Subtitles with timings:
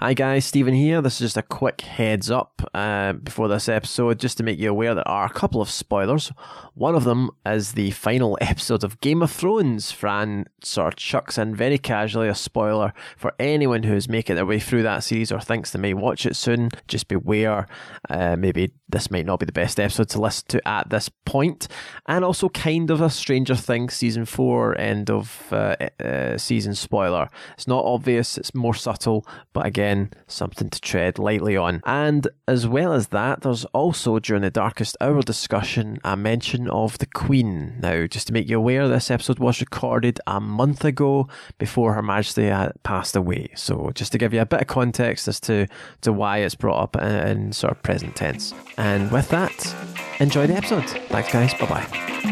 [0.00, 1.02] Hi guys, Stephen here.
[1.02, 4.70] This is just a quick heads up uh, before this episode, just to make you
[4.70, 6.30] aware there are a couple of spoilers.
[6.74, 9.90] One of them is the final episode of Game of Thrones.
[9.90, 14.60] Fran sort of chucks in very casually a spoiler for anyone who's making their way
[14.60, 16.68] through that series or thinks they may watch it soon.
[16.86, 17.66] Just beware.
[18.08, 21.66] Uh, maybe this might not be the best episode to listen to at this point.
[22.06, 27.28] And also, kind of a Stranger Things season four end of uh, uh, season spoiler.
[27.54, 28.38] It's not obvious.
[28.38, 31.80] It's more subtle, but again again, something to tread lightly on.
[31.84, 36.98] And as well as that, there's also during the Darkest Hour discussion a mention of
[36.98, 37.78] the Queen.
[37.80, 41.28] Now, just to make you aware, this episode was recorded a month ago
[41.58, 42.52] before Her Majesty
[42.82, 43.48] passed away.
[43.54, 45.66] So, just to give you a bit of context as to,
[46.02, 48.52] to why it's brought up in, in sort of present tense.
[48.76, 49.74] And with that,
[50.20, 50.88] enjoy the episode.
[51.08, 51.54] Thanks, guys.
[51.54, 52.27] Bye bye.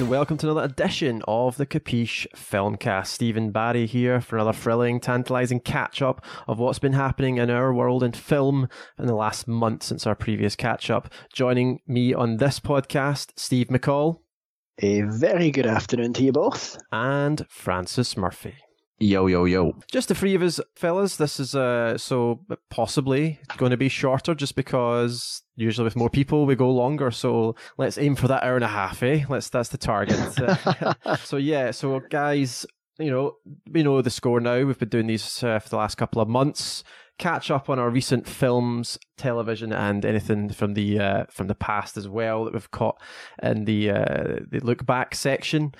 [0.00, 3.08] And welcome to another edition of the Capiche Filmcast.
[3.08, 7.74] Stephen Barry here for another thrilling, tantalising catch up of what's been happening in our
[7.74, 8.66] world in film
[8.98, 11.12] in the last month since our previous catch up.
[11.34, 14.20] Joining me on this podcast, Steve McCall.
[14.78, 16.78] A very good afternoon to you both.
[16.90, 18.54] And Francis Murphy.
[19.02, 19.74] Yo, yo, yo.
[19.90, 21.16] Just the three of us, fellas.
[21.16, 26.44] This is uh, so possibly going to be shorter just because usually with more people
[26.44, 27.10] we go longer.
[27.10, 29.24] So let's aim for that hour and a half, eh?
[29.26, 30.18] Let's That's the target.
[31.24, 32.66] so, yeah, so guys,
[32.98, 33.36] you know,
[33.72, 34.62] we know the score now.
[34.62, 36.84] We've been doing these uh, for the last couple of months.
[37.18, 41.96] Catch up on our recent films, television, and anything from the uh, from the past
[41.96, 43.00] as well that we've caught
[43.42, 45.74] in the uh, the look back section.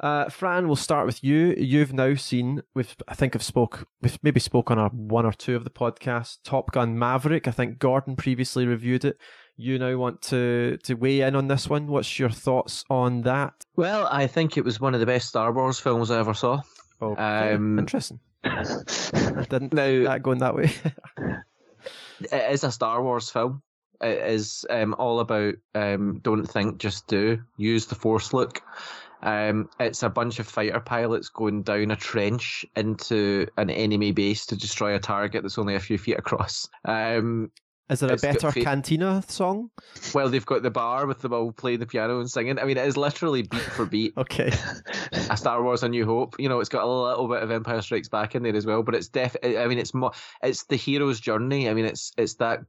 [0.00, 1.54] Uh, Fran, we'll start with you.
[1.56, 5.32] You've now seen, we've, I think I've spoke, we've maybe spoke on a one or
[5.32, 7.46] two of the podcasts, Top Gun Maverick.
[7.46, 9.18] I think Gordon previously reviewed it.
[9.56, 11.86] You now want to, to weigh in on this one.
[11.86, 13.54] What's your thoughts on that?
[13.76, 16.62] Well, I think it was one of the best Star Wars films I ever saw.
[17.00, 17.52] Okay.
[17.52, 18.18] Um, Interesting.
[18.44, 18.64] I
[19.48, 20.72] didn't now, that going that way.
[22.20, 23.62] it is a Star Wars film.
[24.00, 27.40] It is um, all about um, don't think, just do.
[27.56, 28.60] Use the Force look.
[29.22, 34.46] Um, it's a bunch of fighter pilots going down a trench into an enemy base
[34.46, 36.68] to destroy a target that's only a few feet across.
[36.84, 37.52] Um,
[37.92, 39.70] is there a better Cantina song?
[40.14, 42.58] Well, they've got the bar with them all playing the piano and singing.
[42.58, 44.14] I mean, it is literally beat for beat.
[44.16, 44.50] okay.
[45.12, 46.36] a Star Wars: A New Hope.
[46.38, 48.82] You know, it's got a little bit of Empire Strikes Back in there as well,
[48.82, 49.36] but it's def.
[49.44, 50.12] I mean, it's more.
[50.42, 51.68] It's the hero's journey.
[51.68, 52.60] I mean, it's it's that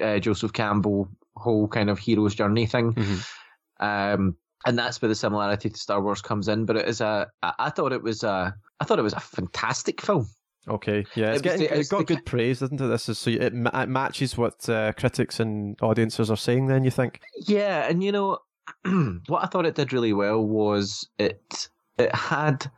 [0.00, 2.92] uh, Joseph Campbell whole kind of hero's journey thing.
[2.92, 3.84] Mm-hmm.
[3.84, 4.36] Um,
[4.66, 6.66] and that's where the similarity to Star Wars comes in.
[6.66, 10.02] But it is a, I thought it was a, I thought it was a fantastic
[10.02, 10.28] film.
[10.68, 12.86] Okay, yeah, it's it getting, the, it's got the, good praise, doesn't it?
[12.88, 16.66] This is so it, it matches what uh, critics and audiences are saying.
[16.66, 17.20] Then you think?
[17.46, 18.38] Yeah, and you know
[19.28, 22.68] what I thought it did really well was it it had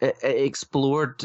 [0.00, 1.24] it, it explored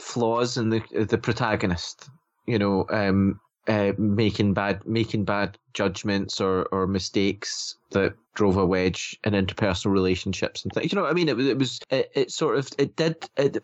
[0.00, 2.10] flaws in the the protagonist.
[2.46, 8.66] You know, um, uh, making bad making bad judgments or, or mistakes that drove a
[8.66, 10.92] wedge in interpersonal relationships and things.
[10.92, 11.28] You know what I mean?
[11.28, 13.58] It was it was it, it sort of it did it,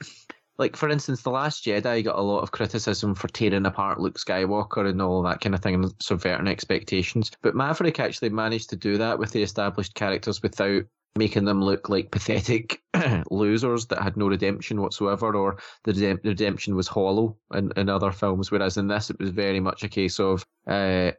[0.59, 4.19] like for instance, the Last Jedi got a lot of criticism for tearing apart Luke
[4.19, 7.31] Skywalker and all that kind of thing and subverting expectations.
[7.43, 10.85] But Maverick actually managed to do that with the established characters without
[11.17, 12.83] making them look like pathetic
[13.31, 18.50] losers that had no redemption whatsoever, or the redemption was hollow in, in other films.
[18.50, 21.12] Whereas in this, it was very much a case of uh,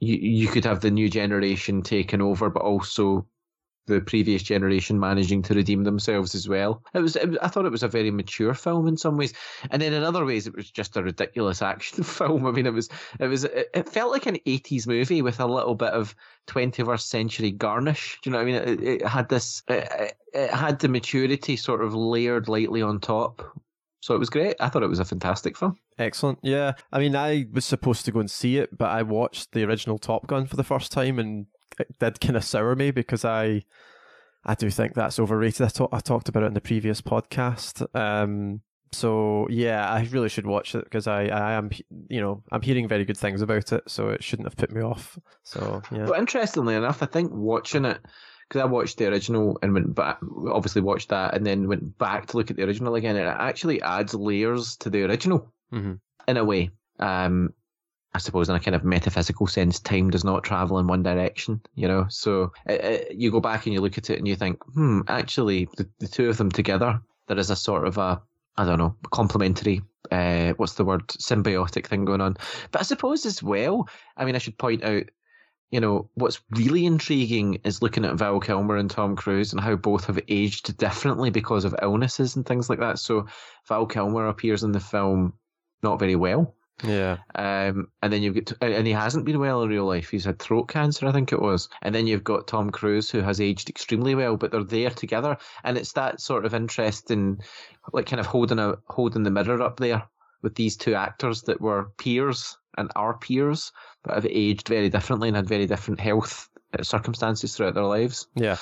[0.00, 3.26] you you could have the new generation taken over, but also
[3.86, 6.82] the previous generation managing to redeem themselves as well.
[6.94, 9.32] It was, it was, I thought it was a very mature film in some ways,
[9.70, 12.46] and then in other ways it was just a ridiculous action film.
[12.46, 12.88] I mean, it was
[13.18, 16.14] it was it felt like an eighties movie with a little bit of
[16.46, 18.18] twenty first century garnish.
[18.22, 18.78] Do you know what I mean?
[18.78, 23.42] It, it had this, it, it had the maturity sort of layered lightly on top.
[24.00, 24.56] So it was great.
[24.58, 25.76] I thought it was a fantastic film.
[25.96, 26.40] Excellent.
[26.42, 26.72] Yeah.
[26.90, 29.98] I mean, I was supposed to go and see it, but I watched the original
[29.98, 31.46] Top Gun for the first time and
[31.78, 33.62] it did kind of sour me because I
[34.44, 35.66] I do think that's overrated.
[35.66, 37.86] I, talk, I talked about it in the previous podcast.
[37.94, 38.60] Um,
[38.90, 41.70] so yeah, I really should watch it because I, I am,
[42.08, 44.82] you know, I'm hearing very good things about it, so it shouldn't have put me
[44.82, 45.18] off.
[45.44, 46.06] So yeah.
[46.06, 48.00] But interestingly enough, I think watching it
[48.48, 50.18] because I watched the original and went back,
[50.50, 53.36] obviously watched that, and then went back to look at the original again, and it
[53.38, 55.94] actually adds layers to the original mm-hmm.
[56.28, 56.70] in a way.
[56.98, 57.54] Um,
[58.14, 61.62] I suppose in a kind of metaphysical sense, time does not travel in one direction,
[61.74, 62.06] you know.
[62.10, 65.00] So it, it, you go back and you look at it and you think, hmm,
[65.08, 68.20] actually, the, the two of them together, there is a sort of a,
[68.56, 69.80] I don't know, complementary,
[70.10, 72.36] uh, what's the word, symbiotic thing going on.
[72.70, 75.04] But I suppose as well, I mean, I should point out,
[75.70, 79.74] you know, what's really intriguing is looking at Val Kilmer and Tom Cruise and how
[79.74, 82.98] both have aged differently because of illnesses and things like that.
[82.98, 83.26] So
[83.68, 85.32] Val Kilmer appears in the film
[85.82, 86.54] not very well
[86.84, 87.18] Yeah.
[87.34, 90.10] um, and then you've got, and he hasn't been well in real life.
[90.10, 91.68] He's had throat cancer, I think it was.
[91.82, 95.36] And then you've got Tom Cruise, who has aged extremely well, but they're there together,
[95.64, 97.38] and it's that sort of interesting,
[97.92, 100.02] like kind of holding a holding the mirror up there
[100.42, 103.70] with these two actors that were peers and are peers,
[104.02, 108.26] but have aged very differently and had very different health uh, circumstances throughout their lives.
[108.34, 108.56] Yeah.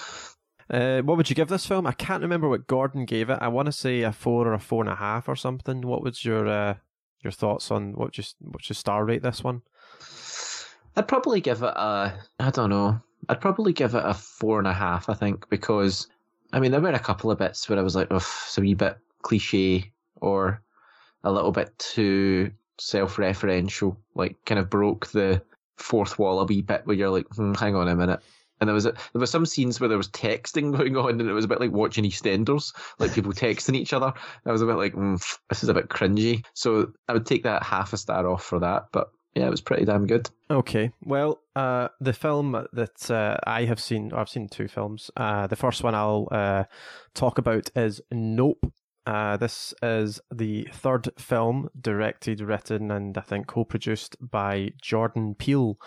[0.69, 1.87] Uh, what would you give this film?
[1.87, 3.39] I can't remember what Gordon gave it.
[3.41, 5.81] I want to say a four or a four and a half or something.
[5.81, 6.75] What was your uh,
[7.23, 9.63] your thoughts on what you what you star rate this one?
[10.97, 14.67] I'd probably give it a, I don't know, I'd probably give it a four and
[14.67, 16.09] a half, I think, because,
[16.53, 18.61] I mean, there were a couple of bits where I was like, oh, it's a
[18.61, 20.61] wee bit cliche or
[21.23, 25.43] a little bit too self referential, like kind of broke the
[25.77, 28.21] fourth wall a wee bit where you're like, hmm, hang on a minute.
[28.61, 31.29] And there was a, there were some scenes where there was texting going on, and
[31.29, 34.13] it was a bit like watching EastEnders, like people texting each other.
[34.47, 36.45] I was a bit like, mm, this is a bit cringy.
[36.55, 38.87] So I would take that half a star off for that.
[38.93, 40.29] But yeah, it was pretty damn good.
[40.51, 45.11] Okay, well, uh, the film that uh, I have seen, I've seen two films.
[45.17, 46.65] Uh, the first one I'll uh,
[47.15, 48.73] talk about is Nope.
[49.07, 55.79] Uh, this is the third film directed, written, and I think co-produced by Jordan Peele.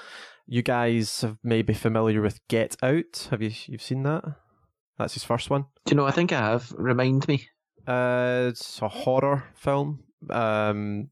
[0.53, 3.27] You guys have may be familiar with Get Out.
[3.31, 4.23] Have you you've seen that?
[4.99, 5.63] That's his first one.
[5.83, 6.05] Do you know?
[6.05, 6.71] I think I have.
[6.77, 7.47] Remind me.
[7.87, 10.03] Uh, it's a horror film.
[10.29, 11.09] Um,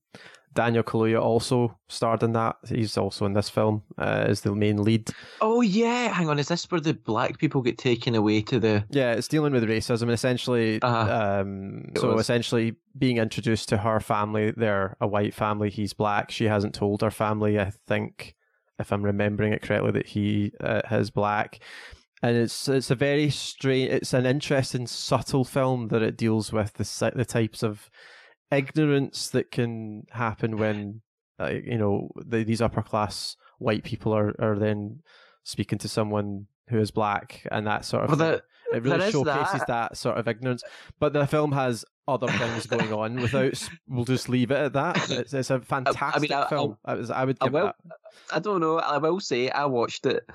[0.53, 2.57] Daniel Kaluuya also starred in that.
[2.69, 5.09] He's also in this film uh, as the main lead.
[5.41, 6.37] Oh yeah, hang on.
[6.37, 8.85] Is this where the black people get taken away to the?
[8.91, 10.79] Yeah, it's dealing with racism and essentially.
[10.83, 11.41] Uh-huh.
[11.41, 12.21] Um, It so was.
[12.21, 14.51] essentially, being introduced to her family.
[14.55, 15.71] They're a white family.
[15.71, 16.29] He's black.
[16.29, 17.59] She hasn't told her family.
[17.59, 18.35] I think,
[18.81, 21.59] if I'm remembering it correctly, that he uh, is black.
[22.23, 23.89] And it's it's a very strange.
[23.91, 27.89] It's an interesting, subtle film that it deals with the the types of
[28.51, 31.01] ignorance that can happen when
[31.39, 34.99] uh, you know the, these upper class white people are are then
[35.43, 38.43] speaking to someone who is black and that sort of Well, the,
[38.75, 39.67] it really showcases that.
[39.67, 39.97] that.
[39.97, 40.63] sort of ignorance
[40.99, 44.97] but the film has other things going on without we'll just leave it at that
[45.11, 47.75] it's, it's a fantastic I- film I, was, I would I will- that
[48.31, 48.77] I don't know.
[48.77, 50.29] I will say I watched it.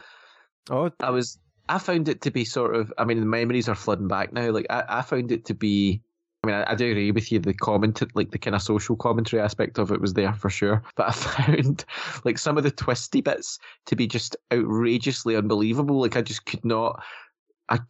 [0.70, 1.38] oh I was.
[1.69, 2.93] I found it to be sort of.
[2.96, 4.50] I mean, the memories are flooding back now.
[4.50, 6.00] Like I, I found it to be.
[6.43, 7.38] I mean, I, I do agree with you.
[7.38, 10.82] The comment, like the kind of social commentary aspect of it, was there for sure.
[10.96, 11.84] But I found
[12.25, 16.00] like some of the twisty bits to be just outrageously unbelievable.
[16.00, 17.02] Like I just could not.
[17.68, 17.80] I,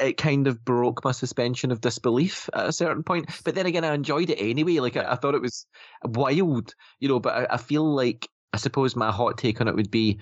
[0.00, 3.28] it kind of broke my suspension of disbelief at a certain point.
[3.44, 4.78] But then again, I enjoyed it anyway.
[4.80, 5.66] Like I, I thought it was
[6.04, 7.20] wild, you know.
[7.20, 10.18] But I, I feel like I suppose my hot take on it would be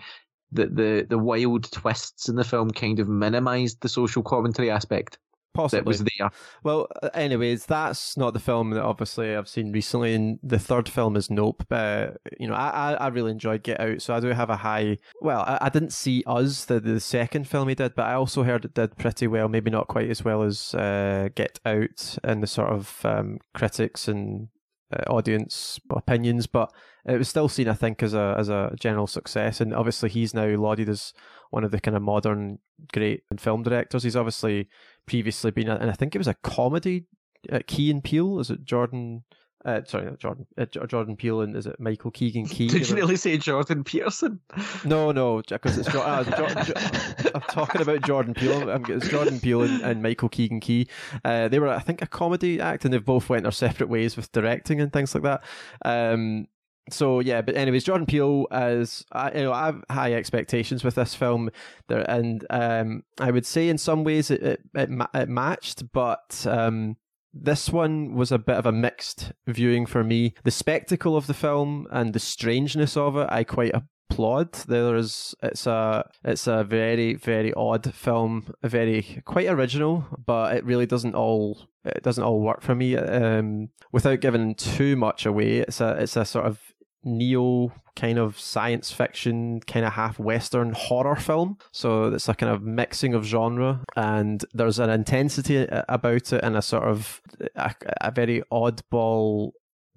[0.53, 5.19] that the the wild twists in the film kind of minimised the social commentary aspect
[5.55, 6.31] that possibly was there.
[6.63, 10.15] Well, uh, anyways, that's not the film that obviously I've seen recently.
[10.15, 11.65] And the third film is Nope.
[11.71, 12.09] Uh,
[12.39, 14.99] you know, I, I I really enjoyed Get Out, so I do have a high.
[15.21, 18.43] Well, I, I didn't see Us, the the second film he did, but I also
[18.43, 19.49] heard it did pretty well.
[19.49, 24.09] Maybe not quite as well as uh, Get Out and the sort of um, critics
[24.09, 24.49] and
[24.93, 26.73] uh, audience opinions, but
[27.07, 29.61] it was still seen, I think, as a as a general success.
[29.61, 31.13] And obviously, he's now lauded as
[31.51, 32.59] one of the kind of modern
[32.93, 34.03] great film directors.
[34.03, 34.69] He's obviously
[35.07, 37.07] previously been, and I think it was a comedy.
[37.51, 39.25] At Key and Peele, is it Jordan?
[39.67, 40.47] Uh, sorry, not Jordan.
[40.59, 42.69] Uh, Jordan Peele and is it Michael Keegan Key?
[42.69, 44.41] Did you really say Jordan Peterson?
[44.85, 48.71] No, no, because it's uh, jo- jo- I'm talking about Jordan Peele.
[48.71, 50.89] I'm, it's Jordan Peele and, and Michael Keegan Key.
[51.25, 54.17] Uh, they were, I think, a comedy act, and they've both went their separate ways
[54.17, 55.43] with directing and things like that.
[55.83, 56.47] Um,
[56.91, 60.97] so yeah, but anyways, Jordan Peele as I, you know, I have high expectations with
[60.97, 61.51] this film,
[61.89, 65.93] there, and um, I would say in some ways it it, it, ma- it matched,
[65.93, 66.97] but um,
[67.33, 70.35] this one was a bit of a mixed viewing for me.
[70.45, 74.53] The spectacle of the film and the strangeness of it, I quite applaud.
[74.53, 80.65] There is it's a it's a very very odd film, very quite original, but it
[80.65, 82.97] really doesn't all it doesn't all work for me.
[82.97, 86.61] Um, without giving too much away, it's a it's a sort of
[87.05, 92.53] neo kind of science fiction kind of half western horror film so it's a kind
[92.53, 97.21] of mixing of genre and there's an intensity about it and a sort of
[97.55, 99.53] a, a very oddball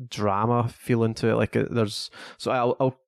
[0.10, 3.00] drama feeling to it like uh, there's so I'll, I'll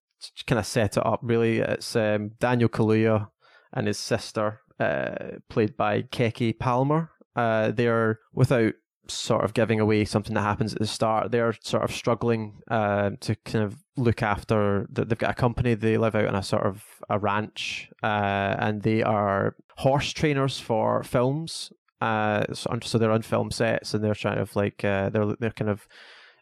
[0.45, 1.19] kind of set it up.
[1.23, 3.29] Really, it's um, Daniel Kaluuya
[3.73, 7.11] and his sister, uh, played by Keke Palmer.
[7.35, 8.73] Uh, they're without
[9.09, 11.31] sort of giving away something that happens at the start.
[11.31, 14.87] They're sort of struggling uh, to kind of look after.
[14.91, 15.09] that.
[15.09, 15.73] They've got a company.
[15.73, 20.59] They live out in a sort of a ranch, uh, and they are horse trainers
[20.59, 21.71] for films.
[22.01, 25.69] Uh, so they're on film sets, and they're trying to like uh, they're they're kind
[25.69, 25.87] of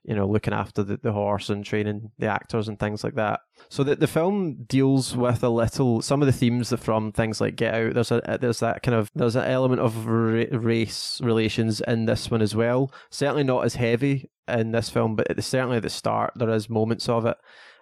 [0.08, 3.42] you know, looking after the, the horse and training the actors and things like that.
[3.70, 7.58] So the the film deals with a little some of the themes from things like
[7.58, 7.94] Get Out.
[7.94, 12.42] There's a there's that kind of there's an element of race relations in this one
[12.42, 12.92] as well.
[13.12, 17.10] Certainly not as heavy in this film, but certainly at the start there is moments
[17.10, 17.36] of it.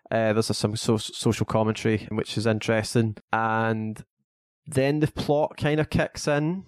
[0.09, 4.03] Uh, there's a, some so- social commentary which is interesting, and
[4.65, 6.63] then the plot kind of kicks in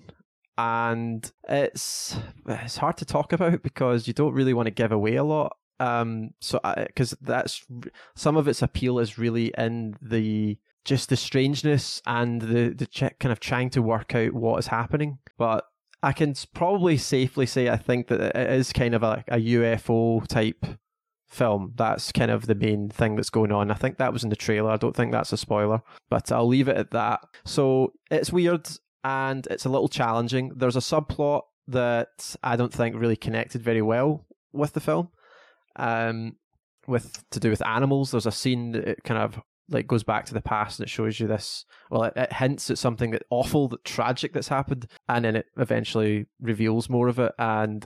[0.57, 5.15] and it's it's hard to talk about because you don't really want to give away
[5.15, 5.57] a lot.
[5.79, 7.65] Um, so because that's
[8.15, 13.19] some of its appeal is really in the just the strangeness and the the ch-
[13.19, 15.19] kind of trying to work out what is happening.
[15.37, 15.65] But
[16.01, 20.25] I can probably safely say I think that it is kind of a, a UFO
[20.27, 20.65] type
[21.27, 21.73] film.
[21.75, 23.69] That's kind of the main thing that's going on.
[23.69, 24.71] I think that was in the trailer.
[24.71, 27.21] I don't think that's a spoiler, but I'll leave it at that.
[27.45, 28.67] So it's weird
[29.07, 30.51] and it's a little challenging.
[30.53, 35.09] There's a subplot that I don't think really connected very well with the film.
[35.77, 36.35] Um,
[36.87, 40.25] with to do with animals, there's a scene that it kind of like goes back
[40.25, 41.63] to the past and it shows you this.
[41.89, 45.45] Well, it, it hints at something that awful, that tragic that's happened, and then it
[45.57, 47.31] eventually reveals more of it.
[47.39, 47.85] And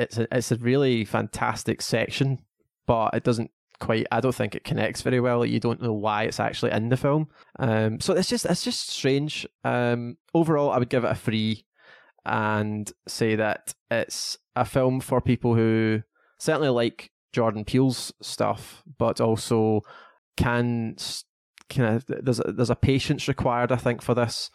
[0.00, 2.40] it's a it's a really fantastic section,
[2.88, 5.44] but it doesn't quite I don't think it connects very well.
[5.44, 7.28] You don't know why it's actually in the film.
[7.58, 9.46] Um, so it's just it's just strange.
[9.64, 11.64] Um, overall, I would give it a three,
[12.24, 16.02] and say that it's a film for people who
[16.38, 19.82] certainly like Jordan Peele's stuff, but also
[20.36, 20.96] can
[21.68, 24.50] kind of there's a, there's a patience required, I think, for this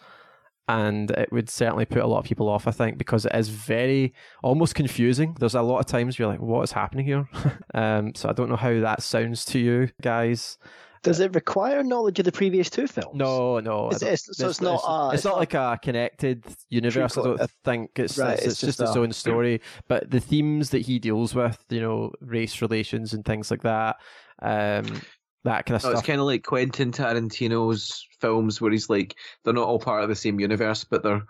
[0.68, 3.50] and it would certainly put a lot of people off, I think, because it is
[3.50, 5.36] very almost confusing.
[5.40, 7.30] There's a lot of times you're like, what is happening here?
[7.74, 10.58] um, so I don't know how that sounds to you guys.
[11.04, 13.14] Does it require knowledge of the previous two films?
[13.14, 13.90] No, no.
[13.92, 14.76] It's, it's, so it's, it's not.
[14.76, 17.16] It's, uh, it's not like a connected universe.
[17.16, 19.62] I don't think it's right, it's, just, just its own story.
[19.88, 23.98] But the themes that he deals with, you know, race relations and things like that,
[24.42, 25.00] um,
[25.46, 26.00] that kind of oh, stuff.
[26.00, 30.10] It's kind of like Quentin Tarantino's films where he's like they're not all part of
[30.10, 31.24] the same universe, but they're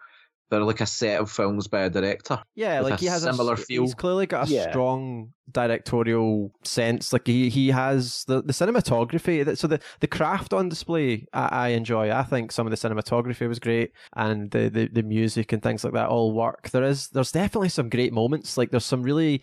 [0.50, 2.40] they're like a set of films by a director.
[2.54, 3.82] Yeah, like he has similar a, feel.
[3.84, 4.70] He's clearly got a yeah.
[4.70, 7.12] strong directorial sense.
[7.12, 9.44] Like he he has the, the cinematography.
[9.44, 12.12] That, So the, the craft on display, I, I enjoy.
[12.12, 15.84] I think some of the cinematography was great, and the, the the music and things
[15.84, 16.70] like that all work.
[16.70, 18.58] There is there's definitely some great moments.
[18.58, 19.42] Like there's some really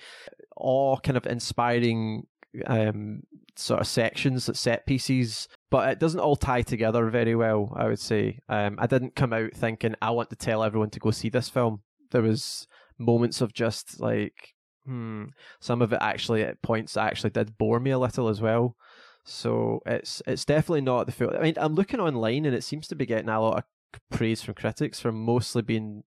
[0.56, 2.26] awe kind of inspiring
[2.66, 3.22] um,
[3.56, 7.72] sort of sections, that set pieces, but it doesn't all tie together very well.
[7.76, 11.00] I would say um, I didn't come out thinking I want to tell everyone to
[11.00, 11.82] go see this film.
[12.10, 12.66] There was
[12.98, 14.54] moments of just like,
[14.86, 15.24] hmm,
[15.60, 18.76] some of it actually at points actually did bore me a little as well.
[19.24, 21.32] So it's it's definitely not the film.
[21.34, 24.42] I mean, I'm looking online and it seems to be getting a lot of praise
[24.42, 26.02] from critics for mostly being,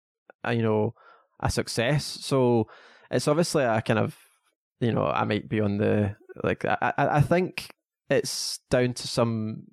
[0.45, 0.93] uh, you know,
[1.39, 2.03] a success.
[2.03, 2.67] So
[3.09, 4.17] it's obviously a kind of,
[4.79, 7.69] you know, I might be on the like I, I think
[8.09, 9.63] it's down to some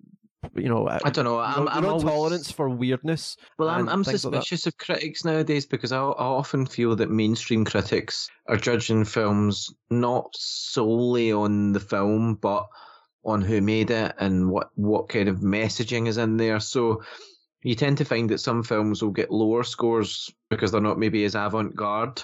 [0.57, 1.39] you know, I don't know.
[1.39, 2.03] I'm, I'm always...
[2.03, 3.37] tolerance for weirdness.
[3.59, 7.65] Well, I'm, I'm suspicious like of critics nowadays because I, I often feel that mainstream
[7.65, 12.67] critics are judging films not solely on the film, but
[13.25, 16.59] on who made it and what what kind of messaging is in there.
[16.59, 17.03] So
[17.63, 21.25] you tend to find that some films will get lower scores because they're not maybe
[21.25, 22.23] as avant garde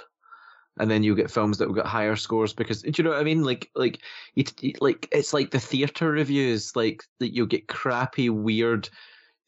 [0.79, 3.21] and then you get films that will get higher scores because do you know what
[3.21, 3.43] I mean?
[3.43, 4.01] Like like
[4.37, 8.89] it, like it's like the theater reviews, like that you'll get crappy, weird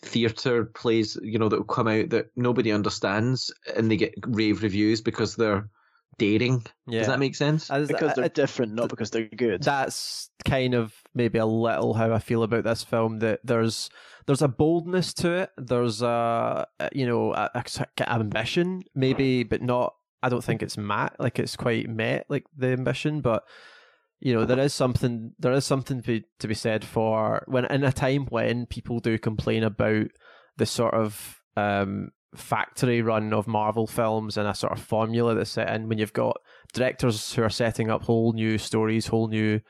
[0.02, 4.62] theater plays, you know, that will come out that nobody understands, and they get rave
[4.62, 5.68] reviews because they're
[6.18, 6.64] dating.
[6.86, 7.00] Yeah.
[7.00, 7.70] Does that make sense?
[7.70, 9.62] As, because they're different, not because they're good.
[9.62, 13.18] That's kind of maybe a little how I feel about this film.
[13.20, 13.90] That there's
[14.26, 15.50] there's a boldness to it.
[15.56, 21.16] There's a you know a, a ambition maybe, but not I don't think it's mat
[21.18, 23.44] like it's quite met like the ambition, but
[24.20, 27.84] you know there is something there is something to, to be said for when in
[27.84, 30.08] a time when people do complain about
[30.58, 35.50] the sort of um, factory run of Marvel films and a sort of formula that's
[35.50, 36.36] set in when you've got
[36.72, 39.60] directors who are setting up whole new stories, whole new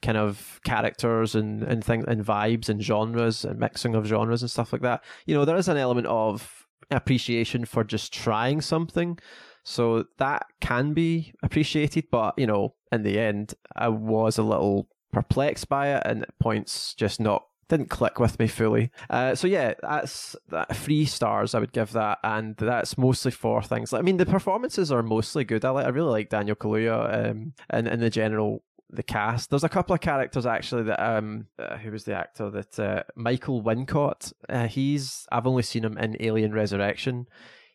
[0.00, 4.50] kind of characters and and things and vibes and genres and mixing of genres and
[4.50, 5.02] stuff like that.
[5.26, 9.18] You know, there is an element of appreciation for just trying something
[9.68, 14.88] so that can be appreciated, but you know, in the end, I was a little
[15.12, 18.90] perplexed by it, and points just not didn't click with me fully.
[19.10, 23.62] Uh, so yeah, that's that three stars I would give that, and that's mostly for
[23.62, 23.92] things.
[23.92, 25.66] I mean, the performances are mostly good.
[25.66, 29.50] I like, I really like Daniel Kaluuya um, and in the general the cast.
[29.50, 33.02] There's a couple of characters actually that um uh, who was the actor that uh,
[33.16, 34.32] Michael Wincott.
[34.48, 37.26] Uh, he's I've only seen him in Alien Resurrection.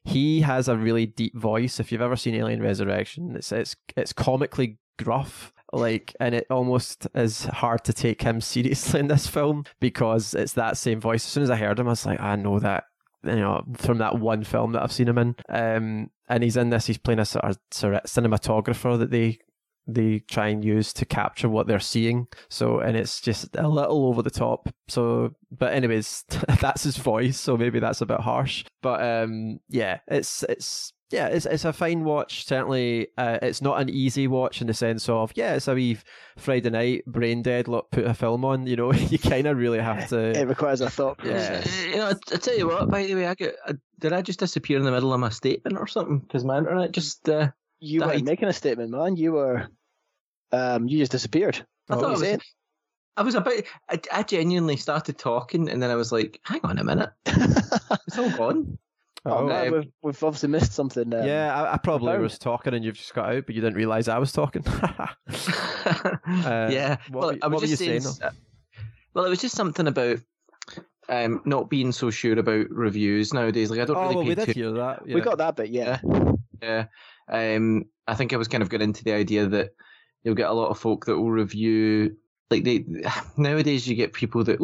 [0.05, 1.79] He has a really deep voice.
[1.79, 7.07] If you've ever seen Alien Resurrection, it's it's it's comically gruff like and it almost
[7.15, 11.31] is hard to take him seriously in this film because it's that same voice as
[11.31, 12.83] soon as i heard him i was like i know that
[13.23, 16.69] you know from that one film that i've seen him in um and he's in
[16.69, 19.39] this he's playing a sort of cinematographer that they
[19.87, 22.27] they try and use to capture what they're seeing.
[22.49, 24.69] So, and it's just a little over the top.
[24.87, 26.25] So, but anyways,
[26.61, 27.39] that's his voice.
[27.39, 28.65] So maybe that's a bit harsh.
[28.81, 32.45] But um, yeah, it's it's yeah, it's it's a fine watch.
[32.45, 35.99] Certainly, uh, it's not an easy watch in the sense of yeah, it's a wee
[36.37, 37.67] Friday night brain dead.
[37.67, 38.65] Look, put a film on.
[38.65, 40.33] You know, you kind of really have to.
[40.43, 41.83] It requires a thought process.
[41.83, 41.89] Yeah.
[41.89, 42.89] You know, I, I, tell you what.
[42.89, 45.29] By the way, I get I, did I just disappear in the middle of my
[45.29, 46.19] statement or something?
[46.19, 47.29] Because my internet just.
[47.29, 47.51] Uh,
[47.83, 48.07] you died.
[48.07, 49.15] weren't making a statement, man.
[49.15, 49.67] You were.
[50.51, 51.65] Um, you just disappeared.
[51.89, 52.39] I thought I was.
[53.15, 53.61] I was about.
[53.89, 58.17] I, I genuinely started talking, and then I was like, "Hang on a minute, it's
[58.17, 58.77] all gone."
[59.25, 61.13] Oh, oh we've, we've, obviously missed something.
[61.13, 63.77] Um, yeah, I, I probably was talking and you've just got out, but you didn't
[63.77, 64.67] realise I was talking.
[64.77, 65.07] uh,
[66.25, 68.31] yeah, what, well, I was just saying, saying
[69.13, 70.19] well, it was just something about
[71.07, 73.69] um, not being so sure about reviews nowadays.
[73.69, 74.15] Like I don't oh, really.
[74.15, 74.51] Well, we did too...
[74.53, 75.03] hear that.
[75.05, 75.15] Yeah.
[75.15, 75.99] We got that bit, yeah.
[76.61, 76.85] Yeah.
[77.29, 79.71] Um, I think I was kind of getting into the idea that
[80.23, 82.15] you'll get a lot of folk that will review
[82.53, 82.85] like they
[83.37, 84.59] nowadays you get people that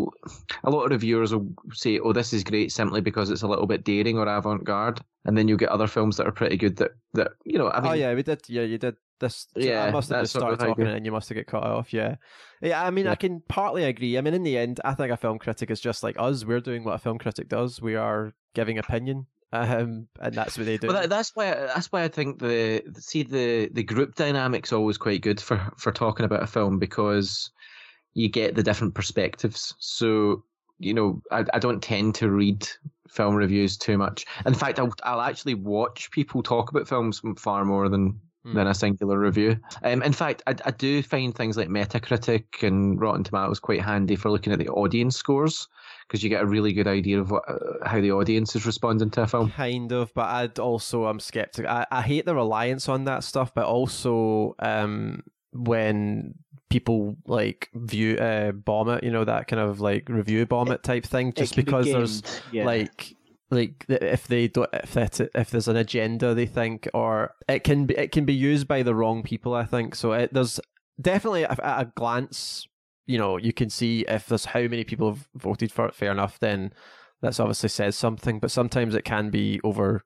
[0.63, 3.67] a lot of reviewers will say oh this is great simply because it's a little
[3.67, 6.91] bit daring or avant-garde and then you get other films that are pretty good that
[7.13, 9.91] that you know I mean, oh yeah we did yeah you did this yeah I
[9.91, 12.15] must have just started talking and you must have get cut off yeah.
[12.61, 13.11] Yeah I mean yeah.
[13.11, 14.17] I can partly agree.
[14.17, 16.45] I mean in the end I think a film critic is just like us.
[16.45, 17.81] We're doing what a film critic does.
[17.81, 20.87] We are giving opinion um, and that's what they do.
[20.87, 24.97] Well, that, that's why that's why I think the see the the group dynamics always
[24.97, 27.49] quite good for for talking about a film because
[28.13, 29.73] you get the different perspectives.
[29.79, 30.43] So
[30.77, 32.67] you know, I, I don't tend to read
[33.09, 34.25] film reviews too much.
[34.45, 38.55] In fact, I'll I'll actually watch people talk about films far more than hmm.
[38.55, 39.57] than a singular review.
[39.83, 44.15] Um, in fact, I, I do find things like Metacritic and Rotten Tomatoes quite handy
[44.15, 45.67] for looking at the audience scores
[46.09, 49.11] because you get a really good idea of what, uh, how the audience is responding
[49.11, 49.51] to a film.
[49.51, 51.69] Kind of, but I'd also I'm skeptical.
[51.69, 55.21] I, I hate the reliance on that stuff, but also um,
[55.53, 56.33] when
[56.69, 60.81] people like view uh, bomb it, you know that kind of like review bomb it
[60.81, 62.65] type thing, just because be there's yeah.
[62.65, 63.15] like
[63.51, 67.85] like if they don't if that if there's an agenda they think or it can
[67.85, 70.59] be it can be used by the wrong people i think so it, there's
[71.01, 72.67] definitely at a glance
[73.09, 76.11] you know, you can see if there's how many people have voted for it, fair
[76.11, 76.71] enough, then
[77.21, 78.39] that's obviously says something.
[78.39, 80.03] But sometimes it can be over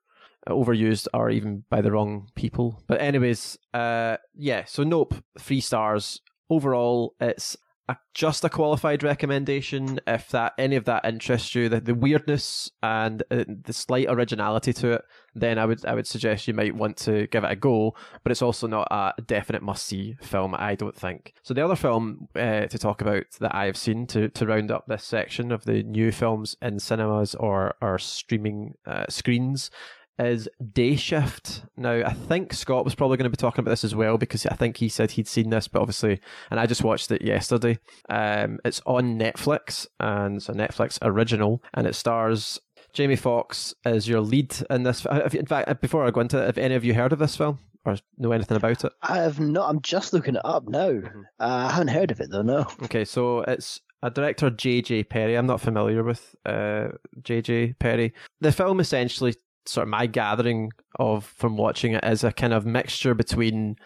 [0.48, 2.82] overused or even by the wrong people.
[2.86, 4.64] But anyways, uh, yeah.
[4.64, 7.14] So nope, three stars overall.
[7.20, 7.58] It's
[7.88, 12.70] a, just a qualified recommendation if that any of that interests you the, the weirdness
[12.82, 15.02] and uh, the slight originality to it
[15.34, 18.32] then i would i would suggest you might want to give it a go but
[18.32, 21.34] it's also not a definite must see film i don't think.
[21.42, 24.86] So the other film uh, to talk about that i've seen to to round up
[24.86, 29.70] this section of the new films in cinemas or or streaming uh, screens
[30.18, 31.64] is Day Shift.
[31.76, 34.46] Now, I think Scott was probably going to be talking about this as well because
[34.46, 37.78] I think he said he'd seen this, but obviously, and I just watched it yesterday.
[38.08, 42.60] Um, it's on Netflix and it's a Netflix original, and it stars
[42.92, 45.04] Jamie Foxx as your lead in this.
[45.32, 47.58] In fact, before I go into it, have any of you heard of this film
[47.84, 48.92] or know anything about it?
[49.02, 49.68] I have not.
[49.68, 50.90] I'm just looking it up now.
[50.90, 51.20] Mm-hmm.
[51.40, 52.42] Uh, I haven't heard of it though.
[52.42, 52.66] No.
[52.84, 55.04] Okay, so it's a director J.J.
[55.04, 55.34] Perry.
[55.34, 56.88] I'm not familiar with uh,
[57.22, 57.74] J.J.
[57.78, 58.12] Perry.
[58.40, 59.34] The film essentially
[59.66, 63.76] sort of my gathering of from watching it is a kind of mixture between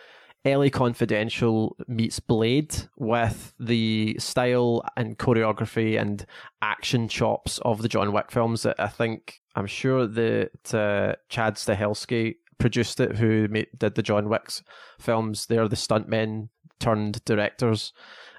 [0.45, 6.25] LA Confidential meets Blade with the style and choreography and
[6.63, 11.57] action chops of the John Wick films that I think I'm sure that uh, Chad
[11.57, 14.63] Stahelski produced it, who made, did the John Wick's
[14.99, 15.47] films.
[15.47, 17.93] They're the stuntmen turned directors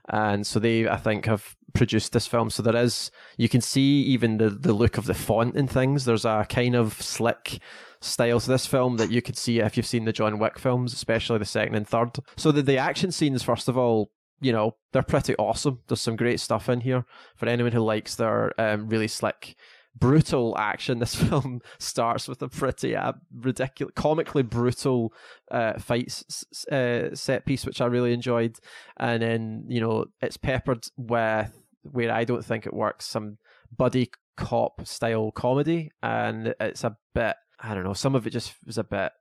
[0.10, 2.50] and so they I think have produced this film.
[2.50, 6.06] So there is you can see even the the look of the font and things.
[6.06, 7.60] There's a kind of slick
[8.02, 10.94] style to this film that you could see if you've seen the John Wick films,
[10.94, 12.18] especially the second and third.
[12.38, 15.80] So the the action scenes, first of all, you know they're pretty awesome.
[15.88, 17.06] There's some great stuff in here
[17.36, 19.56] for anyone who likes their um, really slick
[20.00, 21.00] brutal action.
[21.10, 25.14] This film starts with a pretty uh, ridiculous, comically brutal
[25.52, 26.24] uh, fight
[26.72, 28.58] uh, set piece, which I really enjoyed,
[28.98, 31.52] and then you know it's peppered with
[31.84, 33.06] where I don't think it works.
[33.06, 33.38] Some
[33.76, 37.36] buddy cop style comedy, and it's a bit.
[37.60, 37.94] I don't know.
[37.94, 39.12] Some of it just was a bit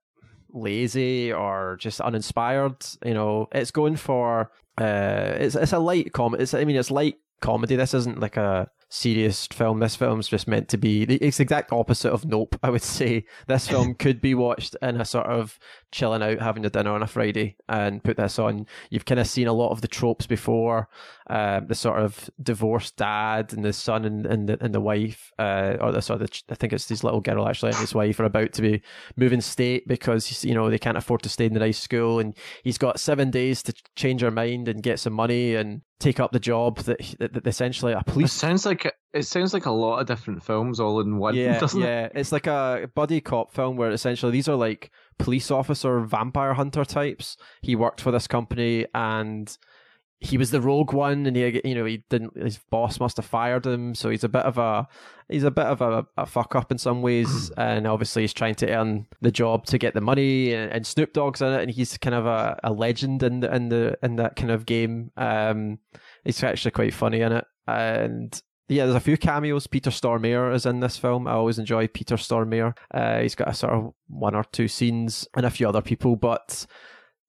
[0.50, 2.84] lazy or just uninspired.
[3.04, 6.42] You know, it's going for uh, it's it's a light comedy.
[6.42, 7.76] It's I mean, it's light comedy.
[7.76, 9.80] This isn't like a serious film.
[9.80, 12.56] This film's just meant to be it's the exact opposite of Nope.
[12.62, 15.58] I would say this film could be watched in a sort of
[15.90, 18.66] chilling out, having a dinner on a Friday, and put this on.
[18.90, 20.88] You've kind of seen a lot of the tropes before,
[21.28, 25.32] uh, the sort of divorced dad and the son and, and the and the wife,
[25.38, 27.94] uh, or the sort of the, I think it's his little girl actually and his
[27.94, 28.82] wife are about to be
[29.16, 32.36] moving state because you know they can't afford to stay in the nice school, and
[32.62, 36.30] he's got seven days to change her mind and get some money and take up
[36.32, 38.34] the job that, that, that essentially a police.
[38.34, 41.34] It sounds like it sounds like a lot of different films all in one.
[41.38, 42.06] Yeah, doesn't yeah.
[42.06, 42.12] It?
[42.14, 46.84] It's like a buddy cop film where essentially these are like police officer vampire hunter
[46.84, 47.36] types.
[47.62, 49.56] He worked for this company and
[50.20, 53.26] he was the rogue one and he you know he didn't his boss must have
[53.26, 53.94] fired him.
[53.94, 54.88] So he's a bit of a
[55.28, 57.50] he's a bit of a, a fuck up in some ways.
[57.56, 61.12] And obviously he's trying to earn the job to get the money and, and Snoop
[61.12, 61.62] Dogg's in it.
[61.62, 64.66] And he's kind of a, a legend in the in the in that kind of
[64.66, 65.12] game.
[65.16, 65.78] Um
[66.24, 69.66] he's actually quite funny in it and yeah, there's a few cameos.
[69.66, 71.26] Peter Stormare is in this film.
[71.26, 72.76] I always enjoy Peter Stormare.
[72.92, 76.16] Uh, he's got a sort of one or two scenes and a few other people,
[76.16, 76.66] but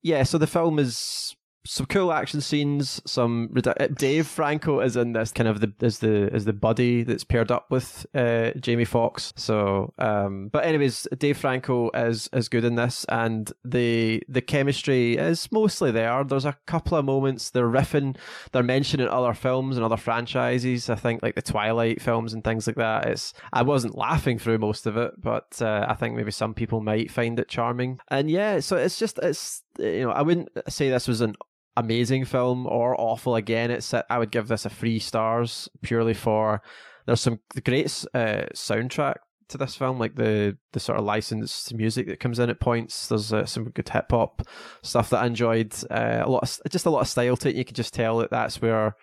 [0.03, 0.23] yeah.
[0.23, 3.01] So the film is some cool action scenes.
[3.05, 7.03] Some uh, Dave Franco is in this kind of the is the is the buddy
[7.03, 9.33] that's paired up with uh, Jamie Foxx.
[9.35, 15.17] So, um, but anyways, Dave Franco is is good in this, and the the chemistry
[15.17, 16.23] is mostly there.
[16.23, 18.17] There's a couple of moments they're riffing,
[18.51, 20.89] they're mentioning other films and other franchises.
[20.89, 23.05] I think like the Twilight films and things like that.
[23.05, 26.81] It's I wasn't laughing through most of it, but uh, I think maybe some people
[26.81, 27.99] might find it charming.
[28.09, 31.35] And yeah, so it's just it's you know I wouldn't say this was an
[31.75, 33.71] amazing film or awful again.
[33.71, 36.61] It's i would give this a three stars purely for
[37.05, 39.15] there's some great uh, soundtrack
[39.47, 43.07] to this film like the the sort of licensed music that comes in at points.
[43.07, 44.47] There's uh, some good hip hop
[44.83, 47.55] stuff that i enjoyed uh, a lot of, just a lot of style to it.
[47.55, 48.95] You could just tell that that's where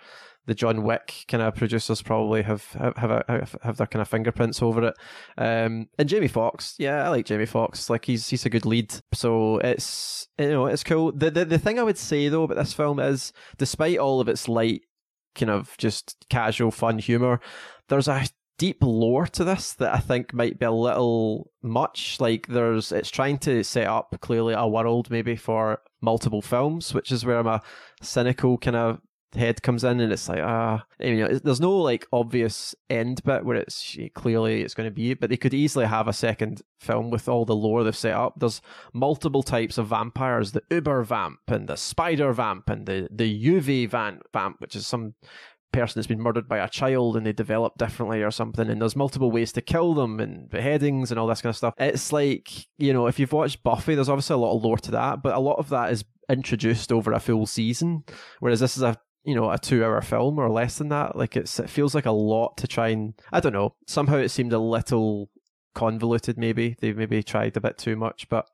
[0.46, 4.08] the John Wick kind of producers probably have have have, a, have their kind of
[4.08, 4.94] fingerprints over it.
[5.36, 7.90] Um, and Jamie Foxx, yeah, I like Jamie Foxx.
[7.90, 11.12] Like he's he's a good lead, so it's you know it's cool.
[11.12, 14.28] The the the thing I would say though about this film is, despite all of
[14.28, 14.82] its light,
[15.34, 17.40] kind of just casual fun humor,
[17.88, 18.26] there's a
[18.58, 22.18] deep lore to this that I think might be a little much.
[22.20, 27.12] Like there's, it's trying to set up clearly a world maybe for multiple films, which
[27.12, 27.60] is where my
[28.00, 29.00] cynical kind of
[29.34, 33.44] head comes in and it's like ah you know there's no like obvious end bit
[33.44, 37.10] where it's clearly it's going to be but they could easily have a second film
[37.10, 38.34] with all the lore they've set up.
[38.38, 38.60] There's
[38.92, 43.90] multiple types of vampires the uber vamp and the spider vamp and the the uv
[43.90, 45.14] vamp vamp which is some
[45.72, 48.96] person that's been murdered by a child and they develop differently or something and there's
[48.96, 51.74] multiple ways to kill them and beheadings and all this kind of stuff.
[51.78, 54.90] It's like you know if you've watched buffy there's obviously a lot of lore to
[54.92, 58.04] that but a lot of that is introduced over a full season
[58.40, 61.16] whereas this is a you know a two hour film or less than that.
[61.16, 63.74] Like it's it feels like a lot to try and i don't know.
[63.86, 65.28] Somehow it seemed a little
[65.74, 66.76] convoluted maybe.
[66.80, 68.48] They maybe tried a bit too much but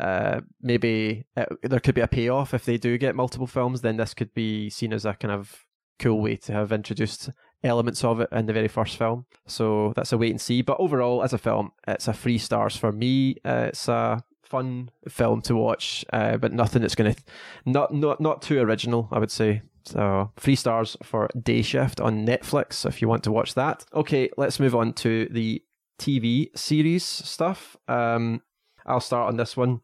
[0.00, 3.98] uh, maybe it, there could be a payoff if they do get multiple films then
[3.98, 5.66] this could be seen as a kind of
[5.98, 7.28] cool way to have introduced
[7.62, 9.26] elements of it in the very first film.
[9.46, 10.62] So that's a wait and see.
[10.62, 13.36] But overall as a film it's a three stars for me.
[13.44, 17.22] Uh, it's a fun film to watch, uh, but nothing that's going to
[17.66, 19.08] not not not too original.
[19.12, 20.30] I would say so.
[20.36, 23.84] Three stars for Day Shift on Netflix if you want to watch that.
[23.94, 25.62] Okay, let's move on to the
[25.98, 27.76] TV series stuff.
[27.88, 28.42] Um,
[28.86, 29.80] I'll start on this one.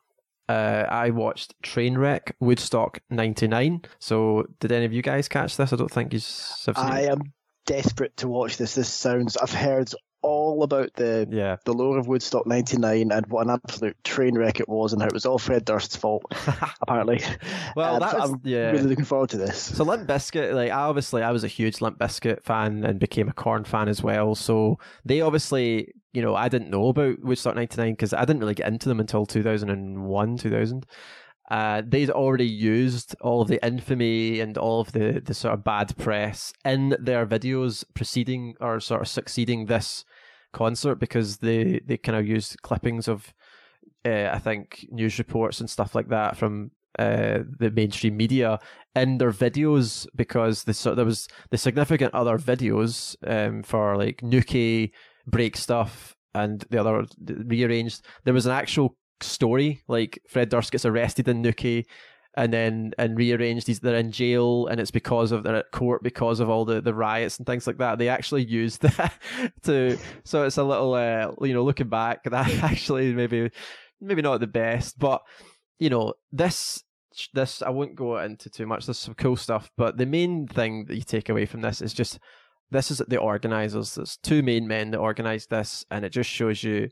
[0.48, 3.82] Uh, I watched Trainwreck Woodstock '99.
[3.98, 5.72] So, did any of you guys catch this?
[5.72, 7.10] I don't think you have seen I it.
[7.10, 7.20] am
[7.66, 8.74] desperate to watch this.
[8.74, 9.36] This sounds.
[9.36, 11.56] I've heard all about the Yeah.
[11.64, 15.06] the lore of Woodstock '99 and what an absolute train wreck it was, and how
[15.08, 16.22] it was all Fred Durst's fault,
[16.82, 17.20] apparently.
[17.76, 18.70] Well, Um, that so was- I'm yeah.
[18.70, 19.56] really looking forward to this.
[19.58, 23.28] So Limp Bizkit, like I obviously I was a huge Limp Bizkit fan and became
[23.28, 24.34] a Korn fan as well.
[24.34, 28.54] So they obviously, you know, I didn't know about Woodstock '99 because I didn't really
[28.54, 30.86] get into them until 2001, 2000.
[31.50, 35.64] Uh, they'd already used all of the infamy and all of the, the sort of
[35.64, 40.04] bad press in their videos preceding or sort of succeeding this
[40.52, 43.32] concert because they, they kind of used clippings of,
[44.04, 48.58] uh, I think, news reports and stuff like that from uh, the mainstream media
[48.94, 54.20] in their videos because the, so there was the significant other videos um, for like
[54.20, 54.90] Nookie
[55.26, 57.06] break stuff and the other
[57.46, 58.04] rearranged.
[58.24, 61.86] There was an actual story like Fred Durst gets arrested in Nookie
[62.38, 66.02] and then and rearranged He's They're in jail, and it's because of they're at court
[66.04, 67.98] because of all the the riots and things like that.
[67.98, 69.12] They actually used that
[69.64, 69.98] to.
[70.24, 73.50] So it's a little, uh, you know, looking back, that actually maybe
[74.00, 75.22] maybe not the best, but
[75.80, 76.84] you know this
[77.34, 78.86] this I won't go into too much.
[78.86, 81.92] There's some cool stuff, but the main thing that you take away from this is
[81.92, 82.20] just
[82.70, 83.96] this is the organizers.
[83.96, 86.90] There's two main men that organized this, and it just shows you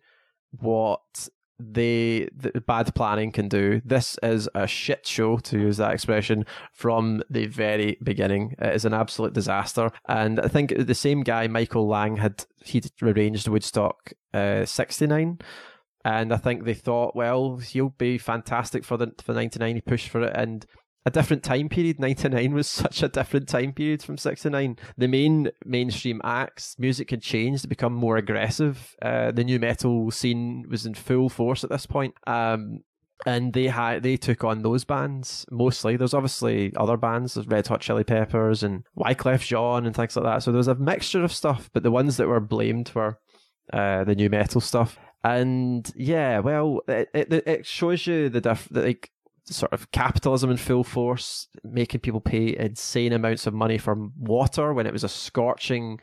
[0.59, 2.29] what the
[2.67, 3.81] bad planning can do.
[3.85, 8.55] This is a shit show, to use that expression, from the very beginning.
[8.59, 12.83] It is an absolute disaster, and I think the same guy, Michael Lang, had he
[13.03, 15.39] arranged Woodstock uh, '69.
[16.05, 19.75] And I think they thought, well, he'll be fantastic for the for '99.
[19.75, 20.65] He pushed for it, and
[21.07, 22.01] a different time period.
[22.01, 24.77] 99 was such a different time period from 69.
[24.99, 28.95] The main mainstream acts, music had changed to become more aggressive.
[29.01, 32.15] Uh, the nu metal scene was in full force at this point.
[32.27, 32.81] Um,
[33.25, 35.97] and they had they took on those bands mostly.
[35.97, 40.25] There's obviously other bands, there's Red Hot Chili Peppers and Wyclef Jean and things like
[40.25, 40.43] that.
[40.43, 43.19] So there was a mixture of stuff, but the ones that were blamed were
[43.73, 44.99] uh, the nu metal stuff.
[45.25, 49.11] And yeah, well, it, it, it shows you the diff- like
[49.49, 54.73] sort of capitalism in full force, making people pay insane amounts of money for water
[54.73, 56.01] when it was a scorching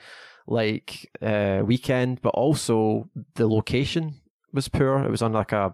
[0.47, 5.03] like uh, weekend, but also the location was poor.
[5.03, 5.73] It was on like a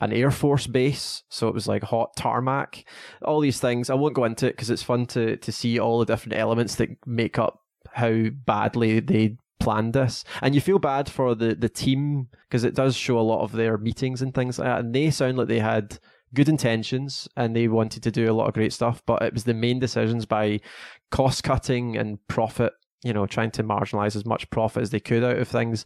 [0.00, 2.84] an air force base, so it was like hot tarmac.
[3.22, 3.90] All these things.
[3.90, 6.76] I won't go into it because it's fun to to see all the different elements
[6.76, 7.60] that make up
[7.92, 10.24] how badly they planned this.
[10.42, 13.52] And you feel bad for the the team because it does show a lot of
[13.52, 15.98] their meetings and things like that, and they sound like they had
[16.34, 19.44] good intentions and they wanted to do a lot of great stuff, but it was
[19.44, 20.60] the main decisions by
[21.10, 25.24] cost cutting and profit, you know, trying to marginalize as much profit as they could
[25.24, 25.84] out of things.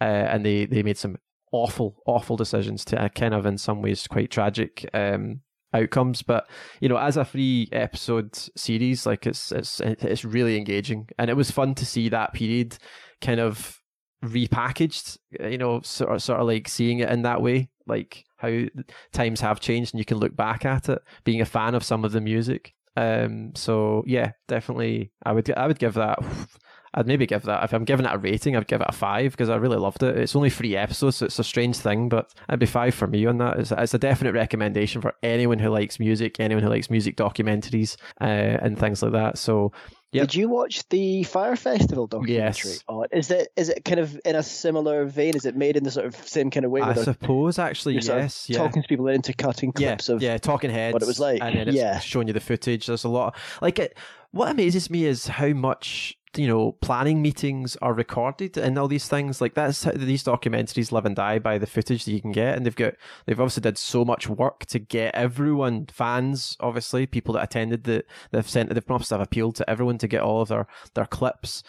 [0.00, 1.16] Uh, and they, they made some
[1.52, 5.40] awful, awful decisions to uh, kind of, in some ways, quite tragic um,
[5.72, 6.22] outcomes.
[6.22, 6.48] But
[6.80, 11.36] you know, as a free episode series, like it's it's it's really engaging, and it
[11.36, 12.76] was fun to see that period
[13.20, 13.78] kind of
[14.24, 15.16] repackaged.
[15.40, 19.40] You know, sort of, sort of like seeing it in that way, like how times
[19.40, 22.12] have changed and you can look back at it being a fan of some of
[22.12, 26.18] the music um so yeah definitely i would i would give that
[26.94, 29.32] I'd maybe give that if I'm giving it a rating, I'd give it a five
[29.32, 30.16] because I really loved it.
[30.16, 33.26] It's only three episodes, so it's a strange thing, but it'd be five for me
[33.26, 33.58] on that.
[33.58, 37.96] It's, it's a definite recommendation for anyone who likes music, anyone who likes music documentaries
[38.20, 38.24] uh,
[38.62, 39.38] and things like that.
[39.38, 39.72] So
[40.14, 40.28] Yep.
[40.28, 42.72] Did you watch the Fire Festival documentary?
[42.88, 43.08] Yes.
[43.10, 45.34] Is it is it kind of in a similar vein?
[45.34, 46.82] Is it made in the sort of same kind of way?
[46.82, 48.48] I suppose actually, yes.
[48.48, 48.58] Yeah.
[48.58, 50.92] Talking to people into cutting clips yeah, of yeah, talking heads.
[50.92, 51.40] What it was like.
[51.42, 51.98] And then it's yeah.
[51.98, 52.86] showing you the footage.
[52.86, 53.36] There's a lot.
[53.60, 53.98] Like it.
[54.30, 59.08] What amazes me is how much you know planning meetings are recorded and all these
[59.08, 59.40] things.
[59.40, 62.56] Like that's how these documentaries live and die by the footage that you can get.
[62.56, 62.94] And they've got
[63.26, 68.04] they've obviously did so much work to get everyone fans obviously people that attended the
[68.30, 71.62] they've sent they've to have appealed to everyone to get all of their their clips.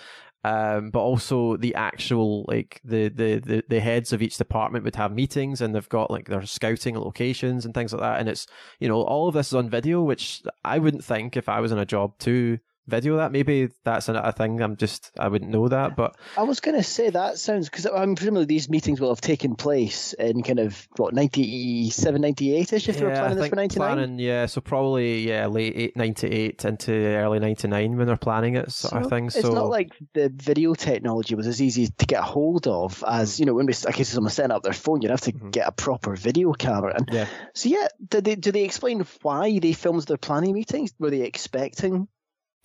[0.43, 4.95] Um, but also the actual like the, the the the heads of each department would
[4.95, 8.19] have meetings and they've got like their scouting locations and things like that.
[8.19, 8.45] And it's
[8.79, 11.71] you know all of this is on video which i wouldn't think if i was
[11.71, 13.31] in a job to video that.
[13.31, 14.61] Maybe that's a thing.
[14.61, 17.85] I'm just I wouldn't know that, but I was going to say that sounds because
[17.85, 22.89] I'm presumably these meetings will have taken place in kind of what 97, 98 ish
[22.89, 24.19] if yeah, they were planning this for 99.
[24.19, 28.91] yeah, so probably yeah late eight, 98 into early 99 when they're planning it sort
[28.91, 29.29] so of thing.
[29.29, 33.03] So it's not like the video technology was as easy to get a hold of
[33.07, 35.31] as you know when we I guess someone setting up their phone, you'd have to
[35.31, 35.49] mm-hmm.
[35.49, 36.95] get a proper video camera.
[36.97, 37.27] And yeah.
[37.53, 40.93] so yeah, do they do they explain why they filmed their planning meetings?
[40.99, 42.07] Were they expecting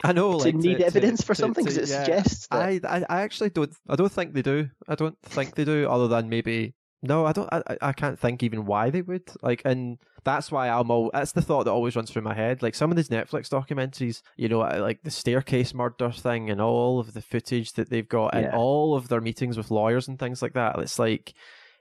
[0.02, 2.04] I know, to like, need to, evidence to, for something because it yeah.
[2.04, 2.46] suggests.
[2.48, 2.60] That...
[2.60, 3.74] I, I, I actually don't.
[3.88, 4.68] I don't think they do.
[4.88, 5.88] I don't think they do.
[5.88, 7.48] Other than maybe no, I don't.
[7.52, 9.30] I, I can't think even why they would.
[9.42, 11.10] Like, and that's why I'm all.
[11.12, 12.62] That's the thought that always runs through my head.
[12.62, 17.00] Like some of these Netflix documentaries, you know, like the staircase murder thing, and all
[17.00, 18.40] of the footage that they've got, yeah.
[18.40, 20.78] and all of their meetings with lawyers and things like that.
[20.78, 21.32] It's like,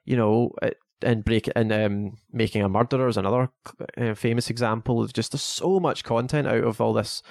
[0.06, 3.50] you know, it, and break and um, making a murderer is another
[3.98, 7.22] uh, famous example of just so much content out of all this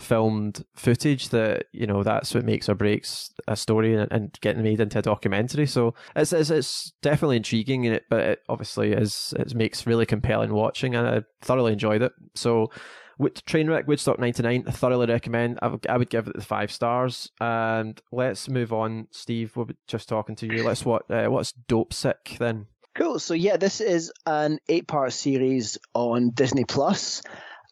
[0.00, 4.62] filmed footage that you know that's what makes or breaks a story and, and getting
[4.62, 5.66] made into a documentary.
[5.66, 10.06] So it's it's, it's definitely intriguing in it, but it obviously is it makes really
[10.06, 12.12] compelling watching, and I thoroughly enjoyed it.
[12.34, 12.70] So.
[13.18, 15.58] With Trainwreck Woodstock 99, I thoroughly recommend.
[15.60, 17.30] I would, I would give it the five stars.
[17.38, 19.54] And let's move on, Steve.
[19.54, 20.62] We're just talking to you.
[20.62, 21.10] Let's what?
[21.10, 22.64] Uh, what's Dopesick then?
[22.94, 23.18] Cool.
[23.18, 27.22] So yeah, this is an eight-part series on Disney Plus.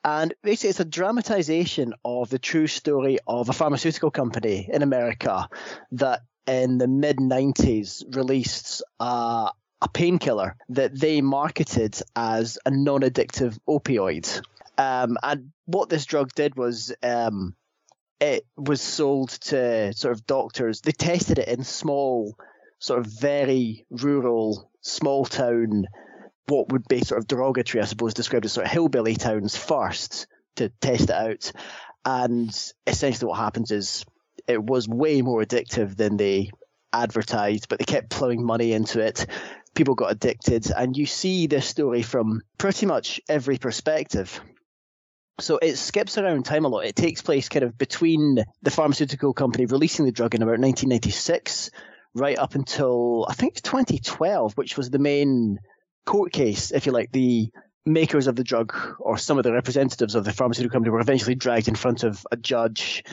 [0.04, 5.48] And basically, it's a dramatization of the true story of a pharmaceutical company in America
[5.92, 9.50] that in the mid 90s released a,
[9.82, 14.42] a painkiller that they marketed as a non addictive opioid.
[14.78, 17.56] Um, and what this drug did was um,
[18.20, 20.80] it was sold to sort of doctors.
[20.80, 22.36] They tested it in small,
[22.78, 25.86] sort of very rural, small town,
[26.48, 30.26] what would be sort of derogatory, I suppose, described as sort of hillbilly towns first
[30.56, 31.52] to test it out.
[32.04, 32.50] And
[32.86, 34.04] essentially, what happens is
[34.46, 36.50] it was way more addictive than they
[36.92, 39.26] advertised, but they kept plowing money into it.
[39.74, 44.40] People got addicted, and you see this story from pretty much every perspective.
[45.40, 46.86] So it skips around time a lot.
[46.86, 51.70] It takes place kind of between the pharmaceutical company releasing the drug in about 1996,
[52.14, 55.58] right up until I think 2012, which was the main
[56.04, 57.12] court case, if you like.
[57.12, 57.50] The
[57.86, 61.34] makers of the drug or some of the representatives of the pharmaceutical company were eventually
[61.34, 63.04] dragged in front of a judge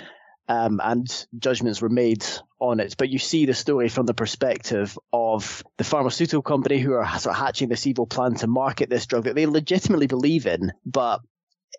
[0.48, 2.26] um, and judgments were made
[2.60, 2.96] on it.
[2.98, 7.36] But you see the story from the perspective of the pharmaceutical company who are sort
[7.36, 11.22] of hatching this evil plan to market this drug that they legitimately believe in, but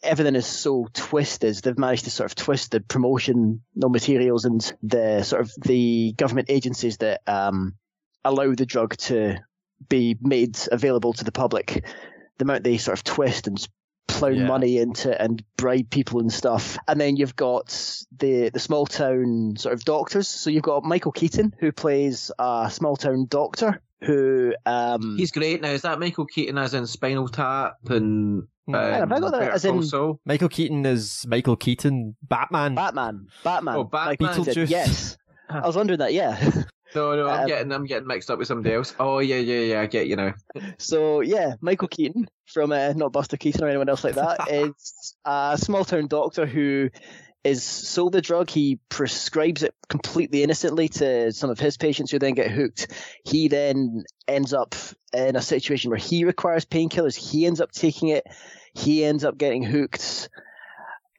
[0.03, 1.55] everything is so twisted.
[1.57, 6.51] They've managed to sort of twist the promotional materials and the sort of the government
[6.51, 7.77] agencies that um,
[8.25, 9.39] allow the drug to
[9.89, 11.85] be made available to the public.
[12.39, 13.67] The amount they sort of twist and
[14.07, 14.47] plow yeah.
[14.47, 16.79] money into and bribe people and stuff.
[16.87, 17.69] And then you've got
[18.17, 20.29] the the small town sort of doctors.
[20.29, 25.61] So you've got Michael Keaton who plays a small town doctor who um he's great
[25.63, 25.71] now.
[25.71, 29.65] Is that Michael Keaton as in Spinal Tap and um, have I got that as
[29.65, 30.21] in also?
[30.25, 32.75] Michael Keaton is Michael Keaton Batman.
[32.75, 33.29] Batman.
[33.45, 33.77] Batman.
[33.77, 34.17] Oh, Batman.
[34.33, 34.71] Beetlejuice.
[34.71, 35.17] Yes.
[35.49, 36.13] I was wondering that.
[36.13, 36.37] Yeah.
[36.97, 38.95] No, no, I'm um, getting I'm getting mixed up with somebody else.
[38.99, 40.33] Oh yeah, yeah, yeah, I get you now.
[40.79, 45.15] So yeah, Michael Keaton from uh, not Buster Keaton or anyone else like that is
[45.27, 46.89] a small town doctor who
[47.45, 48.49] is sold the drug.
[48.49, 52.91] He prescribes it completely innocently to some of his patients who then get hooked.
[53.27, 54.75] He then ends up
[55.13, 57.15] in a situation where he requires painkillers.
[57.15, 58.25] He ends up taking it.
[58.73, 60.31] He ends up getting hooked.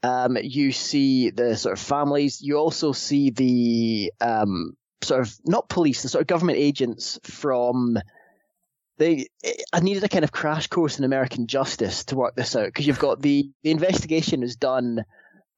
[0.02, 2.42] Um, you see the sort of families.
[2.42, 7.98] You also see the um, sort of not police, the sort of government agents from
[8.98, 9.28] they
[9.74, 12.88] I needed a kind of crash course in American justice to work this out because
[12.88, 15.04] you've got the the investigation is done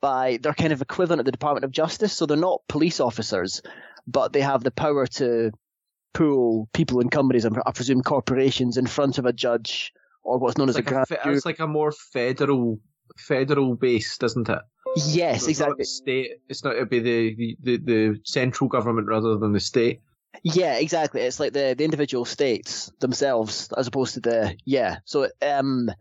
[0.01, 3.61] by their kind of equivalent of the Department of Justice, so they're not police officers,
[4.07, 5.51] but they have the power to
[6.13, 10.69] pull people and companies, I presume corporations, in front of a judge or what's known
[10.69, 12.79] it's as like a grand It's like a more federal
[13.17, 14.59] federal base, doesn't it?
[14.95, 15.83] Yes, so exactly.
[15.85, 16.31] state.
[16.47, 16.75] It's not.
[16.75, 20.01] It'd be the, the, the central government rather than the state.
[20.43, 21.21] Yeah, exactly.
[21.21, 24.97] It's like the, the individual states themselves as opposed to the yeah.
[25.05, 25.91] So um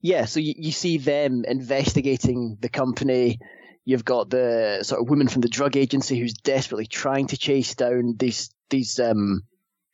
[0.00, 3.40] yeah, so you, you see them investigating the company.
[3.84, 7.74] You've got the sort of woman from the drug agency who's desperately trying to chase
[7.74, 9.42] down these these um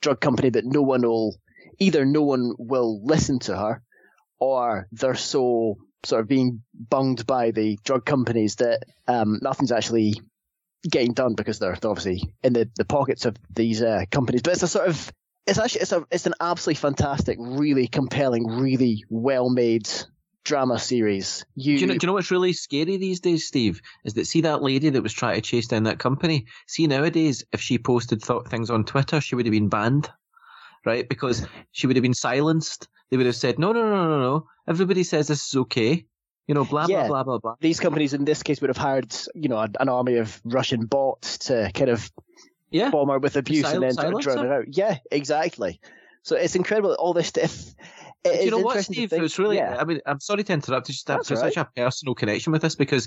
[0.03, 1.37] drug company, but no one will
[1.79, 3.83] either no one will listen to her
[4.39, 10.15] or they're so sort of being bunged by the drug companies that um, nothing's actually
[10.89, 14.43] getting done because they're, obviously in the, the pockets of these uh, companies.
[14.43, 15.13] But it's a sort of
[15.47, 19.89] it's actually it's a it's an absolutely fantastic, really compelling, really well made
[20.45, 21.45] drama series.
[21.55, 23.81] You, do, you know, do you know what's really scary these days, Steve?
[24.05, 26.47] Is that see that lady that was trying to chase down that company?
[26.67, 30.11] See nowadays, if she posted th- things on Twitter, she would have been banned,
[30.85, 31.09] right?
[31.09, 32.89] Because she would have been silenced.
[33.15, 34.49] They would have said, no, no, no, no, no.
[34.69, 36.05] Everybody says this is okay.
[36.49, 37.07] You know, blah, yeah.
[37.07, 37.55] blah, blah, blah, blah.
[37.61, 41.39] These companies in this case would have hired, you know, an army of Russian bots
[41.47, 42.11] to kind of
[42.71, 42.91] yeah.
[42.91, 44.65] bomb her with abuse Sil- and then drown her out.
[44.77, 45.81] Yeah, exactly.
[46.23, 47.77] So it's incredible all this stuff.
[48.25, 49.13] you know what, Steve?
[49.13, 49.59] It's really.
[49.59, 49.77] Yeah.
[49.79, 50.89] I mean, I'm sorry to interrupt.
[50.89, 51.27] Just have right.
[51.27, 53.07] such a personal connection with this because,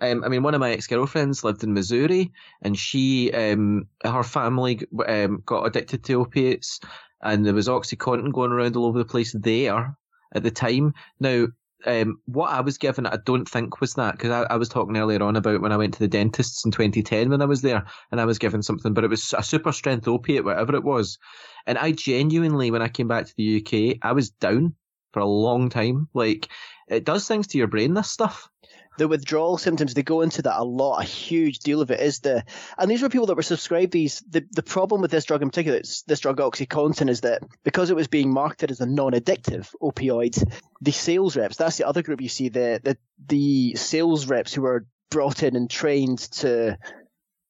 [0.00, 2.30] um, I mean, one of my ex girlfriends lived in Missouri,
[2.62, 6.78] and she, um, her family, um, got addicted to opiates,
[7.22, 9.96] and there was OxyContin going around all over the place there
[10.34, 10.94] at the time.
[11.18, 11.46] Now,
[11.86, 14.96] um, what I was given, I don't think was that because I, I, was talking
[14.98, 17.86] earlier on about when I went to the dentists in 2010 when I was there,
[18.12, 21.18] and I was given something, but it was a super strength opiate, whatever it was.
[21.66, 24.74] And I genuinely, when I came back to the UK, I was down
[25.12, 26.08] for a long time.
[26.12, 26.48] Like
[26.88, 27.94] it does things to your brain.
[27.94, 28.49] This stuff
[28.98, 32.20] the withdrawal symptoms they go into that a lot a huge deal of it is
[32.20, 32.44] the
[32.78, 35.48] and these were people that were subscribed these the, the problem with this drug in
[35.48, 40.42] particular this drug oxycontin is that because it was being marketed as a non-addictive opioid
[40.80, 42.96] the sales reps that's the other group you see the the,
[43.26, 46.76] the sales reps who were brought in and trained to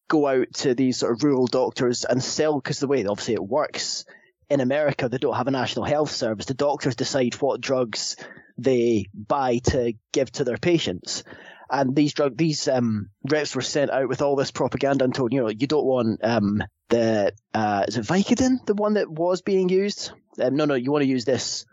[0.08, 3.42] go out to these sort of rural doctors and sell because the way obviously it
[3.42, 4.04] works
[4.50, 6.46] in America, they don't have a national health service.
[6.46, 8.16] The doctors decide what drugs
[8.62, 11.24] they buy to give to their patients.
[11.72, 15.32] And these drug these um, reps were sent out with all this propaganda and told,
[15.32, 19.42] you know, you don't want um, the uh, is it Vicodin, the one that was
[19.42, 20.10] being used?
[20.40, 21.64] Um, no, no, you want to use this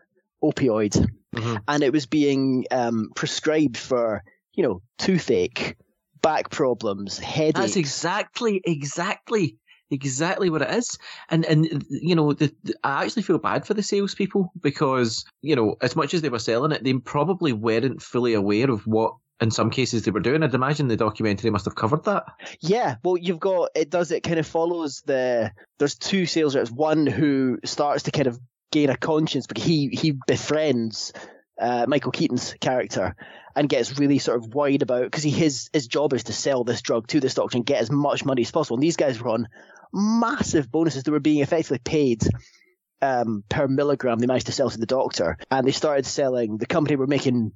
[0.43, 0.91] opioid.
[1.35, 1.55] mm-hmm.
[1.67, 4.23] and it was being um, prescribed for
[4.53, 5.77] you know toothache,
[6.21, 7.59] back problems, headaches.
[7.59, 9.57] That's exactly exactly
[9.91, 10.97] exactly what it is.
[11.29, 15.75] And and you know, the, I actually feel bad for the salespeople because you know,
[15.81, 19.15] as much as they were selling it, they probably weren't fully aware of what.
[19.39, 20.41] In some cases, they were doing.
[20.41, 22.23] I'd imagine the documentary must have covered that.
[22.59, 23.91] Yeah, well, you've got it.
[23.91, 25.51] Does it kind of follows the?
[25.77, 26.71] There's two sales reps.
[26.71, 28.39] One who starts to kind of
[28.71, 31.13] gain a conscience because he he befriends
[31.59, 33.15] uh, Michael Keaton's character
[33.55, 36.81] and gets really sort of worried about because his his job is to sell this
[36.81, 38.77] drug to this doctor and get as much money as possible.
[38.77, 39.47] And these guys were on
[39.93, 41.03] massive bonuses.
[41.03, 42.23] They were being effectively paid
[43.01, 45.37] um, per milligram they managed to sell to the doctor.
[45.51, 47.51] And they started selling, the company were making,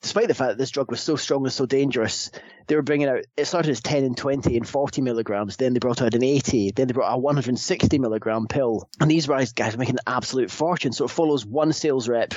[0.00, 2.30] despite the fact that this drug was so strong and so dangerous,
[2.66, 5.56] they were bringing out, it started as 10 and 20 and 40 milligrams.
[5.56, 6.72] Then they brought out an 80.
[6.72, 8.88] Then they brought out a 160 milligram pill.
[9.00, 10.92] And these guys are making an absolute fortune.
[10.92, 12.34] So it follows one sales rep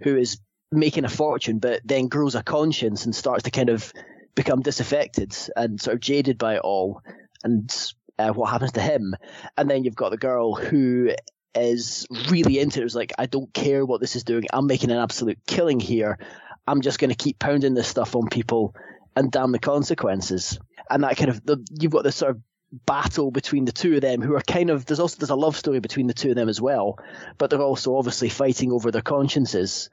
[0.00, 0.38] who is
[0.72, 3.92] making a fortune, but then grows a conscience and starts to kind of
[4.34, 7.02] become disaffected and sort of jaded by it all.
[7.44, 7.72] And
[8.18, 9.14] uh, what happens to him.
[9.56, 11.10] And then you've got the girl who
[11.54, 12.82] is really into it.
[12.82, 14.44] It was like, I don't care what this is doing.
[14.52, 16.18] I'm making an absolute killing here.
[16.66, 18.74] I'm just going to keep pounding this stuff on people
[19.14, 20.58] and damn the consequences.
[20.90, 22.40] And that kind of, the, you've got this sort of
[22.84, 25.56] battle between the two of them who are kind of, there's also, there's a love
[25.56, 26.98] story between the two of them as well,
[27.38, 29.88] but they're also obviously fighting over their consciences,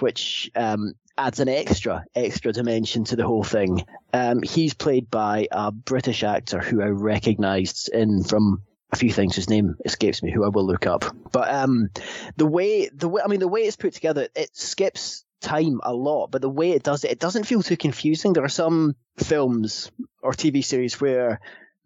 [0.00, 3.84] which um, adds an extra extra dimension to the whole thing.
[4.12, 9.36] Um, he's played by a British actor who I recognised in from a few things.
[9.36, 11.04] His name escapes me, who I will look up.
[11.32, 11.90] But um,
[12.36, 15.92] the way the way I mean the way it's put together, it skips time a
[15.92, 18.32] lot, but the way it does it, it doesn't feel too confusing.
[18.32, 19.90] There are some films
[20.22, 21.40] or TV series where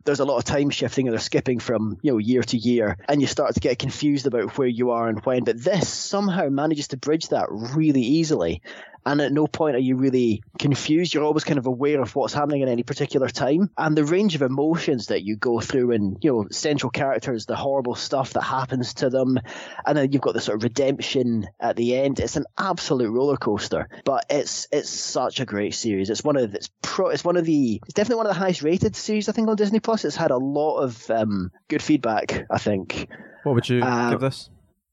[0.05, 2.97] there's a lot of time shifting and they're skipping from you know year to year
[3.09, 5.45] and you start to get confused about where you are and when.
[5.45, 8.63] But this somehow manages to bridge that really easily
[9.05, 11.15] and at no point are you really confused.
[11.15, 14.35] You're always kind of aware of what's happening at any particular time, and the range
[14.35, 18.43] of emotions that you go through, and you know, central characters, the horrible stuff that
[18.43, 19.39] happens to them,
[19.87, 22.21] and then you've got the sort of redemption at the end.
[22.21, 26.11] It's an absolute roller coaster, but it's it's such a great series.
[26.11, 27.09] It's one of it's pro.
[27.09, 27.81] It's one of the.
[27.85, 30.05] It's definitely one of the highest rated series I think on Disney Plus.
[30.05, 32.47] It's had a lot of um, good feedback.
[32.51, 33.09] I think.
[33.45, 34.51] What would you uh, give this?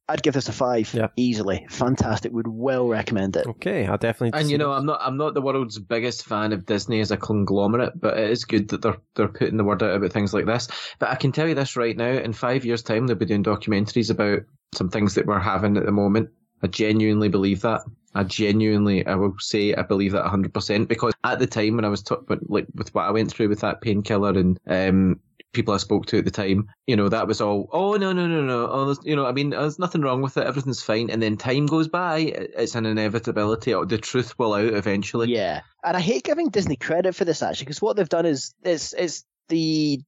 [0.09, 1.07] I'd give this a five yeah.
[1.17, 1.65] easily.
[1.69, 2.31] Fantastic.
[2.31, 3.45] Would well recommend it.
[3.45, 4.39] Okay, I'll definitely.
[4.39, 7.17] And you know, I'm not I'm not the world's biggest fan of Disney as a
[7.17, 10.45] conglomerate, but it is good that they're they're putting the word out about things like
[10.45, 10.67] this.
[10.99, 13.43] But I can tell you this right now: in five years' time, they'll be doing
[13.43, 14.39] documentaries about
[14.73, 16.29] some things that we're having at the moment.
[16.63, 17.81] I genuinely believe that.
[18.15, 21.89] I genuinely, I will say, I believe that 100% because at the time when I
[21.89, 25.19] was talking, like with what I went through with that painkiller and um,
[25.57, 28.27] people I spoke to at the time, you know, that was all, oh, no, no,
[28.27, 28.67] no, no.
[28.71, 30.45] Oh, you know, I mean, there's nothing wrong with it.
[30.45, 31.09] Everything's fine.
[31.09, 32.19] And then time goes by.
[32.19, 33.73] It's an inevitability.
[33.73, 35.33] The truth will out eventually.
[35.33, 35.61] Yeah.
[35.83, 38.93] And I hate giving Disney credit for this, actually, because what they've done is, is,
[38.93, 40.01] is the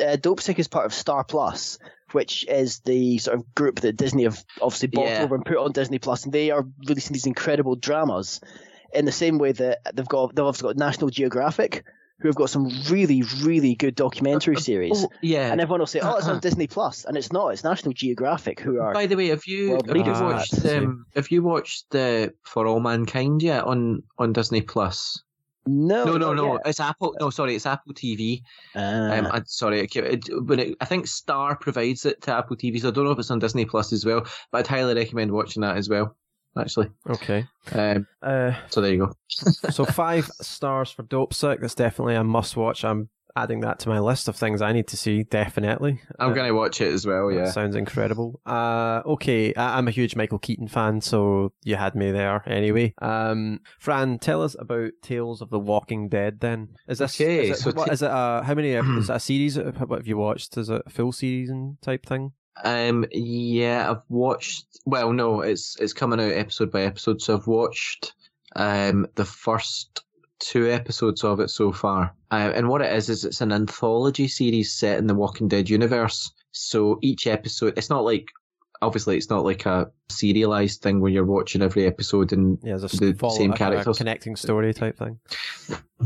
[0.00, 1.78] uh, Dopesick is part of Star Plus,
[2.12, 5.22] which is the sort of group that Disney have obviously bought yeah.
[5.22, 8.40] over and put on Disney Plus, and they are releasing these incredible dramas
[8.92, 11.84] in the same way that they've got they've also got National Geographic,
[12.18, 15.04] who have got some really, really good documentary uh, uh, series.
[15.04, 15.52] Oh, yeah.
[15.52, 17.48] And everyone will say, oh, it's on Disney Plus, and it's not.
[17.48, 18.94] It's National Geographic who are.
[18.94, 22.80] By the way, have you, have you watched um, have you watched uh, For All
[22.80, 25.22] Mankind yet on on Disney Plus?
[25.68, 26.52] No, no, no, no.
[26.54, 26.62] Yet.
[26.66, 27.16] It's Apple.
[27.20, 28.42] No, sorry, it's Apple TV.
[28.74, 29.36] Uh, um, ah.
[29.36, 32.88] I, sorry, it, it, when it, I think Star provides it to Apple TV, so
[32.88, 34.26] I don't know if it's on Disney Plus as well.
[34.52, 36.16] But I'd highly recommend watching that as well
[36.58, 36.90] actually.
[37.08, 37.46] Okay.
[37.72, 39.12] Um, uh, so there you go.
[39.70, 41.60] so five stars for Dope Dopesick.
[41.60, 42.84] That's definitely a must watch.
[42.84, 45.22] I'm adding that to my list of things I need to see.
[45.22, 46.00] Definitely.
[46.18, 47.30] I'm uh, going to watch it as well.
[47.30, 47.50] Yeah.
[47.50, 48.40] Sounds incredible.
[48.46, 49.54] Uh, okay.
[49.54, 52.94] I- am a huge Michael Keaton fan, so you had me there anyway.
[53.02, 56.40] Um, Fran, tell us about Tales of the Walking Dead.
[56.40, 57.20] Then is this?
[57.20, 57.50] Okay.
[57.50, 58.10] Is it, so what, t- is it?
[58.10, 58.70] Uh, how many?
[58.98, 59.58] is it a series?
[59.58, 60.56] What have you watched?
[60.56, 62.32] Is it a full season type thing?
[62.64, 64.66] Um, yeah, I've watched.
[64.84, 67.20] Well, no, it's it's coming out episode by episode.
[67.20, 68.14] So I've watched
[68.54, 70.04] um the first
[70.38, 72.14] two episodes of it so far.
[72.30, 75.68] Uh, and what it is is it's an anthology series set in the Walking Dead
[75.68, 76.32] universe.
[76.52, 78.28] So each episode, it's not like
[78.82, 82.88] obviously it's not like a serialized thing where you're watching every episode and yeah, the
[82.88, 85.18] same characters, connecting story type thing.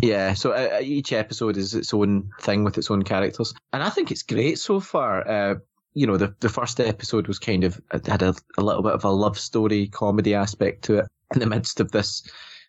[0.00, 3.90] Yeah, so uh, each episode is its own thing with its own characters, and I
[3.90, 5.28] think it's great so far.
[5.28, 5.54] Uh,
[5.94, 9.04] you know, the, the first episode was kind of had a, a little bit of
[9.04, 12.22] a love story comedy aspect to it in the midst of this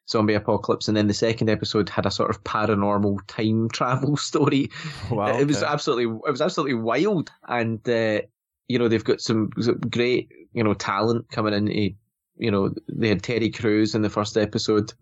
[0.09, 4.69] zombie apocalypse, and then the second episode had a sort of paranormal time travel story.
[5.09, 8.21] Wow, it was absolutely it was absolutely wild, and uh,
[8.67, 9.49] you know they've got some
[9.89, 11.95] great you know talent coming in
[12.41, 14.93] you know, they had Terry Crews in the first episode.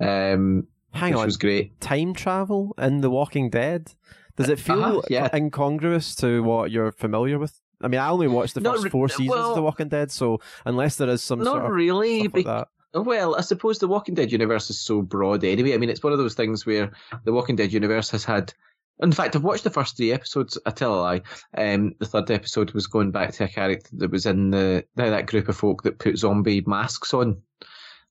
[0.00, 1.80] Um, Hang on, was great.
[1.80, 3.94] time travel in The Walking Dead.
[4.36, 5.28] Does it feel Uh-huh, yeah.
[5.34, 7.60] incongruous to what you're familiar with?
[7.82, 9.88] I mean, I only watched the Not first re- four seasons well- of The Walking
[9.88, 12.20] Dead, so unless there is some Not sort of really.
[12.20, 12.68] stuff like that.
[12.94, 15.74] Well, I suppose the Walking Dead universe is so broad anyway.
[15.74, 16.92] I mean, it's one of those things where
[17.24, 18.52] the Walking Dead universe has had.
[19.00, 20.58] In fact, I've watched the first three episodes.
[20.66, 21.22] I tell a lie.
[21.56, 25.26] Um, the third episode was going back to a character that was in the that
[25.26, 27.40] group of folk that put zombie masks on.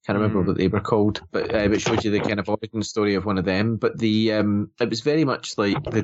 [0.05, 0.47] Can't remember Mm.
[0.47, 3.25] what they were called, but uh, it showed you the kind of origin story of
[3.25, 3.75] one of them.
[3.77, 6.03] But the um, it was very much like the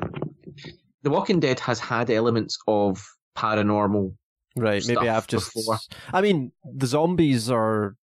[1.02, 3.04] the Walking Dead has had elements of
[3.36, 4.14] paranormal
[4.56, 5.54] Right, maybe I've just.
[5.54, 5.78] before.
[6.12, 7.96] I mean, the zombies are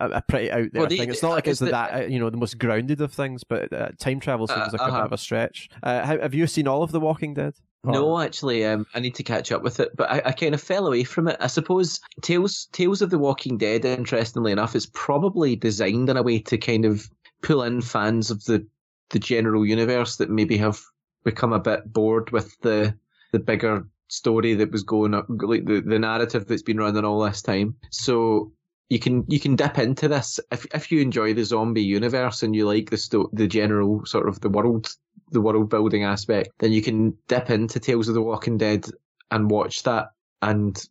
[0.00, 1.10] a, a pretty out there Well, thing.
[1.10, 3.72] It's not like it's the- that uh, you know the most grounded of things, but
[3.72, 5.04] uh, time travel seems Uh, like a bit uh-huh.
[5.04, 5.68] of a stretch.
[5.82, 7.54] Uh, have you seen all of The Walking Dead?
[7.84, 10.60] No, actually, um, I need to catch up with it, but I, I kind of
[10.60, 11.36] fell away from it.
[11.40, 16.22] I suppose Tales Tales of the Walking Dead, interestingly enough, is probably designed in a
[16.22, 17.08] way to kind of
[17.42, 18.66] pull in fans of the
[19.10, 20.80] the general universe that maybe have
[21.24, 22.94] become a bit bored with the
[23.32, 27.20] the bigger story that was going up, like the, the narrative that's been running all
[27.20, 27.76] this time.
[27.90, 28.52] So
[28.88, 32.54] you can you can dip into this if if you enjoy the zombie universe and
[32.56, 34.88] you like the sto- the general sort of the world
[35.30, 38.86] the world building aspect, then you can dip into Tales of the Walking Dead
[39.30, 40.06] and watch that,
[40.40, 40.82] and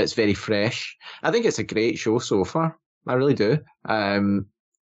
[0.00, 0.96] it's very fresh.
[1.22, 2.76] I think it's a great show so far.
[3.06, 3.58] I really do.
[3.84, 4.46] Um,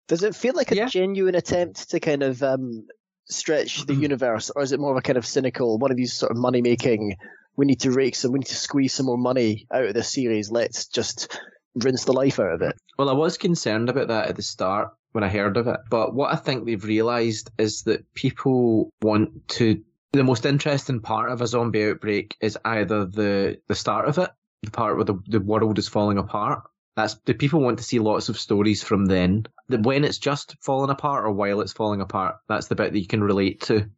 [0.07, 0.87] Does it feel like a Yeah.
[0.87, 2.87] genuine attempt to kind of um,
[3.25, 6.13] stretch the universe, or is it more of a kind of cynical, one of these
[6.13, 7.15] sort of money making?
[7.57, 10.11] We need to rake some, we need to squeeze some more money out of this
[10.11, 10.49] series.
[10.49, 11.39] Let's just
[11.75, 12.75] rinse the life out of it.
[12.97, 16.13] Well, I was concerned about that at the start when I heard of it, but
[16.13, 19.81] what I think they've realised is that people want to.
[20.11, 24.29] The most interesting part of a zombie outbreak is either the the start of it,
[24.63, 26.63] the part where the, the world is falling apart.
[26.95, 29.45] That's the people want to see lots of stories from then.
[29.69, 32.99] That when it's just falling apart or while it's falling apart, that's the bit that
[32.99, 33.89] you can relate to.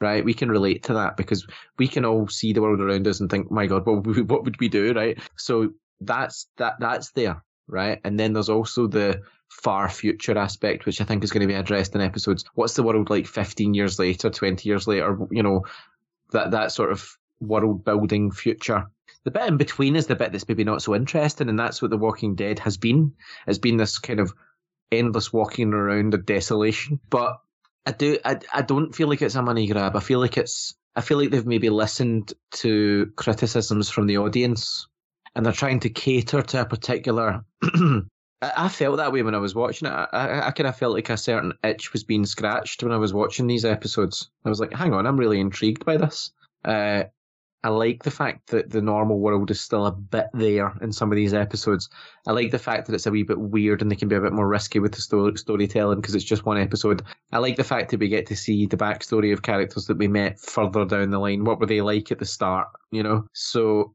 [0.00, 1.46] Right, we can relate to that because
[1.78, 4.58] we can all see the world around us and think, "My God, what what would
[4.58, 8.00] we do?" Right, so that's that that's there, right?
[8.04, 11.54] And then there's also the far future aspect, which I think is going to be
[11.54, 12.44] addressed in episodes.
[12.54, 15.18] What's the world like 15 years later, 20 years later?
[15.30, 15.66] You know,
[16.32, 18.86] that that sort of world building future.
[19.24, 21.90] The bit in between is the bit that's maybe not so interesting, and that's what
[21.90, 23.12] The Walking Dead has been.
[23.46, 24.32] It's been this kind of
[24.90, 27.00] endless walking around of desolation.
[27.10, 27.38] But
[27.86, 29.96] I do, I, I don't feel like it's a money grab.
[29.96, 34.88] I feel like it's, I feel like they've maybe listened to criticisms from the audience,
[35.34, 37.44] and they're trying to cater to a particular.
[38.42, 39.92] I, felt that way when I was watching it.
[39.92, 42.96] I, I, I kind of felt like a certain itch was being scratched when I
[42.96, 44.30] was watching these episodes.
[44.44, 46.32] I was like, hang on, I'm really intrigued by this.
[46.64, 47.04] Uh,
[47.62, 51.12] I like the fact that the normal world is still a bit there in some
[51.12, 51.90] of these episodes.
[52.26, 54.20] I like the fact that it's a wee bit weird and they can be a
[54.20, 57.02] bit more risky with the sto- storytelling because it's just one episode.
[57.32, 60.08] I like the fact that we get to see the backstory of characters that we
[60.08, 61.44] met further down the line.
[61.44, 63.26] What were they like at the start, you know?
[63.34, 63.94] So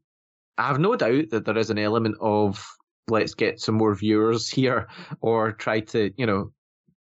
[0.58, 2.64] I have no doubt that there is an element of
[3.08, 4.88] let's get some more viewers here
[5.20, 6.52] or try to, you know,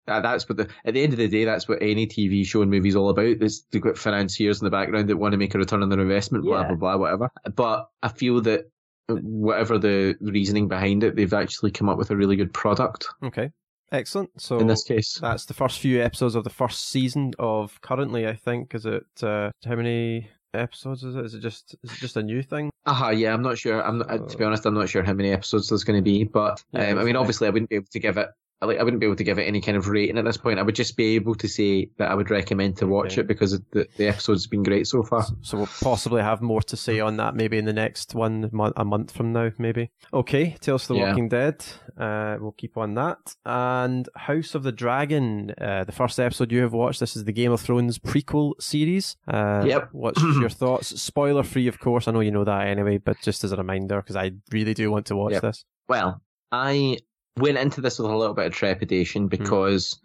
[0.07, 2.70] that's what the at the end of the day, that's what any TV show and
[2.70, 3.38] movie is all about.
[3.38, 6.00] There's they've got financiers in the background that want to make a return on their
[6.00, 7.30] investment, blah blah blah, whatever.
[7.55, 8.64] But I feel that
[9.09, 13.50] whatever the reasoning behind it, they've actually come up with a really good product Okay,
[13.92, 14.30] excellent.
[14.40, 15.18] So in this case.
[15.20, 18.26] that's the first few episodes of the first season of currently.
[18.26, 21.24] I think is it uh, how many episodes is it?
[21.24, 22.70] Is it just is it just a new thing?
[22.86, 23.82] Aha, yeah, I'm not sure.
[23.82, 26.03] I'm not, uh, to be honest, I'm not sure how many episodes there's going to
[26.03, 26.24] be.
[26.24, 28.28] But Yeah, um, I mean, obviously, I wouldn't be able to give it.
[28.62, 30.36] I like, I wouldn't be able to give it any kind of rating at this
[30.36, 30.58] point.
[30.60, 33.22] I would just be able to say that I would recommend to watch Okay.
[33.22, 35.26] it because the the episode's been great so far.
[35.42, 38.84] So we'll possibly have more to say on that maybe in the next one a
[38.84, 39.90] month from now, maybe.
[40.14, 41.08] Okay, Tales of the Yeah.
[41.08, 41.64] Walking Dead.
[41.98, 43.34] Uh, we'll keep on that.
[43.44, 47.00] And House of the Dragon, uh, the first episode you have watched.
[47.00, 49.16] This is the Game of Thrones prequel series.
[49.26, 49.88] Uh, Yep.
[49.92, 51.00] What's your thoughts?
[51.02, 52.06] Spoiler free, of course.
[52.06, 54.90] I know you know that anyway, but just as a reminder, because I really do
[54.90, 55.42] want to watch Yep.
[55.42, 55.64] this.
[55.88, 56.98] Well, I
[57.39, 59.28] went into this with a little bit of trepidation hmm.
[59.28, 60.01] because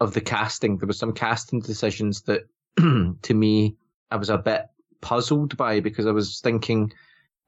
[0.00, 0.78] of the casting.
[0.78, 2.42] There was some casting decisions that,
[2.76, 3.76] to me,
[4.10, 4.66] I was a bit
[5.00, 6.92] puzzled by because I was thinking,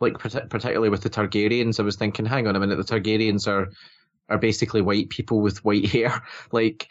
[0.00, 3.70] like particularly with the Targaryens, I was thinking, hang on a minute, the Targaryens are
[4.28, 6.22] are basically white people with white hair,
[6.52, 6.88] like,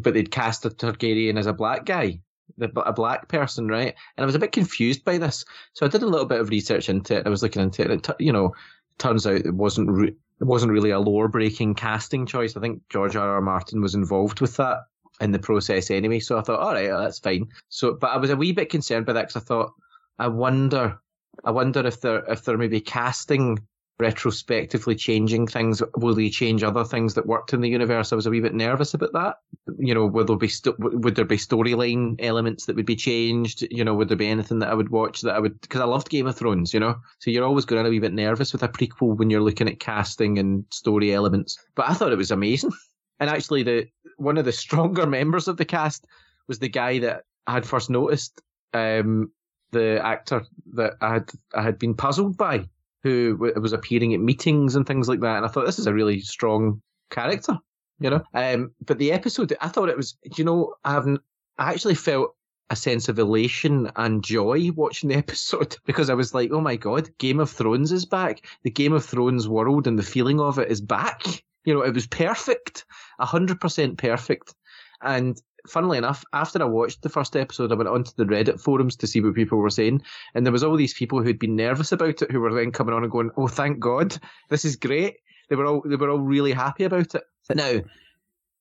[0.00, 2.20] but they'd cast a Targaryen as a black guy.
[2.60, 3.94] A black person, right?
[4.16, 6.50] And I was a bit confused by this, so I did a little bit of
[6.50, 7.26] research into it.
[7.26, 8.54] I was looking into it, and it you know,
[8.98, 12.56] turns out it wasn't it wasn't really a lore breaking casting choice.
[12.56, 13.36] I think George R.
[13.36, 13.40] R.
[13.40, 14.78] Martin was involved with that
[15.20, 16.18] in the process anyway.
[16.18, 17.46] So I thought, all right, that's fine.
[17.68, 19.70] So, but I was a wee bit concerned by that because I thought,
[20.18, 20.98] I wonder,
[21.44, 23.60] I wonder if they're if they're maybe casting
[23.98, 25.82] retrospectively changing things.
[25.96, 28.12] Will they change other things that worked in the universe?
[28.12, 29.36] I was a wee bit nervous about that.
[29.78, 33.62] You know, would there be sto- would there be storyline elements that would be changed?
[33.70, 35.84] You know, would there be anything that I would watch that I would because I
[35.84, 36.74] loved Game of Thrones.
[36.74, 39.16] You know, so you're always going to be a wee bit nervous with a prequel
[39.16, 41.58] when you're looking at casting and story elements.
[41.74, 42.72] But I thought it was amazing.
[43.20, 43.86] And actually, the
[44.16, 46.06] one of the stronger members of the cast
[46.48, 48.42] was the guy that I had first noticed.
[48.74, 49.30] Um,
[49.70, 52.68] the actor that I had I had been puzzled by
[53.02, 55.36] who was appearing at meetings and things like that.
[55.38, 56.80] And I thought this is a really strong
[57.10, 57.58] character,
[57.98, 58.22] you know.
[58.34, 61.20] Um, but the episode, I thought it was, you know, I haven't,
[61.58, 62.34] I actually felt
[62.70, 66.76] a sense of elation and joy watching the episode because I was like, oh my
[66.76, 68.46] god, Game of Thrones is back.
[68.62, 71.22] The Game of Thrones world and the feeling of it is back.
[71.64, 72.84] You know, it was perfect,
[73.20, 74.54] hundred percent perfect.
[75.00, 78.96] And funnily enough, after I watched the first episode, I went onto the Reddit forums
[78.96, 80.02] to see what people were saying,
[80.34, 82.94] and there was all these people who'd been nervous about it who were then coming
[82.94, 84.16] on and going, "Oh, thank God,
[84.48, 85.16] this is great."
[85.48, 87.22] They were all they were all really happy about it.
[87.54, 87.80] Now,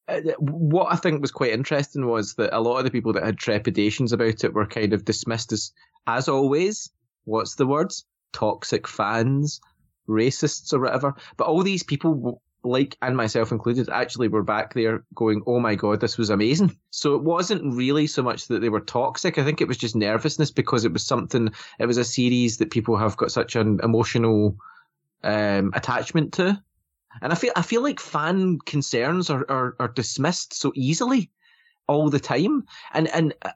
[0.08, 3.24] uh, what I think was quite interesting was that a lot of the people that
[3.24, 5.72] had trepidations about it were kind of dismissed as,
[6.08, 6.89] as always,
[7.24, 8.06] what's the words?
[8.34, 9.62] Toxic fans,
[10.10, 11.16] racists, or whatever.
[11.38, 15.76] But all these people like and myself included, actually were back there going, "Oh my
[15.76, 19.38] god, this was amazing." So it wasn't really so much that they were toxic.
[19.38, 21.49] I think it was just nervousness because it was something.
[21.80, 24.57] It was a series that people have got such an emotional
[25.24, 26.62] um, attachment to,
[27.22, 31.32] and I feel I feel like fan concerns are, are are dismissed so easily
[31.88, 33.34] all the time, and and.
[33.41, 33.51] Uh,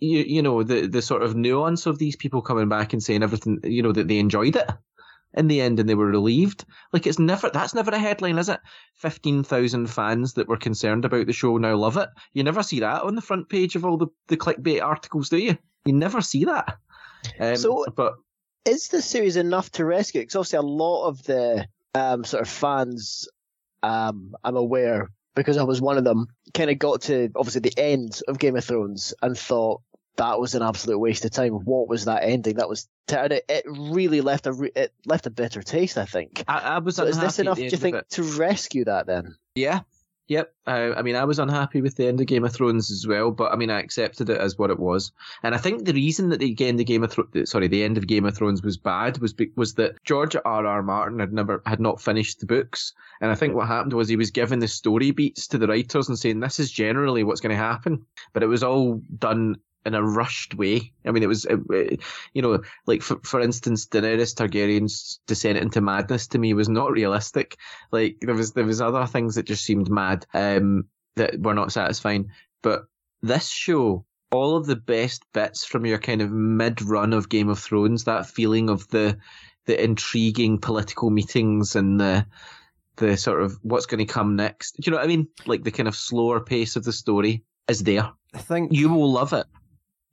[0.00, 3.22] you, you know the the sort of nuance of these people coming back and saying
[3.22, 4.68] everything you know that they enjoyed it
[5.36, 6.64] in the end and they were relieved.
[6.92, 8.60] Like it's never that's never a headline, is it?
[8.94, 12.08] Fifteen thousand fans that were concerned about the show now love it.
[12.32, 15.38] You never see that on the front page of all the, the clickbait articles, do
[15.38, 15.58] you?
[15.84, 16.76] You never see that.
[17.38, 18.14] Um, so, but
[18.64, 20.22] is the series enough to rescue?
[20.22, 23.28] Because obviously, a lot of the um, sort of fans,
[23.82, 27.74] um, I'm aware because I was one of them, kind of got to obviously the
[27.76, 29.82] end of Game of Thrones and thought,
[30.16, 31.52] that was an absolute waste of time.
[31.52, 32.56] What was that ending?
[32.56, 35.98] That was ter- it, it really left a re- it left a bitter taste.
[35.98, 36.44] I think.
[36.46, 36.96] I, I was.
[36.96, 37.56] So is this enough?
[37.56, 39.36] Do you think to rescue that then?
[39.54, 39.80] Yeah.
[40.26, 40.54] Yep.
[40.66, 43.30] Uh, I mean, I was unhappy with the end of Game of Thrones as well,
[43.30, 45.12] but I mean, I accepted it as what it was.
[45.42, 47.98] And I think the reason that the end of Game of Thrones, sorry, the end
[47.98, 50.66] of Game of Thrones was bad was be- was that George R.
[50.66, 50.82] R.
[50.82, 54.16] Martin had never had not finished the books, and I think what happened was he
[54.16, 57.54] was giving the story beats to the writers and saying this is generally what's going
[57.54, 60.92] to happen, but it was all done in a rushed way.
[61.04, 62.00] I mean, it was, it,
[62.32, 66.92] you know, like for, for instance, Daenerys Targaryen's descent into madness to me was not
[66.92, 67.56] realistic.
[67.92, 70.84] Like there was there was other things that just seemed mad um,
[71.16, 72.30] that were not satisfying.
[72.62, 72.84] But
[73.22, 77.48] this show, all of the best bits from your kind of mid run of Game
[77.48, 79.18] of Thrones, that feeling of the
[79.66, 82.26] the intriguing political meetings and the
[82.96, 84.76] the sort of what's going to come next.
[84.76, 85.28] Do you know what I mean?
[85.46, 88.10] Like the kind of slower pace of the story is there.
[88.34, 89.46] I think you will love it.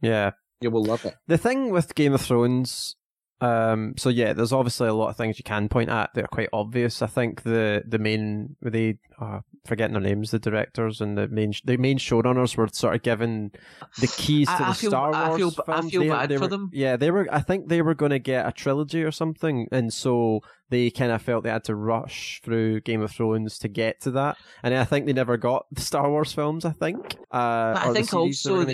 [0.02, 0.32] Yeah.
[0.60, 1.16] You will love it.
[1.28, 2.96] The thing with Game of Thrones,
[3.42, 6.28] um, so yeah, there's obviously a lot of things you can point at that are
[6.28, 7.02] quite obvious.
[7.02, 11.54] I think the the main the uh, forgetting their names, the directors and the main
[11.66, 13.52] the main showrunners were sort of given
[14.00, 15.86] the keys to I, the I feel, Star Wars I feel, films.
[15.86, 16.70] I feel they, bad they for them.
[16.72, 17.28] Yeah, they were.
[17.32, 21.12] I think they were going to get a trilogy or something, and so they kind
[21.12, 24.76] of felt they had to rush through Game of Thrones to get to that, and
[24.76, 26.64] I think they never got the Star Wars films.
[26.64, 27.16] I think.
[27.32, 28.66] Uh, but I think also.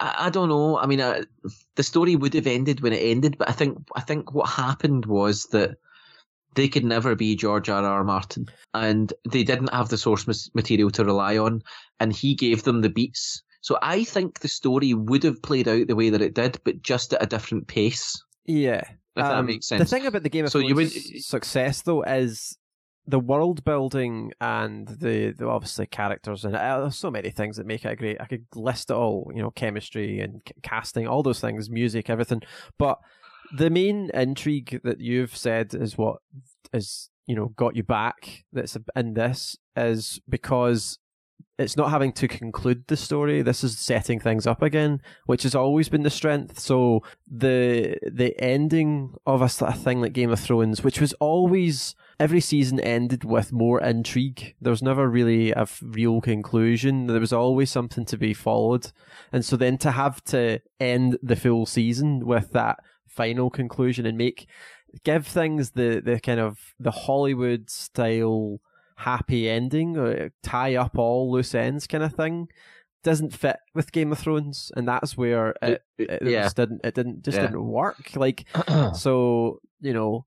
[0.00, 0.78] I, I don't know.
[0.78, 1.22] I mean, uh,
[1.76, 5.06] the story would have ended when it ended, but I think I think what happened
[5.06, 5.76] was that
[6.54, 7.84] they could never be George R.
[7.84, 8.04] R.
[8.04, 11.62] Martin, and they didn't have the source material to rely on,
[12.00, 13.42] and he gave them the beats.
[13.60, 16.82] So I think the story would have played out the way that it did, but
[16.82, 18.22] just at a different pace.
[18.44, 18.82] Yeah,
[19.16, 19.78] if um, that makes sense.
[19.78, 20.92] The thing about the Game of so Thrones would...
[21.22, 22.58] success, though, is
[23.06, 27.84] the world building and the, the obviously characters and uh, so many things that make
[27.84, 28.20] it great.
[28.20, 32.08] I could list it all, you know, chemistry and c- casting, all those things, music,
[32.08, 32.42] everything.
[32.78, 32.98] But
[33.56, 36.18] the main intrigue that you've said is what
[36.72, 38.44] is you know got you back.
[38.52, 40.98] That's in this is because
[41.58, 43.42] it's not having to conclude the story.
[43.42, 46.58] This is setting things up again, which has always been the strength.
[46.58, 51.94] So the the ending of a, a thing like Game of Thrones, which was always
[52.18, 54.54] every season ended with more intrigue.
[54.60, 57.06] There was never really a real conclusion.
[57.06, 58.92] There was always something to be followed,
[59.32, 64.18] and so then to have to end the full season with that final conclusion and
[64.18, 64.48] make
[65.04, 68.60] give things the the kind of the Hollywood style
[68.96, 72.48] happy ending or tie up all loose ends kind of thing
[73.04, 76.48] doesn't fit with Game of Thrones, and that's where it, it, it yeah.
[76.56, 77.42] didn't it didn't just yeah.
[77.42, 78.16] didn't work.
[78.16, 78.46] Like
[78.94, 80.26] so, you know,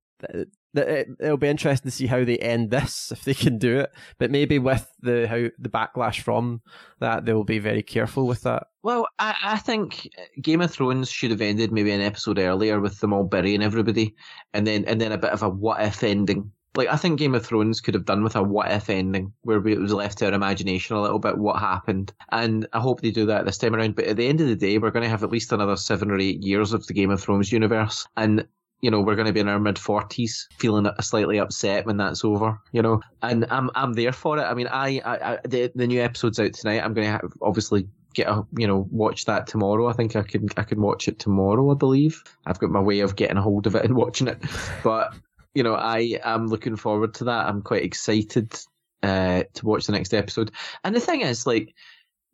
[0.78, 3.91] it, it'll be interesting to see how they end this if they can do it.
[4.17, 6.61] But maybe with the how the backlash from
[6.99, 8.67] that, they will be very careful with that.
[8.84, 10.09] Well, I, I think
[10.41, 14.15] Game of Thrones should have ended maybe an episode earlier with them all burying everybody,
[14.53, 16.51] and then and then a bit of a what if ending.
[16.75, 19.65] Like I think Game of Thrones could have done with a what if ending where
[19.67, 23.11] it was left to our imagination a little bit what happened, and I hope they
[23.11, 23.95] do that this time around.
[23.95, 26.11] But at the end of the day, we're going to have at least another seven
[26.11, 28.47] or eight years of the Game of Thrones universe, and
[28.82, 32.23] you know, we're going to be in our mid forties, feeling slightly upset when that's
[32.23, 34.43] over, you know, and I'm I'm there for it.
[34.43, 36.84] I mean, I, I, I the the new episode's out tonight.
[36.84, 39.88] I'm going to have, obviously get a you know watch that tomorrow.
[39.88, 41.71] I think I can I can watch it tomorrow.
[41.71, 44.43] I believe I've got my way of getting a hold of it and watching it,
[44.84, 45.13] but
[45.57, 47.47] you know, I am looking forward to that.
[47.47, 48.53] I'm quite excited
[49.01, 50.51] uh, to watch the next episode.
[50.84, 51.73] And the thing is, like,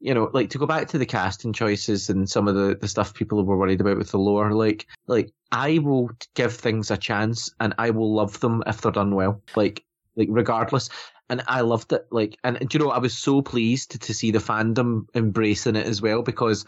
[0.04, 2.90] you know, like to go back to the casting choices and some of the, the
[2.90, 6.98] stuff people were worried about with the lore, like, like I will give things a
[6.98, 9.86] chance and I will love them if they're done well, like,
[10.18, 10.90] like regardless.
[11.30, 14.14] And I loved it, like, and do you know, I was so pleased to, to
[14.14, 16.66] see the fandom embracing it as well because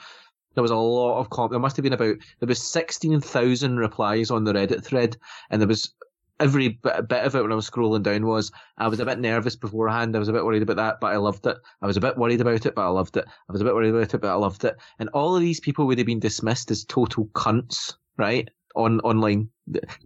[0.53, 4.31] there was a lot of com- there must have been about there was 16,000 replies
[4.31, 5.17] on the Reddit thread
[5.49, 5.93] and there was
[6.39, 9.55] every bit, of it when I was scrolling down was I was a bit nervous
[9.55, 10.15] beforehand.
[10.15, 11.57] I was a bit worried about that, but I loved it.
[11.81, 13.25] I was a bit worried about it, but I loved it.
[13.27, 14.75] I was a bit worried about it, but I loved it.
[14.99, 18.49] And all of these people would have been dismissed as total cunts, right?
[18.75, 19.49] On online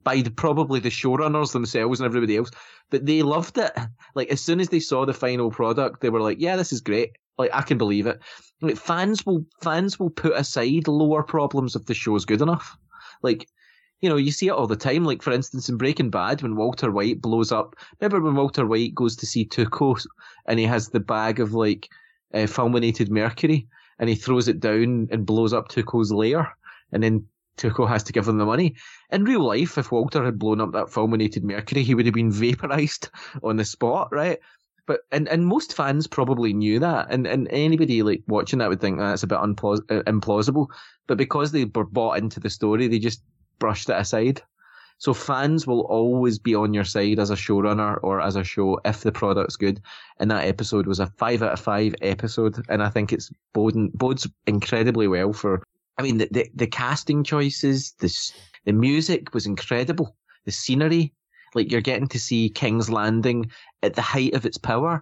[0.04, 2.52] by the, probably the showrunners themselves and everybody else,
[2.92, 3.72] but they loved it.
[4.16, 6.82] Like as soon as they saw the final product, they were like, "Yeah, this is
[6.82, 8.20] great." Like I can believe it.
[8.62, 12.78] Like fans will fans will put aside lower problems if the show's good enough.
[13.24, 13.48] Like
[14.02, 15.04] you know, you see it all the time.
[15.04, 17.76] Like, for instance, in Breaking Bad, when Walter White blows up.
[18.00, 20.02] Remember when Walter White goes to see Tuco
[20.46, 21.90] and he has the bag of, like,
[22.34, 23.68] uh, fulminated mercury
[24.00, 26.56] and he throws it down and blows up Tuco's lair
[26.92, 27.26] and then
[27.58, 28.76] Tuco has to give him the money.
[29.12, 32.32] In real life, if Walter had blown up that fulminated mercury, he would have been
[32.32, 33.10] vaporized
[33.44, 34.40] on the spot, right?
[34.88, 38.82] But and, and most fans probably knew that, and, and anybody like watching that would
[38.82, 40.68] think that's a bit implausible.
[41.06, 43.22] But because they were bought into the story, they just
[43.60, 44.42] brushed it aside.
[45.00, 48.82] So fans will always be on your side as a showrunner or as a show
[48.84, 49.82] if the product's good.
[50.20, 53.92] And that episode was a five out of five episode, and I think it's boding,
[53.94, 55.64] bodes incredibly well for.
[55.98, 58.14] I mean, the the, the casting choices, the
[58.66, 60.18] the music was incredible.
[60.46, 61.14] The scenery,
[61.56, 63.50] like you're getting to see King's Landing
[63.84, 65.02] at the height of its power,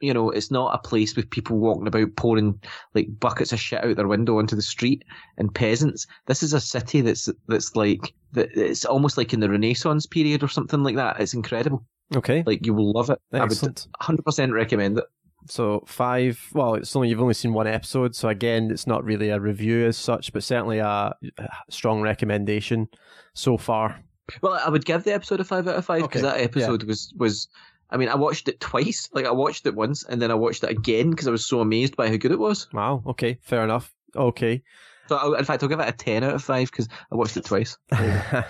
[0.00, 2.60] you know, it's not a place with people walking about pouring
[2.94, 5.04] like buckets of shit out their window onto the street
[5.36, 6.06] and peasants.
[6.26, 8.50] This is a city that's that's like that.
[8.54, 11.20] It's almost like in the Renaissance period or something like that.
[11.20, 11.84] It's incredible.
[12.16, 13.20] Okay, like you will love it.
[13.32, 13.86] Excellent.
[14.00, 15.04] I would 100 percent recommend it.
[15.46, 16.40] So five.
[16.52, 19.86] Well, it's only you've only seen one episode, so again, it's not really a review
[19.86, 22.88] as such, but certainly a, a strong recommendation
[23.34, 24.02] so far.
[24.42, 26.38] Well, I would give the episode a five out of five because okay.
[26.38, 26.88] that episode yeah.
[26.88, 27.48] was was
[27.90, 29.08] I mean, I watched it twice.
[29.12, 31.60] Like, I watched it once and then I watched it again because I was so
[31.60, 32.68] amazed by how good it was.
[32.72, 33.02] Wow.
[33.06, 33.38] Okay.
[33.42, 33.92] Fair enough.
[34.14, 34.62] Okay.
[35.08, 37.44] So, in fact, I'll give it a 10 out of 5 because I watched it
[37.44, 37.76] twice.
[37.92, 38.44] uh,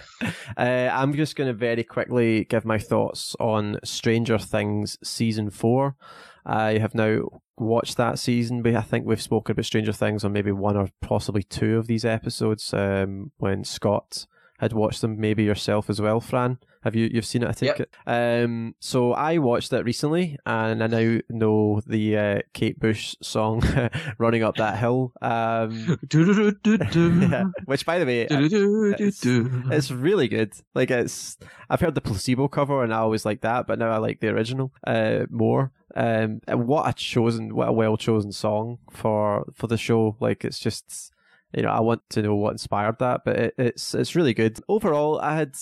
[0.59, 5.97] I'm just going to very quickly give my thoughts on Stranger Things Season 4.
[6.45, 10.33] I have now watched that season, but I think we've spoken about Stranger Things on
[10.33, 14.27] maybe one or possibly two of these episodes um, when Scott
[14.61, 16.59] had watched them, maybe yourself as well, Fran.
[16.83, 17.49] Have you you've seen it?
[17.49, 17.81] I take yep.
[17.81, 17.91] it.
[18.07, 23.63] Um, so I watched it recently, and I now know the uh, Kate Bush song
[24.19, 30.53] "Running Up That Hill," um, yeah, which, by the way, it's, it's, really good.
[30.75, 31.39] Like it's,
[31.71, 34.29] I've heard the placebo cover, and I always like that, but now I like the
[34.29, 35.73] original uh, more.
[35.97, 40.17] Um, and what a chosen, what a well chosen song for for the show.
[40.21, 41.13] Like it's just
[41.55, 44.59] you know, I want to know what inspired that, but it, it's it's really good.
[44.69, 45.57] Overall, I had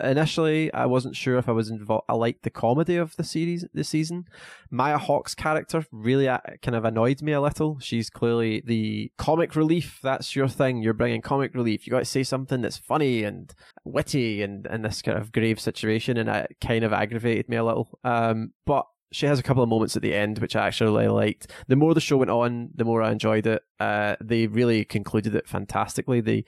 [0.00, 2.04] initially I wasn't sure if I was involved.
[2.08, 4.26] I liked the comedy of the series this season.
[4.70, 7.78] Maya Hawke's character really uh, kind of annoyed me a little.
[7.80, 10.00] She's clearly the comic relief.
[10.02, 10.82] That's your thing.
[10.82, 11.86] You're bringing comic relief.
[11.86, 13.52] You got to say something that's funny and
[13.84, 17.64] witty and in this kind of grave situation, and it kind of aggravated me a
[17.64, 17.98] little.
[18.04, 21.50] Um, but she has a couple of moments at the end which I actually liked.
[21.68, 23.62] The more the show went on, the more I enjoyed it.
[23.78, 26.20] Uh, they really concluded it fantastically.
[26.20, 26.44] The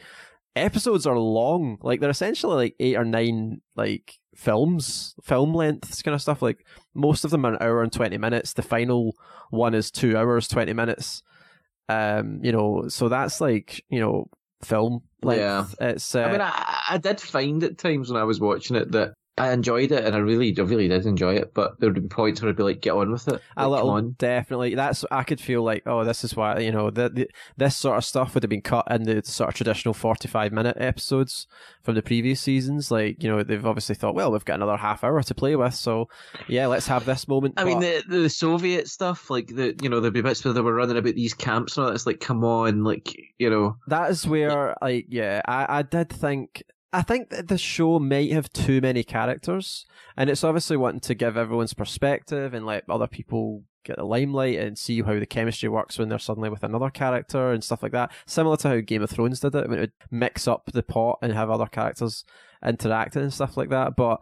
[0.56, 6.14] episodes are long, like they're essentially like eight or nine like films, film lengths kind
[6.14, 6.42] of stuff.
[6.42, 8.52] Like most of them are an hour and twenty minutes.
[8.52, 9.14] The final
[9.50, 11.22] one is two hours twenty minutes.
[11.88, 14.26] Um, you know, so that's like you know
[14.62, 15.40] film length.
[15.40, 16.14] Yeah, it's.
[16.14, 19.14] Uh, I mean, I, I did find at times when I was watching it that
[19.36, 21.52] I enjoyed it, and I really, I really did enjoy it.
[21.54, 23.42] But there would be points where I'd be like, "Get on with it." a Like,
[23.56, 24.14] come little on.
[24.18, 27.76] definitely that's i could feel like oh this is why you know the, the, this
[27.76, 31.46] sort of stuff would have been cut in the sort of traditional 45 minute episodes
[31.82, 35.02] from the previous seasons like you know they've obviously thought well we've got another half
[35.04, 36.08] hour to play with so
[36.48, 40.00] yeah let's have this moment I mean, the the Soviet stuff, like the you know,
[40.00, 41.94] there'd be bits where they were running about these camps and all that.
[41.94, 46.08] It's like, come on, like you know, that is where like yeah I, I did
[46.10, 46.62] think
[46.94, 49.84] I think that the show might have too many characters,
[50.16, 54.60] and it's obviously wanting to give everyone's perspective and let other people get the limelight
[54.60, 57.90] and see how the chemistry works when they're suddenly with another character and stuff like
[57.90, 58.12] that.
[58.26, 61.18] Similar to how Game of Thrones did it, when it would mix up the pot
[61.20, 62.24] and have other characters
[62.64, 63.96] interacting and stuff like that.
[63.96, 64.20] But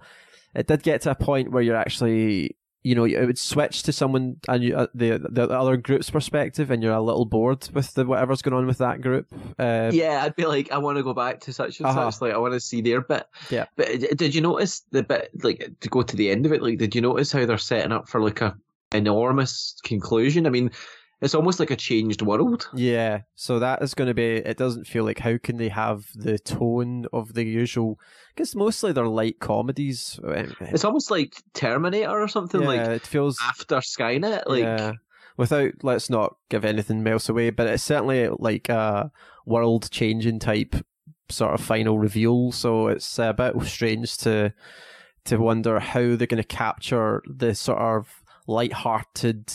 [0.55, 3.93] it did get to a point where you're actually you know, it would switch to
[3.93, 7.95] someone and you, uh, the the other group's perspective, and you're a little bored with
[7.95, 9.27] the whatever's going on with that group.
[9.59, 12.11] Uh, yeah, I'd be like, I want to go back to such and Uh-huh.
[12.11, 12.21] such.
[12.23, 13.27] Like, I want to see their bit.
[13.51, 13.67] Yeah.
[13.77, 16.63] But did you notice the bit, like, to go to the end of it?
[16.63, 18.57] Like, did you notice how they're setting up for like a
[18.93, 20.47] enormous conclusion?
[20.47, 20.71] I mean,
[21.23, 22.69] it's almost like a changed world.
[22.75, 24.37] Yeah, so that is going to be.
[24.37, 27.99] It doesn't feel like how can they have the tone of the usual?
[28.35, 30.21] Because mostly they're light comedies.
[30.23, 32.61] Um, It's almost like Terminator or something.
[32.61, 34.43] yeah, Like it feels after Skynet.
[34.47, 34.93] Like, yeah.
[35.39, 39.11] Without let's not give anything else away, but it's certainly like a
[39.47, 40.75] world changing type
[41.31, 42.53] sort of final reveal.
[42.53, 44.53] So it's a bit strange to
[45.25, 49.53] to wonder how they're going to capture the sort of light-hearted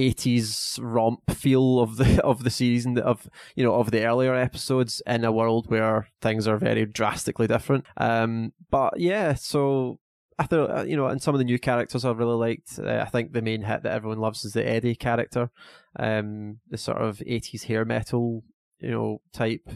[0.00, 5.02] 80s romp feel of the of the season of you know of the earlier episodes
[5.06, 7.84] in a world where things are very drastically different.
[7.96, 9.98] Um but yeah so
[10.38, 12.78] I thought uh, you know and some of the new characters I really liked.
[12.78, 15.50] Uh, I think the main hit that everyone loves is the Eddie character
[15.98, 18.44] um the sort of 80s hair metal
[18.78, 19.68] you know type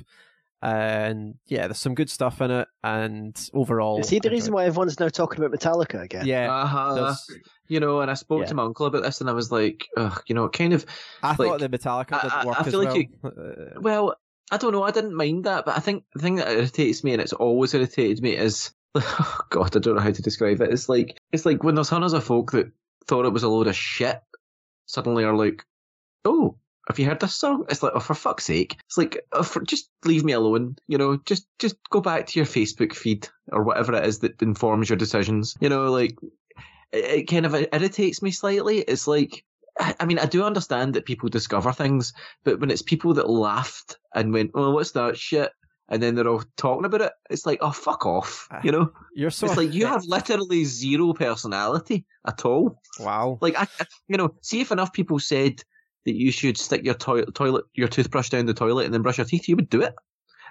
[0.65, 4.49] and yeah there's some good stuff in it and overall Is he the I reason
[4.49, 6.27] enjoyed- why everyone's now talking about Metallica again?
[6.27, 7.15] yeah uh-huh.
[7.69, 8.47] You know, and I spoke Yeah.
[8.49, 10.85] to my uncle about this, and I was like, ugh, you know, kind of.
[11.23, 12.97] I like, thought the Metallica I- didn't I- work I as feel like well.
[12.99, 13.09] you-
[13.77, 14.17] Uh, Well,
[14.53, 14.83] I don't know.
[14.83, 17.73] I didn't mind that, but I think the thing that irritates me, and it's always
[17.73, 20.71] irritated me, is oh God, I don't know how to describe it.
[20.73, 22.71] It's like it's like when there's hundreds of folk that
[23.07, 24.21] thought it was a load of shit,
[24.87, 25.65] suddenly are like,
[26.27, 26.57] oh.
[26.89, 27.65] Have you heard this song?
[27.71, 28.77] It's like, oh, for fuck's sake!
[28.87, 30.77] It's like, oh, for, just leave me alone.
[30.87, 34.43] You know, just just go back to your Facebook feed or whatever it is that
[34.43, 35.55] informs your decisions.
[35.61, 36.15] You know, like
[36.93, 38.79] it, it kind of irritates me slightly.
[38.81, 39.45] It's like,
[39.81, 42.13] I mean, I do understand that people discover things,
[42.45, 45.53] but when it's people that laughed and went, "Oh, what's that shit?"
[45.91, 48.91] and then they're all talking about it, it's like, "Oh, fuck off!" Ah, you know,
[49.15, 52.81] You're so it's like you have literally zero personality at all.
[53.01, 53.39] wow.
[53.41, 53.69] Like, I-
[54.09, 55.63] you know, see if enough people said
[56.05, 59.19] that you should stick your toilet, toilet, your toothbrush down the toilet and then brush
[59.19, 59.95] your teeth, you would do it.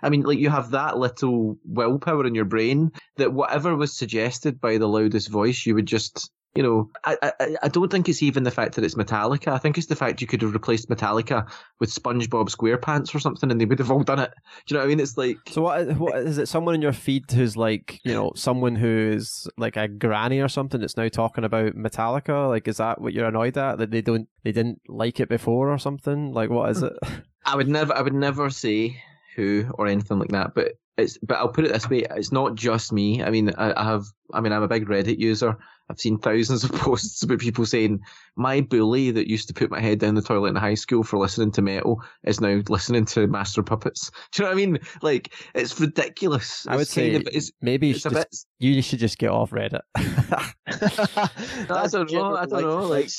[0.01, 4.59] I mean, like you have that little willpower in your brain that whatever was suggested
[4.59, 8.21] by the loudest voice, you would just, you know, I, I, I don't think it's
[8.21, 9.47] even the fact that it's Metallica.
[9.53, 11.49] I think it's the fact you could have replaced Metallica
[11.79, 14.31] with SpongeBob SquarePants or something, and they would have all done it.
[14.67, 14.99] Do you know what I mean?
[14.99, 15.81] It's like, So what?
[15.81, 16.47] is- What is it?
[16.47, 20.47] Someone in your feed who's like, you know, someone who is like a granny or
[20.47, 22.47] something that's now talking about Metallica.
[22.49, 23.79] Like, is that what you're annoyed at?
[23.79, 26.33] That they don't, they didn't like it before or something?
[26.33, 26.93] Like, what is it?
[27.45, 29.01] I would never, I would never say
[29.35, 30.53] who or anything like that.
[30.53, 33.23] But it's, but I'll put it this way: it's not just me.
[33.23, 35.57] I mean, I, I have, I mean, I'm a big Reddit user.
[35.93, 37.99] I've seen thousands of posts about people saying
[38.35, 41.19] my bully that used to put my head down the toilet in high school for
[41.19, 44.09] listening to metal is now listening to Master Puppets.
[44.31, 44.79] Do you know what I mean?
[45.03, 46.65] Like, it's ridiculous.
[46.67, 49.29] I would It's kind say of- it's, maybe you should, just, you should just get
[49.29, 49.81] off Reddit.
[49.95, 50.49] I
[51.91, 53.09] don't know, I don't know, like-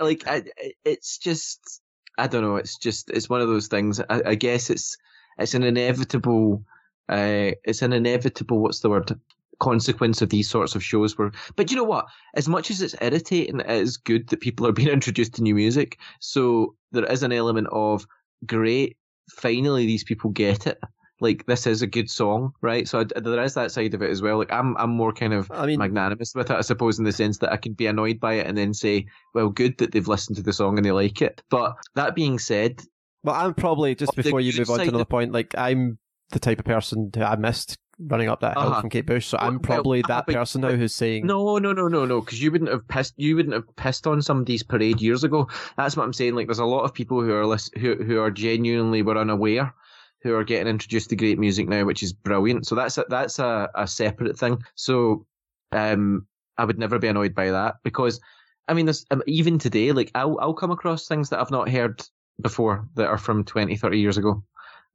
[0.00, 0.42] like I-
[0.84, 1.80] it's just
[2.18, 2.56] I don't know.
[2.56, 4.00] It's just it's one of those things.
[4.08, 4.96] I, I guess it's
[5.38, 6.64] it's an inevitable.
[7.08, 8.58] Uh, it's an inevitable.
[8.58, 9.12] What's the word?
[9.58, 11.16] Consequence of these sorts of shows.
[11.16, 12.06] were but you know what?
[12.34, 15.54] As much as it's irritating, it is good that people are being introduced to new
[15.54, 15.98] music.
[16.20, 18.06] So there is an element of
[18.44, 18.96] great.
[19.30, 20.78] Finally, these people get it.
[21.18, 22.86] Like this is a good song, right?
[22.86, 24.36] So I, there is that side of it as well.
[24.36, 27.12] Like I'm, I'm more kind of I mean, magnanimous with it, I suppose, in the
[27.12, 30.06] sense that I can be annoyed by it and then say, well, good that they've
[30.06, 31.42] listened to the song and they like it.
[31.48, 32.82] But that being said,
[33.24, 35.32] well, I'm probably just before you move on to another point.
[35.32, 35.98] Like, I'm
[36.30, 38.80] the type of person who I missed running up that hill Uh-huh.
[38.82, 41.26] from Kate Bush, so Well, I'm well, probably uh, that but- person now who's saying,
[41.26, 44.20] no, no, no, no, no, because you wouldn't have pissed, you wouldn't have pissed on
[44.22, 45.48] somebody's parade years ago.
[45.76, 46.34] That's what I'm saying.
[46.34, 49.74] Like, there's a lot of people who are lis- who who are genuinely were unaware.
[50.22, 52.66] Who are getting introduced to great music now, which is brilliant.
[52.66, 54.60] So that's a, that's a, a separate thing.
[54.74, 55.24] So,
[55.70, 56.26] um,
[56.58, 58.18] I would never be annoyed by that because,
[58.66, 61.68] I mean, there's, um, even today, like I'll I'll come across things that I've not
[61.68, 62.02] heard
[62.42, 64.42] before that are from 20, 30 years ago,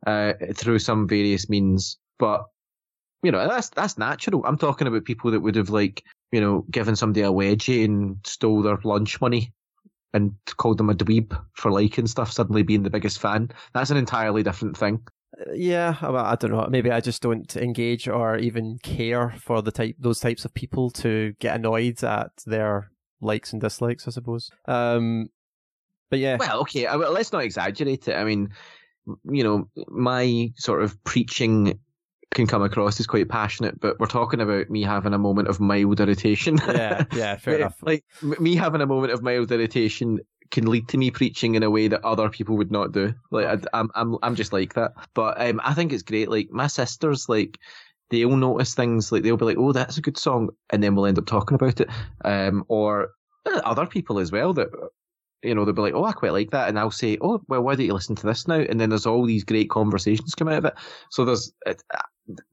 [0.05, 1.97] uh, through some various means.
[2.19, 2.43] But
[3.23, 4.43] you know that's that's natural.
[4.45, 8.17] I'm talking about people that would have like you know given somebody a wedgie and
[8.25, 9.53] stole their lunch money
[10.13, 12.31] and called them a dweeb for liking stuff.
[12.31, 13.51] Suddenly being the biggest fan.
[13.73, 15.01] That's an entirely different thing.
[15.39, 16.67] Uh, yeah, well, I don't know.
[16.69, 20.89] Maybe I just don't engage or even care for the type those types of people
[20.91, 22.91] to get annoyed at their
[23.21, 24.07] likes and dislikes.
[24.07, 24.49] I suppose.
[24.67, 25.29] Um,
[26.09, 26.37] but yeah.
[26.37, 26.85] Well, okay.
[26.85, 28.15] Well, let's not exaggerate it.
[28.15, 28.49] I mean,
[29.23, 31.79] you know, my sort of preaching
[32.33, 35.59] can come across as quite passionate, but we're talking about me having a moment of
[35.59, 36.57] mild irritation.
[36.67, 37.77] Yeah, yeah, fair enough.
[37.81, 40.19] Like me having a moment of mild irritation
[40.49, 43.13] can lead to me preaching in a way that other people would not do.
[43.31, 44.93] Like I, am I'm, I'm just like that.
[45.13, 46.29] But um, I think it's great.
[46.29, 47.59] Like my sisters, like
[48.09, 49.11] they'll notice things.
[49.11, 51.55] Like they'll be like, "Oh, that's a good song," and then we'll end up talking
[51.55, 51.89] about it.
[52.23, 53.11] Um, or
[53.45, 54.69] uh, other people as well that
[55.43, 57.61] you know, they'll be like, "Oh, I quite like that," and I'll say, "Oh, well,
[57.61, 60.47] why don't you listen to this now?" And then there's all these great conversations come
[60.47, 60.73] out of it.
[61.09, 61.81] So there's it,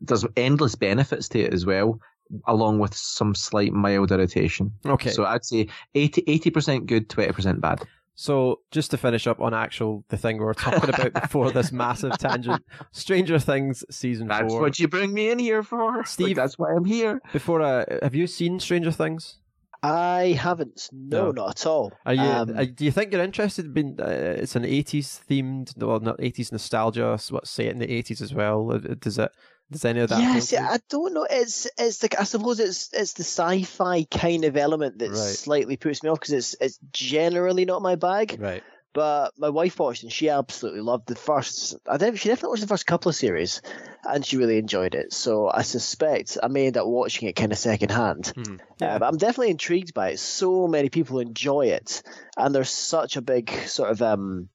[0.00, 2.00] there's endless benefits to it as well,
[2.46, 4.72] along with some slight mild irritation.
[4.86, 5.10] Okay.
[5.10, 7.82] So I'd say 80 percent good, twenty percent bad.
[8.14, 11.70] So just to finish up on actual the thing we were talking about before this
[11.70, 14.60] massive tangent, Stranger Things season that's four.
[14.60, 16.28] what you bring me in here for, Steve.
[16.28, 17.20] Like, that's why I'm here.
[17.32, 19.38] Before, uh, have you seen Stranger Things?
[19.84, 20.88] I haven't.
[20.92, 21.30] No, No.
[21.30, 21.92] not at all.
[22.04, 22.22] Are you?
[22.22, 23.78] Um, uh, do you think you're interested?
[23.78, 24.06] In, uh,
[24.36, 27.16] it's an '80s themed, well, not '80s nostalgia.
[27.20, 28.72] So what's it in the '80s as well?
[28.72, 29.30] Uh, Does it?
[29.70, 30.20] Does any of that?
[30.20, 30.52] Yes?
[30.54, 31.26] I don't know.
[31.28, 35.16] It's it's the I suppose it's it's the sci-fi kind of element that Right.
[35.16, 38.36] slightly puts me off because it's it's generally not my bag.
[38.40, 38.62] Right.
[38.94, 41.76] But my wife watched and she absolutely loved the first.
[41.86, 43.60] I def- she definitely watched the first couple of series,
[44.02, 45.12] and she really enjoyed it.
[45.12, 48.32] So I suspect I may end up watching it kind of secondhand.
[48.34, 48.54] Hmm.
[48.80, 50.18] Uh, but I'm definitely intrigued by it.
[50.18, 52.02] So many people enjoy it,
[52.38, 54.48] and there's such a big sort of um,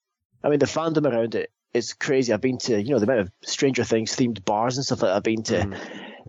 [0.44, 2.34] I mean, the fandom around it is crazy.
[2.34, 5.12] I've been to you know the amount of Stranger Things themed bars and stuff that.
[5.12, 5.60] I've been to.
[5.60, 5.78] Mhm.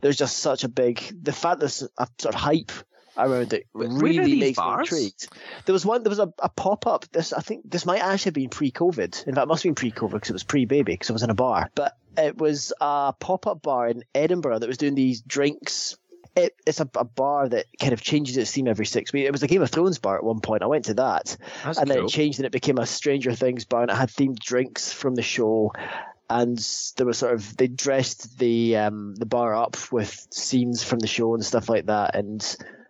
[0.00, 2.72] There's just such a big the fact that there's a sort of hype
[3.16, 4.90] around it really makes bars?
[4.90, 5.28] me intrigued.
[5.66, 6.02] There was one.
[6.02, 7.06] There was a, a pop up.
[7.12, 9.26] This I think this might actually have been pre-COVID.
[9.26, 11.30] In fact, it must have been pre-COVID because it was pre-baby because I was in
[11.30, 11.70] a bar.
[11.74, 15.96] But it was a pop up bar in Edinburgh that was doing these drinks.
[16.36, 19.26] It, it's a, a bar that kind of changes its theme every six weeks.
[19.26, 20.62] It was a Game of Thrones bar at one point.
[20.62, 23.64] I went to that, That's and then it changed and it became a Stranger Things
[23.64, 25.72] bar, and it had themed drinks from the show.
[26.28, 26.58] And
[26.96, 31.06] there was sort of they dressed the um, the bar up with scenes from the
[31.06, 32.42] show and stuff like that, and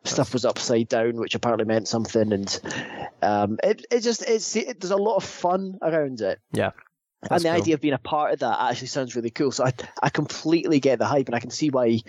[0.05, 2.32] stuff was upside down, which apparently meant something.
[2.32, 2.61] And
[3.22, 6.40] um, it it just it's it, there's a lot of fun around it.
[6.53, 6.70] Yeah.
[7.30, 7.57] and the cool.
[7.57, 9.51] idea of being a part of that actually sounds really cool.
[9.51, 9.72] So I
[10.03, 12.01] I completely get the hype, and I can see why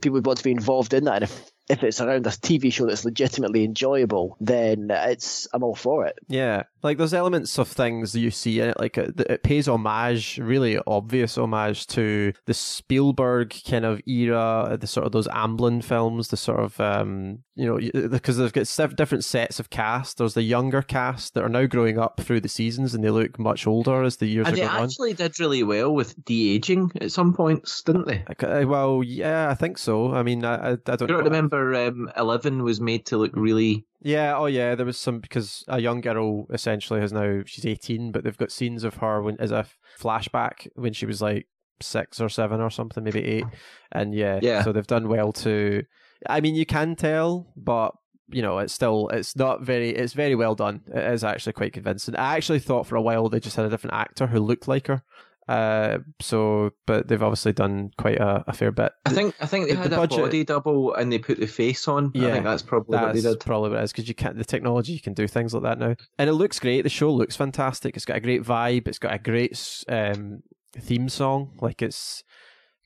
[0.00, 1.22] people would want to be involved in that.
[1.22, 5.74] And if if it's around a TV show that's legitimately enjoyable, then it's I'm all
[5.74, 6.18] for it.
[6.28, 10.38] Yeah, like there's elements of things you see in it, like it, it pays homage,
[10.38, 16.28] really obvious homage to the Spielberg kind of era, the sort of those Amblin films,
[16.28, 20.18] the sort of um, you know, because they've got different sets of cast.
[20.18, 23.38] There's the younger cast that are now growing up through the seasons, and they look
[23.38, 24.84] much older as the years And are they going on.
[24.84, 28.24] actually did really well with de aging at some points, didn't they?
[28.28, 30.12] Uh, Well, yeah, I think so.
[30.12, 31.24] I mean, I, I, I don't Do you know.
[31.24, 35.64] remember um, Eleven was made to look really Yeah, oh yeah, there was some because
[35.66, 39.36] a young girl essentially has now she's eighteen, but they've got scenes of her when
[39.40, 39.66] as a
[39.98, 41.46] flashback when she was like
[41.80, 43.44] six or seven or something, maybe eight,
[43.92, 44.62] and yeah, Yeah.
[44.62, 45.82] So they've done well to.
[46.28, 47.92] I mean, you can tell, but
[48.28, 50.82] you know, it's still it's not very it's very well done.
[50.92, 52.16] It is actually quite convincing.
[52.16, 54.86] I actually thought for a while they just had a different actor who looked like
[54.88, 55.02] her.
[55.48, 58.90] Uh, so but they've obviously done quite a, a fair bit.
[59.04, 61.38] I think I think they the- had the a budget- body double and they put
[61.38, 62.10] the face on.
[62.16, 63.46] I Yeah, think that's probably what they That's did.
[63.46, 64.36] probably what it is because you can't.
[64.36, 66.82] The technology you can do things like that now, and it looks great.
[66.82, 67.94] The show looks fantastic.
[67.94, 68.88] It's got a great vibe.
[68.88, 70.42] It's got a great um,
[70.76, 71.52] theme song.
[71.60, 72.24] Like it's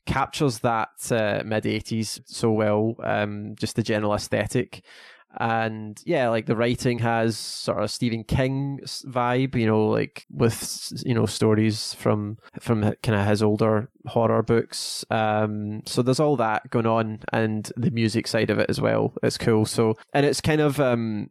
[0.05, 2.95] captures that uh, mid '80s so well.
[3.03, 4.83] Um, just the general aesthetic.
[5.39, 10.91] And yeah, like the writing has sort of Stephen King vibe, you know, like with
[11.05, 15.05] you know stories from from kind of his older horror books.
[15.09, 19.13] Um, so there's all that going on, and the music side of it as well.
[19.23, 19.65] It's cool.
[19.65, 21.29] So and it's kind of um,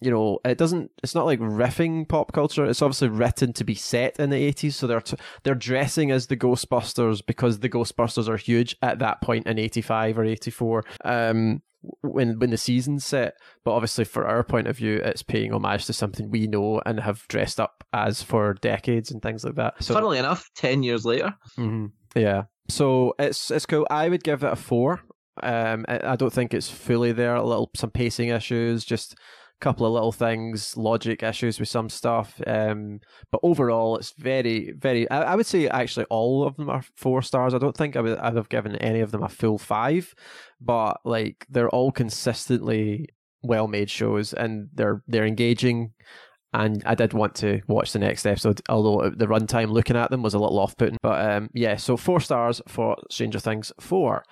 [0.00, 0.90] you know, it doesn't.
[1.02, 2.64] It's not like riffing pop culture.
[2.66, 6.26] It's obviously written to be set in the '80s, so they're t- they're dressing as
[6.26, 10.84] the Ghostbusters because the Ghostbusters are huge at that point in '85 or '84.
[11.04, 11.62] Um,
[12.02, 13.34] when when the season's set,
[13.64, 16.98] but obviously for our point of view, it's paying homage to something we know and
[17.00, 19.82] have dressed up as for decades and things like that.
[19.82, 21.92] So Funnily enough, ten years later, Mhm.
[22.14, 22.44] Yeah.
[22.68, 23.86] So it's it's cool.
[23.88, 25.00] I would give it a four.
[25.42, 27.36] Um, I, I don't think it's fully there.
[27.36, 29.14] A little some pacing issues, just
[29.60, 32.40] couple of little things, logic issues with some stuff.
[32.46, 33.00] Um,
[33.30, 35.08] but overall, it's very, very.
[35.10, 37.54] I, I, would say actually all of them are four stars.
[37.54, 40.14] I don't think I would I'd have given any of them a full five,
[40.60, 43.08] but like they're all consistently
[43.42, 45.92] well made shows and they're they're engaging.
[46.52, 50.22] And I did want to watch the next episode, although the runtime looking at them
[50.22, 50.96] was a little off putting.
[51.02, 54.24] But um, yeah, so four stars for Stranger Things 4.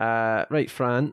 [0.00, 1.12] Uh, right, Fran,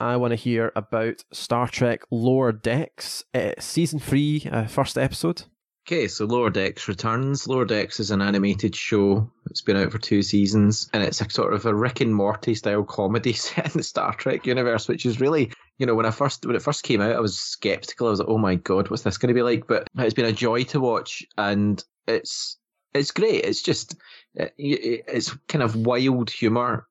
[0.00, 5.42] I want to hear about Star Trek Lower Decks, uh, season three, uh, first episode.
[5.88, 7.48] Okay, so Lower Decks returns.
[7.48, 9.28] Lower Decks is an animated show.
[9.50, 12.54] It's been out for two seasons, and it's a sort of a Rick and Morty
[12.54, 16.10] style comedy set in the Star Trek universe, which is really, you know, when I
[16.10, 18.06] first when it first came out, I was skeptical.
[18.06, 19.66] I was like, oh my god, what's this going to be like?
[19.66, 22.58] But it's been a joy to watch, and it's
[22.94, 23.44] it's great.
[23.44, 23.96] It's just
[24.36, 26.87] it's kind of wild humor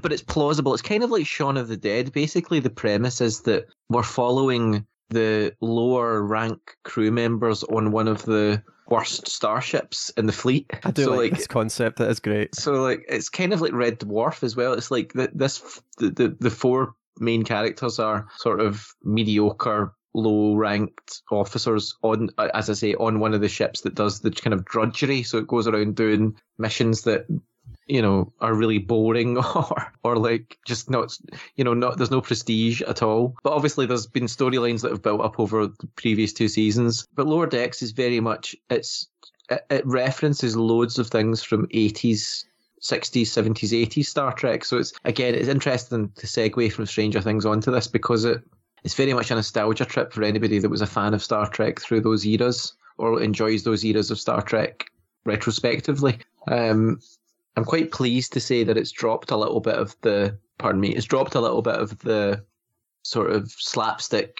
[0.00, 0.72] but it's plausible.
[0.72, 2.12] It's kind of like Shaun of the Dead.
[2.12, 8.22] Basically, the premise is that we're following the lower rank crew members on one of
[8.22, 10.70] the worst starships in the fleet.
[10.84, 11.98] I do so, like, like, this concept.
[11.98, 12.54] That is great.
[12.54, 14.72] So like it's kind of like Red Dwarf as well.
[14.74, 20.54] It's like the, this the, the the four main characters are sort of mediocre low
[20.54, 24.52] ranked officers on as i say on one of the ships that does the kind
[24.52, 27.24] of drudgery so it goes around doing missions that
[27.92, 31.16] you know, are really boring or or like just not
[31.56, 33.36] you know, not there's no prestige at all.
[33.42, 37.06] But obviously there's been storylines that have built up over the previous two seasons.
[37.14, 39.08] But Lower Decks is very much it's
[39.50, 42.44] it, references loads of things from 80s
[42.80, 44.64] 60s, 70s, 80s Star Trek.
[44.64, 48.42] So it's again, it's interesting to segue from Stranger Things onto this because it
[48.84, 51.78] it's very much a nostalgia trip for anybody that was a fan of Star Trek
[51.78, 54.86] through those eras or enjoys those eras of Star Trek
[55.24, 56.18] retrospectively.
[56.48, 56.98] Um,
[57.56, 60.94] I'm quite pleased to say that it's dropped a little bit of the pardon me,
[60.94, 62.44] it's dropped a little bit of the
[63.02, 64.38] sort of slapstick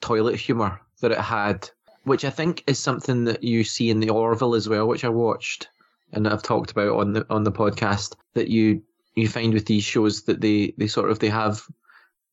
[0.00, 1.68] toilet humour that it had,
[2.04, 5.08] which I think is something that you see in the Orville as well, which I
[5.08, 5.68] watched
[6.12, 8.82] and I've talked about on the on the podcast, that you
[9.14, 11.62] you find with these shows that they, they sort of they have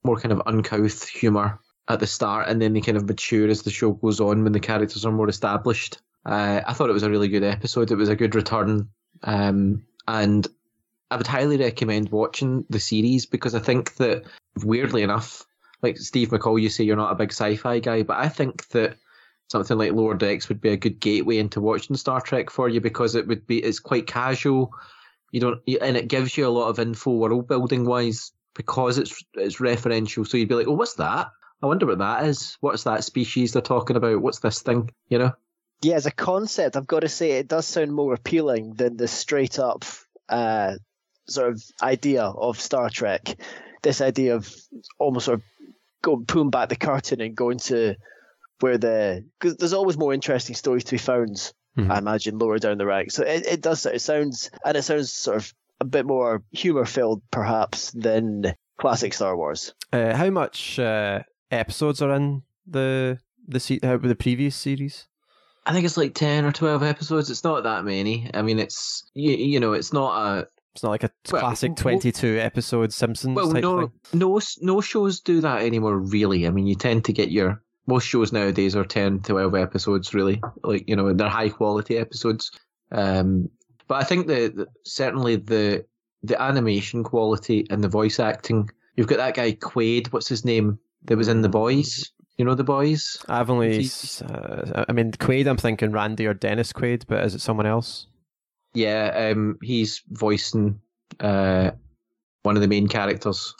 [0.03, 3.63] more kind of uncouth humour at the start and then they kind of mature as
[3.63, 6.01] the show goes on when the characters are more established.
[6.25, 7.91] Uh, I thought it was a really good episode.
[7.91, 8.89] It was a good return.
[9.23, 10.47] Um, and
[11.11, 14.23] I would highly recommend watching the series because I think that
[14.63, 15.45] weirdly enough,
[15.83, 18.97] like Steve McCall, you say you're not a big sci-fi guy, but I think that
[19.49, 22.81] something like Lower Decks would be a good gateway into watching Star Trek for you
[22.81, 24.73] because it would be it's quite casual.
[25.31, 29.23] You don't and it gives you a lot of info world building wise because it's
[29.35, 30.27] it's referential.
[30.27, 31.27] So you'd be like, oh, what's that?
[31.61, 32.57] I wonder what that is.
[32.61, 34.23] What's that species they're talking about?
[34.23, 34.89] What's this thing?
[35.07, 35.33] You know?
[35.81, 39.07] Yeah, as a concept, I've got to say it does sound more appealing than the
[39.07, 39.85] straight up
[40.27, 40.75] uh,
[41.27, 43.35] sort of idea of Star Trek.
[43.81, 44.53] This idea of
[44.97, 45.45] almost sort of
[46.01, 47.95] going pulling back the curtain and going to
[48.59, 51.53] where the because there's always more interesting stories to be found.
[51.77, 51.91] Mm-hmm.
[51.91, 53.15] I imagine lower down the ranks.
[53.15, 56.83] So it, it does it sounds and it sounds sort of a bit more humor
[56.83, 59.73] filled perhaps than classic Star Wars.
[59.93, 65.07] Uh, how much uh, episodes are in the the uh, the previous series?
[65.69, 67.29] I think it's like ten or twelve episodes.
[67.29, 68.27] It's not that many.
[68.33, 70.47] I mean, it's you, you know, it's not a.
[70.73, 73.91] It's not like a well, classic twenty-two well, episode Simpsons well, type no, thing.
[74.19, 75.99] No, no shows do that anymore.
[75.99, 79.55] Really, I mean, you tend to get your most shows nowadays are 10 to 12
[79.55, 82.51] episodes really like you know they're high quality episodes
[82.91, 83.49] um,
[83.87, 85.83] but i think that certainly the
[86.21, 90.77] the animation quality and the voice acting you've got that guy quaid what's his name
[91.05, 93.17] that was in the boys you know the boys?
[93.27, 93.89] I've only,
[94.23, 95.45] uh, I mean, Quaid.
[95.45, 98.07] I'm thinking Randy or Dennis Quaid, but is it someone else?
[98.73, 100.79] Yeah, um, he's voicing
[101.19, 101.71] uh,
[102.43, 103.53] one of the main characters.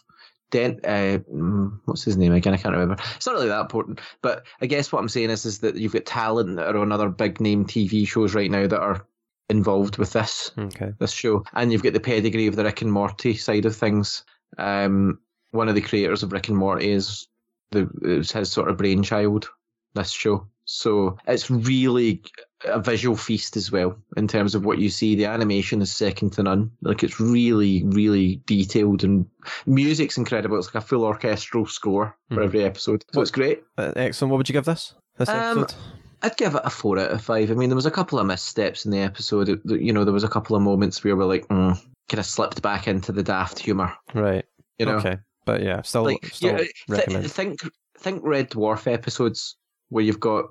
[0.51, 2.53] Den, uh, mm, what's his name again?
[2.53, 2.95] I can't remember.
[3.17, 5.93] It's not really that important, but I guess what I'm saying is, is that you've
[5.93, 9.06] got talent that are on other big name TV shows right now that are
[9.49, 10.93] involved with this okay.
[10.99, 14.23] this show, and you've got the pedigree of the Rick and Morty side of things.
[14.57, 15.19] Um,
[15.51, 17.27] one of the creators of Rick and Morty is
[17.71, 19.49] the it's his sort of brainchild.
[19.95, 22.21] This show, so it's really
[22.63, 25.15] a visual feast as well in terms of what you see.
[25.15, 26.69] The animation is second to none.
[26.83, 29.25] Like it's really, really detailed and
[29.65, 30.59] music's incredible.
[30.59, 32.43] It's like a full orchestral score for mm.
[32.43, 33.63] every episode, so it's great.
[33.79, 34.29] Uh, excellent.
[34.29, 34.93] What would you give this?
[35.17, 35.75] This um, episode?
[36.21, 37.49] I'd give it a four out of five.
[37.49, 39.49] I mean, there was a couple of missteps in the episode.
[39.49, 42.25] It, you know, there was a couple of moments where we're like, mm, kind of
[42.25, 43.93] slipped back into the daft humor.
[44.13, 44.45] Right.
[44.77, 44.97] You know.
[44.97, 45.17] Okay.
[45.49, 47.23] But yeah, still, like, still yeah, recommend.
[47.23, 47.59] Th- think
[47.97, 49.57] think Red Dwarf episodes
[49.89, 50.45] where you've got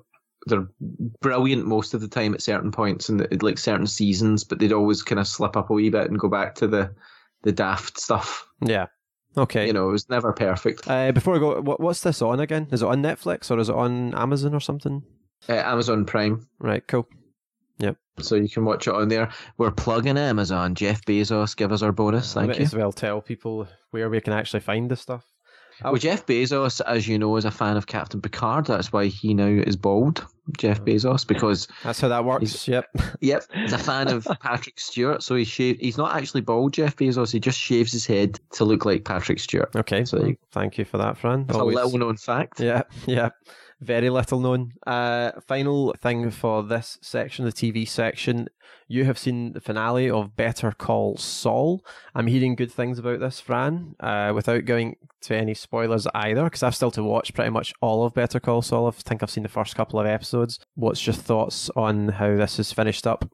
[0.45, 0.67] they're
[1.21, 5.03] brilliant most of the time at certain points and like certain seasons, but they'd always
[5.03, 6.93] kind of slip up a wee bit and go back to the
[7.43, 8.45] the daft stuff.
[8.61, 8.87] Yeah,
[9.37, 9.67] Okay.
[9.67, 10.89] You know, it was never perfect.
[10.89, 12.67] Uh, before I go, what, what's this on again?
[12.71, 15.03] Is it on Netflix or is it on Amazon or something?
[15.47, 16.47] Uh, Amazon Prime.
[16.59, 17.07] Right, cool.
[17.79, 17.97] Yep.
[18.19, 19.29] So you can watch it on there.
[19.57, 20.75] We're plugging Amazon.
[20.75, 22.35] Jeff Bezos, give us our bonus.
[22.35, 22.65] I Thank might you.
[22.65, 25.25] as well tell people where we can actually find the stuff.
[25.81, 28.65] Well, Jeff Bezos, as you know, is a fan of Captain Picard.
[28.65, 30.25] That's why he now is bald,
[30.57, 30.83] Jeff oh.
[30.83, 32.41] Bezos, because That's how that works.
[32.41, 32.85] He's- Yep.
[33.21, 35.23] yep, he's a fan of Patrick Stewart.
[35.23, 35.79] So he shaved.
[35.79, 37.31] He's not actually bald, Jeff Bezos.
[37.31, 39.73] He just shaves his head to look like Patrick Stewart.
[39.73, 40.03] Okay.
[40.03, 41.45] So well, thank you for that, Fran.
[41.45, 42.59] That's Always- a little known fact.
[42.59, 43.29] Yeah, yeah.
[43.81, 44.73] Very little known.
[44.85, 48.49] Uh, final thing for this section, the TV section.
[48.89, 51.85] You have seen the finale of Better Call Saul.
[52.13, 56.61] I'm hearing good things about this, Fran, uh, without going to any spoilers either, because
[56.61, 58.87] I've still to watch pretty much all of Better Call Saul.
[58.87, 60.59] I think I've seen the first couple of episodes.
[60.75, 63.31] What's your thoughts on how this is finished up?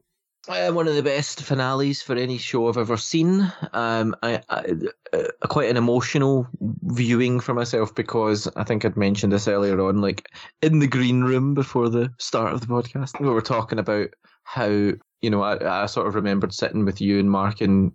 [0.48, 3.52] Uh, one of the best finales for any show I've ever seen.
[3.74, 4.74] Um, I, I,
[5.12, 6.48] uh, quite an emotional
[6.84, 10.30] viewing for myself because I think I'd mentioned this earlier on, like
[10.62, 14.10] in the green room before the start of the podcast, we were talking about
[14.44, 17.92] how you know I, I sort of remembered sitting with you and Mark in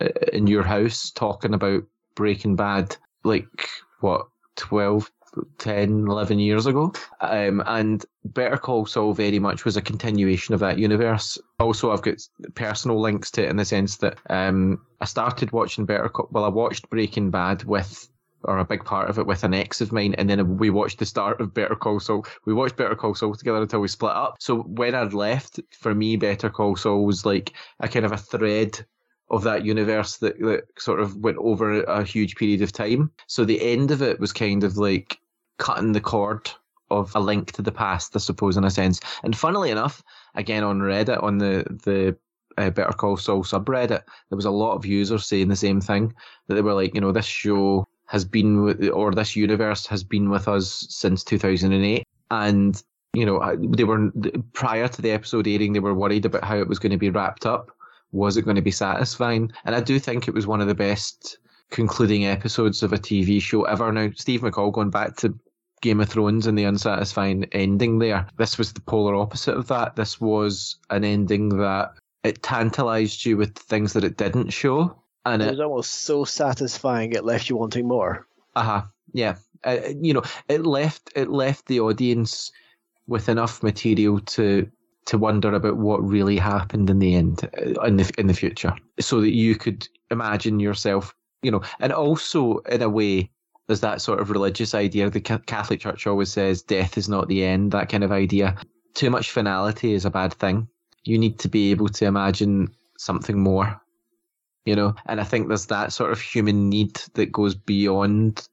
[0.00, 1.82] uh, in your house talking about
[2.14, 3.68] Breaking Bad, like
[4.00, 5.10] what 12,
[5.58, 6.92] 10, 11 years ago.
[7.20, 11.38] Um, and Better Call Saul very much was a continuation of that universe.
[11.58, 12.16] Also, I've got
[12.54, 16.44] personal links to it in the sense that um, I started watching Better Call, well,
[16.44, 18.08] I watched Breaking Bad with
[18.44, 20.98] or a big part of it with an ex of mine, and then we watched
[20.98, 22.26] the start of Better Call Saul.
[22.46, 24.36] We watched Better Call Saul together until we split up.
[24.40, 28.16] So when I'd left, for me, Better Call Saul was like a kind of a
[28.16, 28.84] thread
[29.30, 33.10] of that universe that, that sort of went over a huge period of time.
[33.26, 35.20] So the end of it was kind of like
[35.58, 36.50] cutting the cord
[36.90, 39.00] of a link to the past, I suppose, in a sense.
[39.22, 40.02] And funnily enough,
[40.34, 42.16] again on Reddit, on the the
[42.58, 46.12] uh, Better Call Saul subreddit, there was a lot of users saying the same thing
[46.48, 50.02] that they were like, you know, this show has been with, or this universe has
[50.02, 52.82] been with us since 2008, and
[53.14, 54.10] you know, they were
[54.52, 57.10] prior to the episode airing, they were worried about how it was going to be
[57.10, 57.70] wrapped up.
[58.12, 59.52] Was it going to be satisfying?
[59.64, 61.38] And I do think it was one of the best
[61.70, 63.92] concluding episodes of a TV show ever.
[63.92, 65.38] Now, Steve McCall going back to
[65.82, 68.26] Game of Thrones and the unsatisfying ending there.
[68.36, 69.96] This was the polar opposite of that.
[69.96, 71.92] This was an ending that
[72.22, 74.94] it tantalized you with things that it didn't show.
[75.24, 78.26] And It it, was almost so satisfying it left you wanting more.
[78.56, 78.82] uh-huh,
[79.12, 79.36] yeah.
[79.64, 82.50] Uh, you know, it left it left the audience
[83.06, 84.70] with enough material to
[85.10, 88.72] to wonder about what really happened in the end uh, in the in the future,
[89.00, 91.12] so that you could imagine yourself,
[91.42, 93.28] you know, and also in a way,
[93.66, 95.10] there's that sort of religious idea.
[95.10, 97.72] The Catholic Church always says death is not the end.
[97.72, 98.56] That kind of idea.
[98.94, 100.68] Too much finality is a bad thing.
[101.02, 103.80] You need to be able to imagine something more,
[104.64, 104.94] you know.
[105.06, 108.46] And I think there's that sort of human need that goes beyond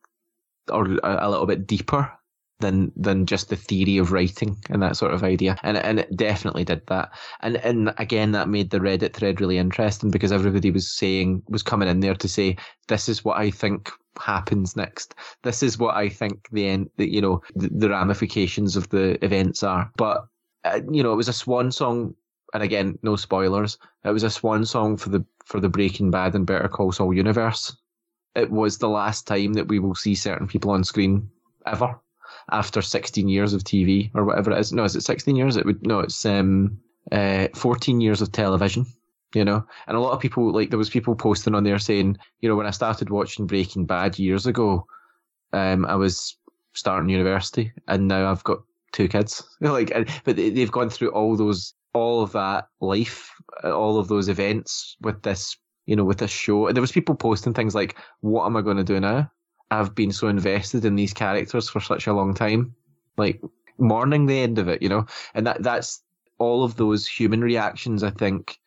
[0.72, 2.12] or a, a little bit deeper
[2.60, 5.58] than than just the theory of writing and that sort of idea.
[5.64, 7.12] And and it definitely did that.
[7.42, 11.64] And and again that made the Reddit thread really interesting because everybody was saying was
[11.64, 12.58] coming in there to say,
[12.88, 15.14] This is what I think happens next.
[15.44, 19.24] This is what I think the end the, you know, the, the ramifications of the
[19.24, 19.92] events are.
[19.98, 20.26] But
[20.64, 22.16] uh, you know, it was a swan song
[22.54, 23.78] and again, no spoilers.
[24.04, 27.14] It was a swan song for the for the Breaking Bad and Better Call Saul
[27.14, 27.78] universe.
[28.36, 31.30] It was the last time that we will see certain people on screen
[31.66, 32.00] ever
[32.52, 34.72] after 16 years of TV or whatever it is.
[34.74, 35.58] No, is it 16 years?
[35.58, 36.78] It would no, it's um
[37.12, 38.86] uh 14 years of television.
[39.36, 42.18] You know, and a lot of people like there was people posting on there saying,
[42.40, 44.88] you know, when I started watching Breaking Bad years ago,
[45.52, 46.38] um, I was
[46.74, 48.60] starting university, and now I've got
[48.94, 49.44] two kids.
[49.62, 49.92] like,
[50.24, 53.30] but they- they've gone through all those, all of that life,
[53.66, 55.58] uh, all of those events with this,
[55.88, 56.68] you know, with this show.
[56.68, 59.30] And there was people posting things like, "What am I going to do now?
[59.72, 62.74] I've been so invested in these characters for such a long time,
[63.18, 63.42] like
[63.78, 66.02] mourning the end of it, you know." And that that's
[66.40, 68.04] all of those human reactions.
[68.04, 68.60] I think.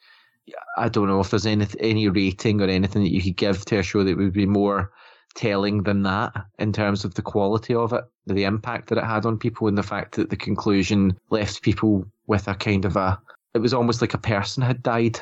[0.77, 3.79] I don't know if there's any any rating or anything that you could give to
[3.79, 4.91] a show that would be more
[5.37, 9.25] telling than that in terms of the quality of it, the impact that it had
[9.27, 13.21] on people, and the fact that the conclusion left people with a kind of a.
[13.55, 15.21] It was almost like a person had died.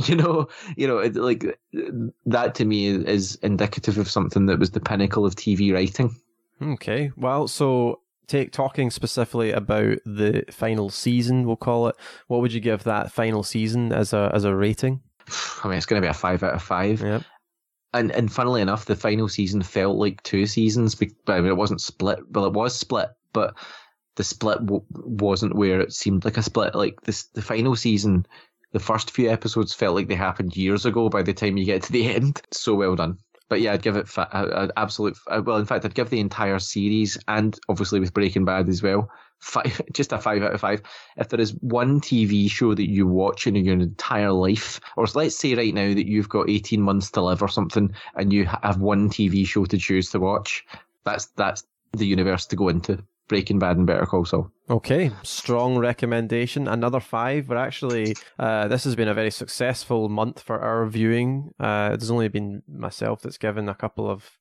[0.06, 1.80] You know, you know, it, like uh,
[2.26, 6.14] that to me is indicative of something that was the pinnacle of TV writing.
[6.62, 7.10] Okay.
[7.16, 11.96] Well, so take talking specifically about the final season, we'll call it.
[12.28, 15.00] What would you give that final season as a as a rating?
[15.64, 17.00] I mean, it's going to be a five out of five.
[17.00, 17.22] Yep.
[17.94, 20.94] And and funnily enough, the final season felt like two seasons.
[20.94, 22.20] But I mean, it wasn't split.
[22.30, 23.54] Well, it was split, but
[24.16, 26.74] the split w- wasn't where it seemed like a split.
[26.74, 28.26] Like this, the final season,
[28.72, 31.08] the first few episodes felt like they happened years ago.
[31.08, 33.18] By the time you get to the end, so well done.
[33.48, 35.16] but yeah, I'd give it fa- a, a absolute.
[35.28, 39.08] Well, in fact, I'd give the entire series, and obviously with Breaking Bad as well,
[39.38, 40.82] five, just a five out of five.
[41.16, 45.36] If there is one TV show that you watch in your entire life, or let's
[45.36, 48.80] say right now that you've got eighteen months to live or something, and you have
[48.80, 50.66] one TV show to choose to watch,
[51.04, 53.02] that's that's the universe to go into.
[53.28, 54.50] Breaking Bad and Better Call Saul.
[54.70, 56.66] Okay, strong recommendation.
[56.68, 57.48] Another five.
[57.48, 61.52] We're actually, uh, this has been a very successful month for our viewing.
[61.60, 64.37] Uh, there's only been myself that's given a couple of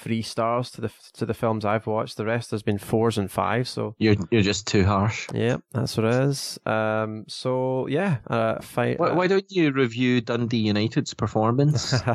[0.00, 2.16] three stars to the to the films I've watched.
[2.16, 3.70] The rest has been fours and fives.
[3.70, 5.26] So you're you're just too harsh.
[5.34, 6.58] Yeah, that's what it is.
[6.66, 8.98] Um, so yeah, uh, fight.
[8.98, 11.94] Why, why, don't you review Dundee United's performance?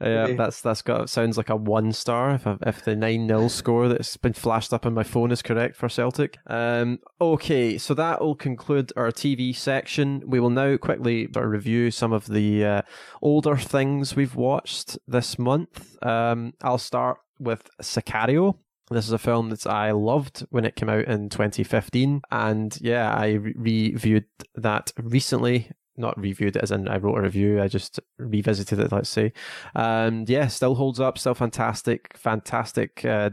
[0.00, 3.88] yeah, that's that's got sounds like a one star if if the nine 0 score
[3.88, 6.38] that's been flashed up on my phone is correct for Celtic.
[6.46, 10.22] Um, okay, so that will conclude our TV section.
[10.26, 12.82] We will now quickly review some of the uh,
[13.22, 15.96] older things we've watched this month.
[16.02, 18.56] Um, I'll start with Sicario.
[18.90, 22.22] This is a film that I loved when it came out in 2015.
[22.32, 24.26] And yeah, I re- reviewed
[24.56, 25.70] that recently.
[25.96, 29.32] Not reviewed it as in I wrote a review, I just revisited it, let's say.
[29.74, 32.14] And yeah, still holds up, still fantastic.
[32.16, 33.30] Fantastic uh,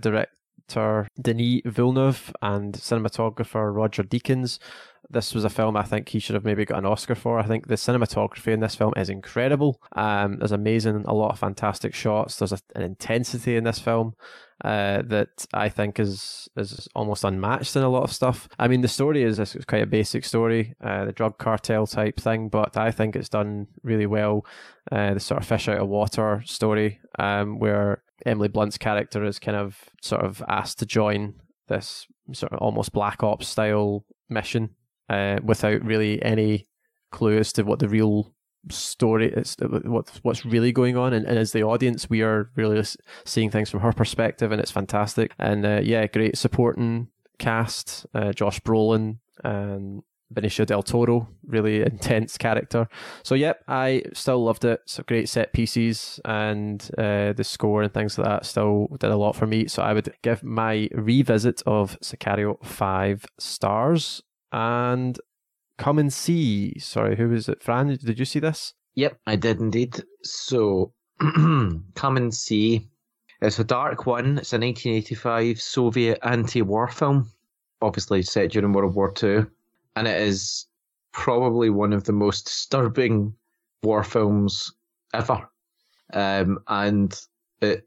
[0.74, 4.60] director Denis Villeneuve and cinematographer Roger Deakins
[5.10, 7.38] this was a film I think he should have maybe got an Oscar for.
[7.38, 9.80] I think the cinematography in this film is incredible.
[9.92, 12.38] Um, there's amazing, a lot of fantastic shots.
[12.38, 14.16] There's a, an intensity in this film
[14.64, 18.48] uh, that I think is is almost unmatched in a lot of stuff.
[18.58, 22.20] I mean, the story is, is quite a basic story, uh, the drug cartel type
[22.20, 24.46] thing, but I think it's done really well.
[24.92, 29.40] Uh, the sort of fish out of water story, um, where Emily Blunt's character is
[29.40, 31.36] kind of sort of asked to join
[31.68, 34.70] this sort of almost black ops style mission
[35.10, 36.68] uh, without really any
[37.12, 38.34] clue as to what the real
[38.70, 41.14] story is, what's what's really going on.
[41.14, 42.84] And, and as the audience, we are really
[43.26, 45.34] seeing things from her perspective, and it's fantastic.
[45.40, 47.08] And uh, yeah, great supporting
[47.40, 50.04] cast: uh, Josh Brolin and
[50.34, 52.88] Benicio del Toro, really intense character.
[53.24, 54.82] So, yep, I still loved it.
[54.86, 59.18] So great set pieces and uh, the score and things like that still did a
[59.18, 59.68] lot for me.
[59.68, 65.20] So I would give my revisit of Sicario five stars and
[65.78, 66.78] Come and See.
[66.80, 67.64] Sorry, who was it?
[67.64, 68.74] Fran, did you see this?
[68.96, 70.04] Yep, I did indeed.
[70.24, 72.88] So, Come and See.
[73.42, 74.38] It's a dark one.
[74.38, 77.30] It's a 1985 Soviet anti-war film,
[77.82, 79.46] obviously set during World War II,
[79.96, 80.66] and it is
[81.12, 83.34] probably one of the most disturbing
[83.84, 84.74] war films
[85.14, 85.50] ever.
[86.14, 87.20] Um, and
[87.62, 87.86] it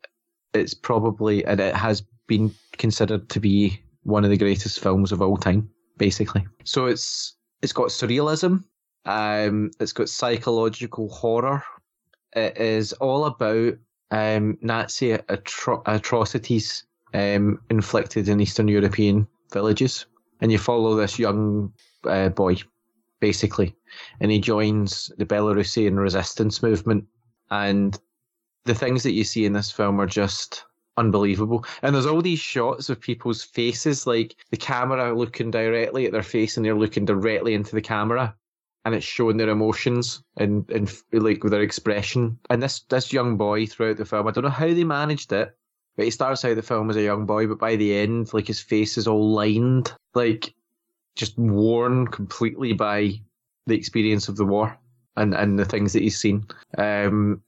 [0.54, 5.22] it's probably and it has been considered to be one of the greatest films of
[5.22, 5.68] all time
[5.98, 6.46] basically.
[6.64, 8.64] So it's it's got surrealism.
[9.04, 11.62] Um, it's got psychological horror.
[12.32, 13.74] It is all about
[14.10, 16.84] um, Nazi atro- atrocities
[17.14, 20.06] um, inflicted in Eastern European villages,
[20.40, 21.72] and you follow this young
[22.04, 22.56] uh, boy,
[23.20, 23.74] basically,
[24.20, 27.04] and he joins the Belarusian resistance movement.
[27.50, 27.98] And
[28.64, 30.64] the things that you see in this film are just
[30.96, 31.64] unbelievable.
[31.82, 36.22] And there's all these shots of people's faces, like the camera looking directly at their
[36.22, 38.34] face and they're looking directly into the camera.
[38.84, 42.38] And it's showing their emotions and, and like their expression.
[42.50, 45.56] And this this young boy throughout the film, I don't know how they managed it,
[45.96, 48.46] but he starts out the film as a young boy, but by the end, like
[48.46, 50.54] his face is all lined, like
[51.16, 53.20] just worn completely by
[53.66, 54.78] the experience of the war
[55.16, 56.46] and, and the things that he's seen.
[56.78, 57.42] Um,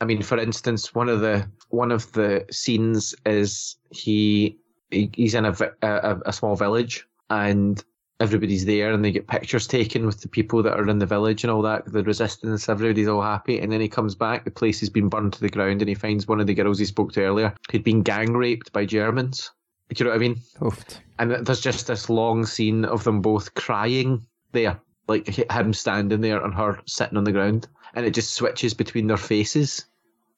[0.00, 4.58] I mean, for instance, one of the one of the scenes is he,
[4.90, 7.82] he he's in a, a, a small village and
[8.18, 11.42] everybody's there and they get pictures taken with the people that are in the village
[11.42, 13.58] and all that, the resistance, everybody's all happy.
[13.58, 15.94] And then he comes back, the place has been burned to the ground, and he
[15.94, 19.50] finds one of the girls he spoke to earlier who'd been gang raped by Germans.
[19.88, 20.36] Do you know what I mean?
[20.60, 20.98] Oofed.
[21.18, 26.42] And there's just this long scene of them both crying there, like him standing there
[26.44, 27.68] and her sitting on the ground.
[27.94, 29.86] And it just switches between their faces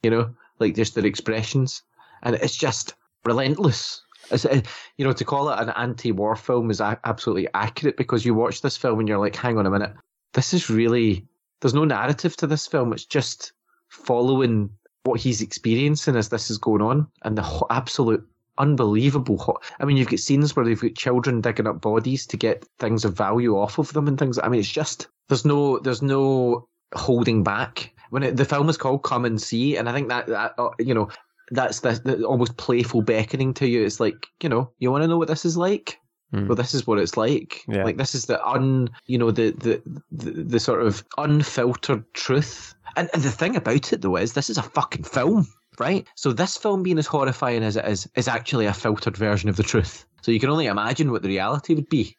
[0.02, 1.82] you know, like just their expressions,
[2.22, 4.02] and it's just relentless.
[4.30, 4.60] It's, uh,
[4.96, 8.76] you know, to call it an anti-war film is absolutely accurate because you watch this
[8.76, 9.92] film and you're like, hang on a minute,
[10.32, 11.26] this is really
[11.60, 12.92] there's no narrative to this film.
[12.92, 13.52] It's just
[13.88, 14.70] following
[15.04, 18.26] what he's experiencing as this is going on, and the absolute
[18.58, 19.60] unbelievable.
[19.80, 23.04] I mean, you've got scenes where they've got children digging up bodies to get things
[23.04, 24.38] of value off of them and things.
[24.38, 28.76] I mean, it's just there's no there's no holding back when it, the film is
[28.76, 31.08] called Come and See, and I think that, that uh, you know
[31.50, 33.86] that's the, the, almost playful beckoning to you.
[33.86, 35.98] It's like you know you want to know what this is like.
[36.34, 36.46] Mm.
[36.46, 37.62] Well, this is what it's like.
[37.66, 37.84] Yeah.
[37.84, 42.74] Like this is the un, you know, the the the, the sort of unfiltered truth.
[42.96, 45.46] And, and the thing about it though is this is a fucking film,
[45.78, 46.06] right?
[46.14, 49.56] So this film being as horrifying as it is is actually a filtered version of
[49.56, 50.04] the truth.
[50.20, 52.14] So you can only imagine what the reality would be.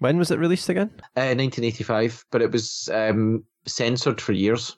[0.00, 0.90] When was it released again?
[1.16, 4.76] Uh, 1985, but it was um, censored for years,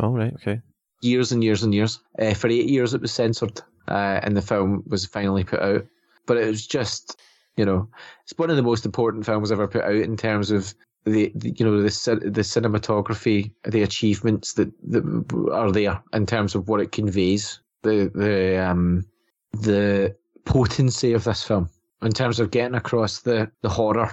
[0.00, 0.34] Oh, right.
[0.34, 0.60] Okay.
[1.02, 2.00] years and years and years.
[2.18, 5.86] Uh, for eight years, it was censored, uh, and the film was finally put out.
[6.26, 7.20] But it was just,
[7.56, 7.88] you know,
[8.22, 11.50] it's one of the most important films ever put out in terms of the, the
[11.58, 11.88] you know, the
[12.30, 18.10] the cinematography, the achievements that, that are there in terms of what it conveys, the
[18.14, 19.04] the um
[19.52, 20.16] the
[20.46, 21.68] potency of this film
[22.02, 24.10] in terms of getting across the the horror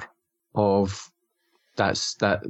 [0.55, 1.10] of
[1.81, 2.43] that's that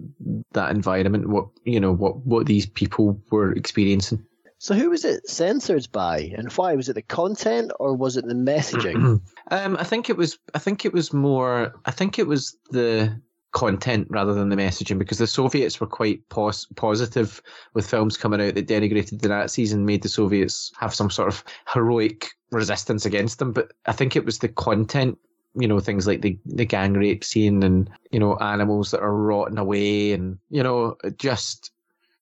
[0.51, 4.25] that environment what you know what what these people were experiencing
[4.59, 6.75] So who was it censored by, and why?
[6.75, 9.21] Was it the content or was it the messaging?
[9.57, 13.21] um i think it was i think it was more i think it was the
[13.51, 17.41] content rather than the messaging because the soviets were quite pos- positive
[17.73, 21.27] with films coming out that denigrated the nazis and made the soviets have some sort
[21.27, 21.43] of
[21.73, 25.17] heroic resistance against them but i think it was the content
[25.55, 29.15] you know things like the the gang rape scene and you know animals that are
[29.15, 31.71] rotting away and you know just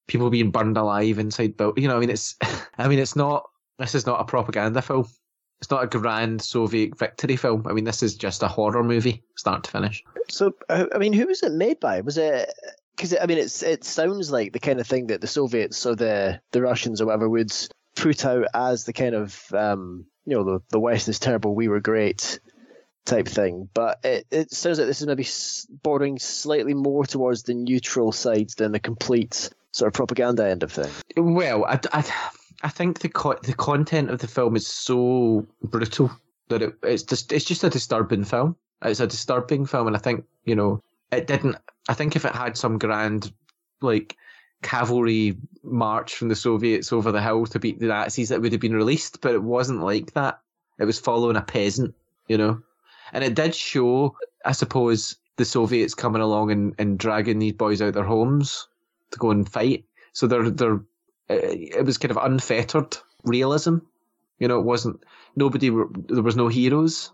[0.08, 2.36] people being burned alive inside built you know i mean it's
[2.80, 3.50] i mean it's not
[3.80, 5.08] this is not a propaganda film.
[5.62, 7.66] It's not a grand soviet victory film.
[7.68, 10.04] I mean this is just a horror movie start to finish.
[10.30, 12.02] So, uh, I mean, who was it made by?
[12.02, 12.54] Was it
[12.96, 15.96] because I mean, it's it sounds like the kind of thing that the Soviets or
[15.96, 17.52] the the Russians or whatever would
[17.96, 21.68] put out as the kind of um, you know the the West is terrible, we
[21.68, 22.40] were great
[23.10, 23.70] type thing.
[23.74, 25.28] But it, it sounds like this is maybe
[25.84, 30.72] bordering slightly more towards the neutral side than the complete sort of propaganda end of
[30.72, 30.90] thing.
[31.18, 32.06] Well, I, I,
[32.64, 36.12] I think the co- the content of the film is so brutal
[36.50, 38.56] that it, it's just it's just a disturbing film.
[38.82, 40.82] It's a disturbing film, and I think you know
[41.12, 41.58] it didn't.
[41.88, 43.32] I think if it had some grand
[43.82, 44.16] like
[44.62, 48.62] cavalry march from the Soviets over the hill to beat the Nazis, it would have
[48.62, 49.22] been released.
[49.22, 50.40] But it wasn't like that.
[50.80, 51.94] It was following a peasant,
[52.28, 52.62] you know,
[53.14, 54.16] and it did show,
[54.46, 58.68] I suppose, the Soviets coming along and, and dragging these boys out their homes
[59.12, 59.86] to go and fight.
[60.14, 60.82] So they're they're
[61.30, 63.78] uh, it was kind of unfettered realism.
[64.40, 65.04] You know, it wasn't
[65.36, 65.70] nobody.
[65.70, 67.12] Were, there was no heroes.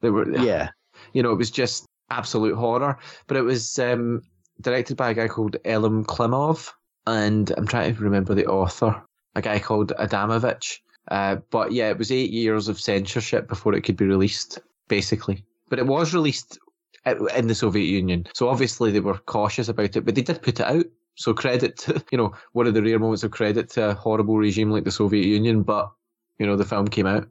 [0.00, 0.68] There were, Yeah.
[1.12, 2.98] you know, it was just absolute horror.
[3.26, 4.22] But it was um,
[4.60, 6.70] directed by a guy called Elem Klimov,
[7.06, 9.02] and I'm trying to remember the author,
[9.34, 10.78] a guy called Adamovich.
[11.10, 14.58] Uh, but yeah, it was eight years of censorship before it could be released,
[14.88, 15.44] basically.
[15.68, 16.58] But it was released
[17.06, 20.04] in the Soviet Union, so obviously they were cautious about it.
[20.04, 20.86] But they did put it out.
[21.16, 24.36] So credit to you know one of the rare moments of credit to a horrible
[24.36, 25.90] regime like the Soviet Union, but
[26.38, 27.28] you know the film came out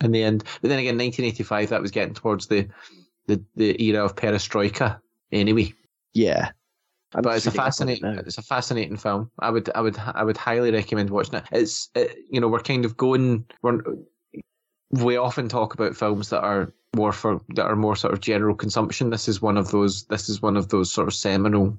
[0.00, 0.44] in the end.
[0.60, 2.68] But then again, 1985 that was getting towards the
[3.26, 5.00] the, the era of perestroika
[5.30, 5.72] anyway.
[6.12, 6.50] Yeah.
[7.14, 9.30] I'm But it's a just reading up on it fascinating it's a fascinating film.
[9.38, 11.44] I would I would I would highly recommend watching it.
[11.52, 13.80] It's uh you know we're kind of going we're
[14.92, 18.54] we often talk about films that are more for that are more sort of general
[18.54, 19.10] consumption.
[19.10, 20.04] This is one of those.
[20.04, 21.76] This is one of those sort of seminal,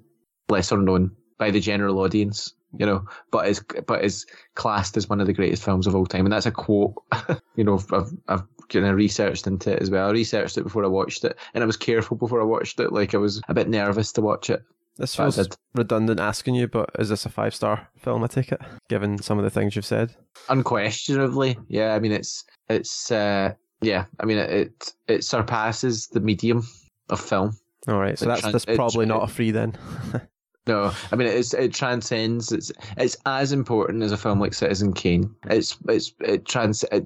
[0.50, 2.54] lesser known by the general audience.
[2.76, 4.26] You know, but is but is
[4.56, 6.96] classed as one of the greatest films of all time, and that's a quote.
[7.56, 10.10] you know, I've I've kind of researched into it as well.
[10.10, 12.92] I researched it before I watched it, and I was careful before I watched it.
[12.92, 14.64] Like I was a bit nervous to watch it.
[14.98, 15.56] This feels did.
[15.74, 18.24] redundant asking you, but is this a five star film?
[18.24, 20.16] I take it, given some of the things you've said.
[20.50, 21.96] Unquestionably, yeah.
[21.96, 24.06] I mean, it's it's uh, yeah.
[24.20, 26.68] I mean, it it, surpasses the medium
[27.10, 27.58] of film.
[27.88, 29.78] All right, so It that's that's probably not a free then.
[30.66, 32.54] No, I mean it's it transcends.
[32.54, 35.36] It's it's as important as a film like Citizen Kane.
[35.50, 37.04] It's it's it trans it,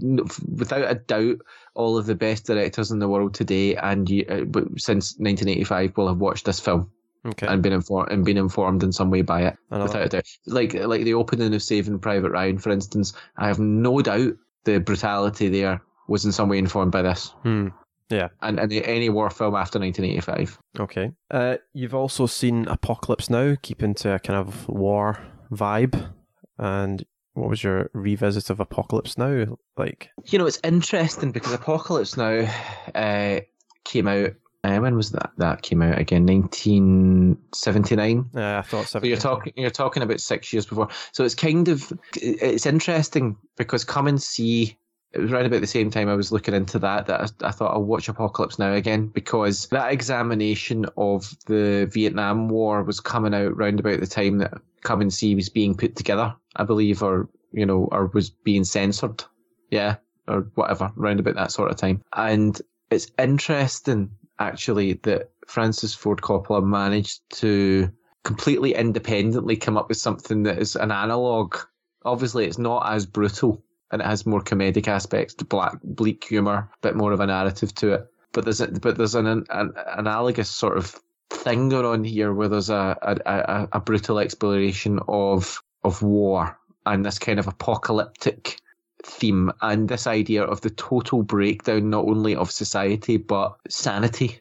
[0.47, 1.37] without a doubt.
[1.73, 4.45] All of the best directors in the world today and you, uh,
[4.77, 6.91] since 1985 will have watched this film
[7.27, 9.57] okay, and been informed and been informed in some way by it.
[9.69, 13.59] Without a doubt, like like the opening of Saving Private Ryan, for instance, I have
[13.59, 14.33] no doubt
[14.63, 17.67] the brutality there was in some way informed by this Hmm.
[18.09, 20.57] and and any war film after 1985.
[20.79, 21.11] Okay.
[21.29, 25.19] Uh, you've also seen Apocalypse Now, keeping to a kind of war
[25.51, 26.13] vibe.
[26.57, 30.09] And what was your revisit of Apocalypse Now like?
[30.25, 32.49] You know, it's interesting because Apocalypse Now
[32.95, 33.41] uh,
[33.83, 34.31] came out.
[34.63, 35.31] Uh, when was that?
[35.37, 38.29] That came out again, 1979.
[38.35, 40.89] Uh, I thought So you're talking, you're talking about six years before.
[41.11, 44.77] So it's kind of, it's interesting because Come and See.
[45.13, 47.51] It was right about the same time I was looking into that that I, I
[47.51, 53.33] thought I'll watch Apocalypse Now again because that examination of the Vietnam War was coming
[53.33, 57.01] out round about the time that Come and See was being put together, I believe,
[57.01, 59.23] or you know, or was being censored.
[59.71, 59.95] Yeah,
[60.27, 62.03] or whatever, round about that sort of time.
[62.13, 67.91] And it's interesting actually that Francis Ford Coppola managed to
[68.23, 71.57] completely independently come up with something that is an analog.
[72.03, 76.69] Obviously, it's not as brutal and it has more comedic aspects, to black bleak humor,
[76.73, 78.07] a bit more of a narrative to it.
[78.33, 80.95] But there's a, but there's an, an analogous sort of
[81.29, 86.57] thing going on here where there's a, a, a, a brutal exploration of of war
[86.85, 88.59] and this kind of apocalyptic
[89.07, 94.39] theme and this idea of the total breakdown not only of society but sanity.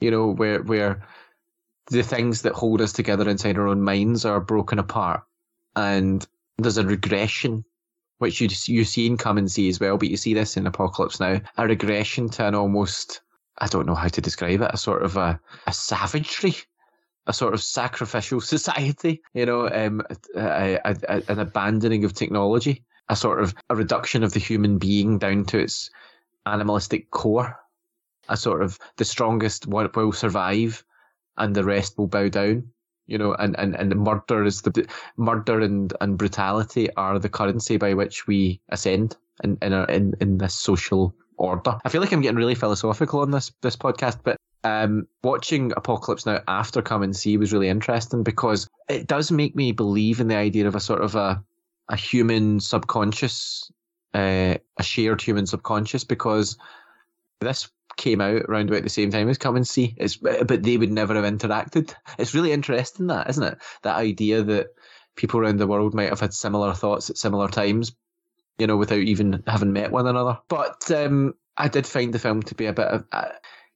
[0.00, 1.06] You know, where where
[1.90, 5.22] the things that hold us together inside our own minds are broken apart,
[5.76, 6.26] and
[6.58, 7.64] there's a regression,
[8.18, 10.66] which you you see in Come and See as well, but you see this in
[10.66, 13.20] Apocalypse Now, a regression to an almost
[13.58, 16.54] I don't know how to describe it, a sort of a, a savagery
[17.26, 20.02] a sort of sacrificial society, you know, um,
[20.34, 24.78] a, a, a, an abandoning of technology, a sort of a reduction of the human
[24.78, 25.90] being down to its
[26.46, 27.54] animalistic core,
[28.30, 30.82] a sort of the strongest will survive,
[31.36, 32.72] and the rest will bow down.
[33.06, 37.76] You know, and, and, and murder is the murder and, and brutality are the currency
[37.76, 41.76] by which we ascend in in, our, in in this social order.
[41.84, 46.24] I feel like I'm getting really philosophical on this this podcast, but um, watching Apocalypse
[46.24, 50.28] Now after Come and See was really interesting because it does make me believe in
[50.28, 51.44] the idea of a sort of a
[51.92, 53.70] a human subconscious,
[54.14, 56.56] uh, a shared human subconscious, because
[57.40, 59.94] this came out around about the same time as Come and See.
[59.98, 61.94] It's but they would never have interacted.
[62.18, 63.58] It's really interesting that, isn't it?
[63.82, 64.68] That idea that
[65.16, 67.92] people around the world might have had similar thoughts at similar times,
[68.58, 70.38] you know, without even having met one another.
[70.48, 73.04] But um, I did find the film to be a bit of.
[73.12, 73.28] Uh,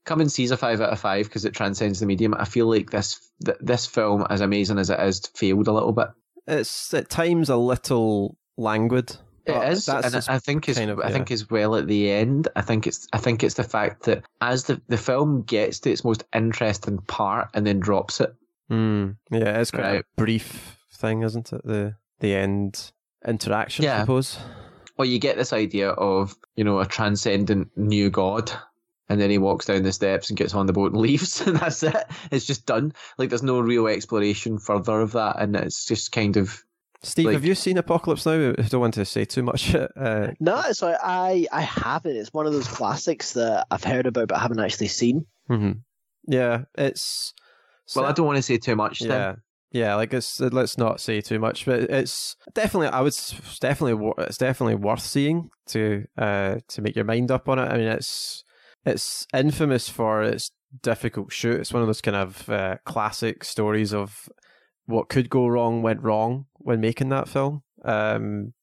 [0.05, 2.33] Come and See's a five out of five because it transcends the medium.
[2.33, 5.91] I feel like this th- this film, as amazing as it is, failed a little
[5.91, 6.07] bit.
[6.47, 9.15] It's at times a little languid.
[9.45, 12.49] It is, and I think is kind of, I think as well at the end.
[12.57, 15.91] I think it's I think it's the fact that as the the film gets to
[15.91, 18.35] its most interesting part and then drops it.
[18.69, 20.01] Mm, yeah, it's quite right.
[20.01, 21.61] a brief thing, isn't it?
[21.63, 22.91] The the end
[23.25, 23.97] interaction, yeah.
[23.97, 24.37] I suppose.
[24.97, 28.51] Well, you get this idea of you know a transcendent new god
[29.09, 31.57] and then he walks down the steps and gets on the boat and leaves, and
[31.57, 32.05] that's it.
[32.31, 32.93] It's just done.
[33.17, 36.63] Like there's no real exploration further of that, and it's just kind of
[37.03, 38.53] Steve, like, have you seen Apocalypse Now?
[38.57, 39.75] I don't want to say too much.
[39.97, 42.15] Uh, no, so I I haven't.
[42.15, 45.25] It's one of those classics that I've heard about but haven't actually seen.
[45.49, 45.79] Mm-hmm.
[46.27, 47.33] Yeah, it's.
[47.95, 49.01] Well, I don't want to say too much.
[49.01, 49.41] Yeah, then.
[49.71, 49.95] yeah.
[49.95, 52.87] Like it's let's not say too much, but it's definitely.
[52.87, 57.49] I would it's definitely it's definitely worth seeing to uh to make your mind up
[57.49, 57.65] on it.
[57.65, 58.43] I mean, it's
[58.87, 60.51] it's infamous for its
[60.81, 61.59] difficult shoot.
[61.59, 64.29] It's one of those kind of uh, classic stories of
[64.85, 67.63] what could go wrong went wrong when making that film.
[67.83, 68.53] Um,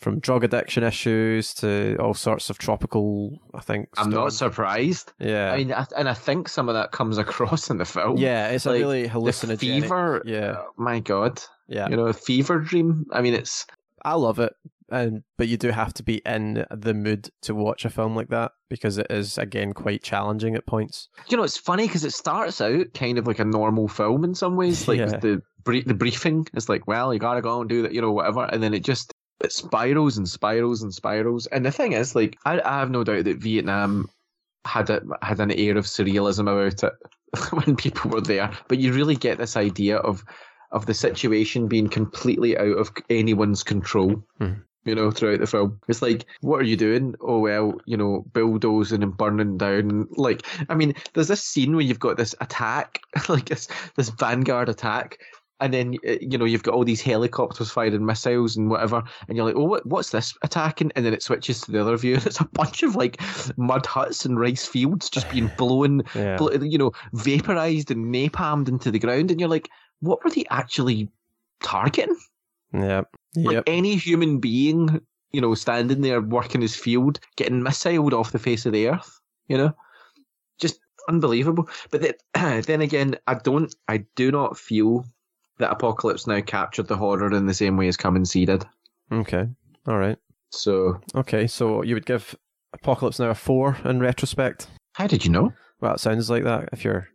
[0.00, 3.88] from drug addiction issues to all sorts of tropical, I think.
[3.98, 5.12] I'm not surprised.
[5.18, 8.16] Yeah, I mean, and I think some of that comes across in the film.
[8.16, 9.58] Yeah, it's like, a really hallucinogenic.
[9.58, 10.22] fever.
[10.24, 11.42] Yeah, oh my god.
[11.68, 13.06] Yeah, you know, a fever dream.
[13.12, 13.66] I mean, it's.
[14.02, 14.54] I love it,
[14.90, 18.28] and but you do have to be in the mood to watch a film like
[18.28, 21.08] that because it is again quite challenging at points.
[21.28, 24.34] You know, it's funny because it starts out kind of like a normal film in
[24.34, 25.16] some ways, like yeah.
[25.18, 28.44] the the briefing is like, well, you gotta go and do that, you know, whatever,
[28.44, 29.12] and then it just
[29.42, 31.46] it spirals and spirals and spirals.
[31.46, 34.10] And the thing is, like, I, I have no doubt that Vietnam
[34.66, 36.92] had a, had an air of surrealism about it
[37.52, 38.50] when people were there.
[38.68, 40.24] But you really get this idea of
[40.72, 44.22] of the situation being completely out of anyone's control.
[44.38, 44.52] Hmm.
[44.84, 47.14] You know, throughout the film, it's like, what are you doing?
[47.20, 50.08] Oh well, you know, bulldozing and burning down.
[50.12, 54.70] Like, I mean, there's this scene where you've got this attack, like this this vanguard
[54.70, 55.18] attack,
[55.60, 59.36] and then uh, you know you've got all these helicopters firing missiles and whatever, and
[59.36, 60.90] you're like, oh, what, what's this attacking?
[60.96, 63.20] And then it switches to the other view, and it's a bunch of like
[63.56, 66.38] mud huts and rice fields just being blown, yeah.
[66.62, 69.68] you know, vaporized and napalmed into the ground, and you're like,
[70.00, 71.08] what were they actually
[71.62, 72.16] targeting?
[72.72, 73.02] Yeah,
[73.36, 73.64] like yep.
[73.66, 75.00] any human being,
[75.32, 79.20] you know, standing there working his field, getting missiled off the face of the earth,
[79.48, 79.74] you know,
[80.60, 81.68] just unbelievable.
[81.90, 85.04] But then, then again, I don't, I do not feel
[85.58, 88.64] that Apocalypse Now captured the horror in the same way as Come and See did.
[89.12, 89.46] Okay.
[89.86, 90.18] All right.
[90.50, 91.00] So.
[91.14, 92.34] Okay, so you would give
[92.72, 94.68] Apocalypse Now a four in retrospect.
[94.94, 95.52] How did you know?
[95.80, 96.68] Well, it sounds like that.
[96.72, 97.08] If you're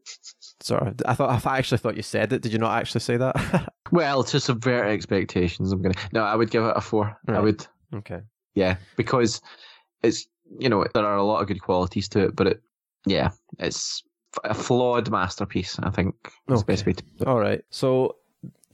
[0.62, 2.42] sorry, I thought I actually thought you said it.
[2.42, 3.70] Did you not actually say that?
[3.92, 5.96] well, to subvert expectations, I'm gonna.
[6.12, 7.18] No, I would give it a four.
[7.28, 7.38] Right.
[7.38, 7.66] I would.
[7.94, 8.22] Okay.
[8.54, 9.42] Yeah, because
[10.04, 10.28] it's
[10.60, 12.62] you know there are a lot of good qualities to it, but it
[13.06, 14.04] yeah it's
[14.44, 15.78] a flawed masterpiece.
[15.82, 16.16] I think.
[16.50, 16.60] Okay.
[16.60, 17.04] the best way to.
[17.26, 17.64] All right.
[17.70, 18.16] So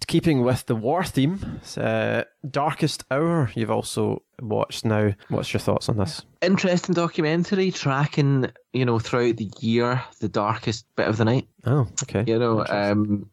[0.07, 5.13] keeping with the war theme, uh, Darkest Hour, you've also watched now.
[5.29, 6.25] What's your thoughts on this?
[6.41, 11.47] Interesting documentary tracking, you know, throughout the year, the darkest bit of the night.
[11.65, 12.23] Oh, okay.
[12.27, 13.29] You know, um,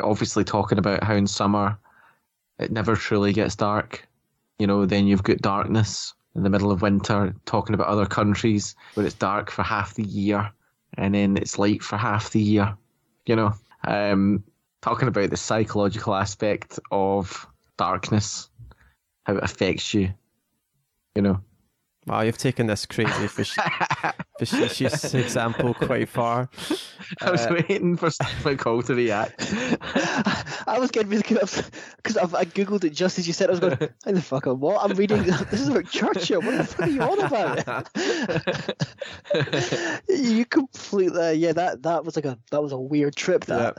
[0.00, 1.78] obviously talking about how in summer
[2.58, 4.08] it never truly gets dark.
[4.58, 8.74] You know, then you've got darkness in the middle of winter, talking about other countries
[8.94, 10.52] where it's dark for half the year
[10.94, 12.76] and then it's light for half the year.
[13.26, 13.54] You know,
[13.86, 14.44] um,
[14.80, 17.46] talking about the psychological aspect of
[17.76, 18.48] darkness,
[19.24, 20.12] how it affects you.
[21.14, 21.40] You know,
[22.06, 23.54] Wow, you've taken this crazy fish,
[24.38, 26.50] facetious example quite far.
[27.20, 29.54] I was Uh, waiting for Stephen Cole to react.
[30.66, 33.50] I was getting really because I googled it just as you said.
[33.50, 34.82] I was going, "How the fuck on what?
[34.82, 35.22] I'm reading.
[35.50, 36.42] This is about Churchill.
[36.42, 37.88] What the fuck are you on about?"
[40.08, 41.52] you completely, yeah.
[41.52, 43.44] That that was like a that was a weird trip.
[43.44, 43.74] That.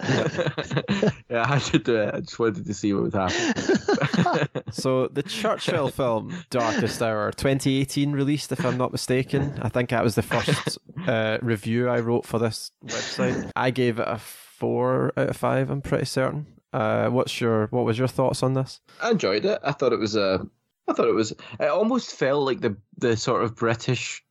[1.29, 2.13] yeah, I should do it.
[2.15, 4.47] I just wanted to see what would happen.
[4.71, 9.59] So the Churchill film Darkest Hour 2018 released if I'm not mistaken.
[9.61, 10.77] I think that was the first
[11.07, 13.51] uh, review I wrote for this website.
[13.55, 16.47] I gave it a 4 out of 5, I'm pretty certain.
[16.71, 18.81] Uh, what's your what was your thoughts on this?
[19.01, 19.59] I enjoyed it.
[19.63, 20.39] I thought it was a.
[20.87, 21.31] I thought it was.
[21.31, 24.23] It almost felt like the the sort of British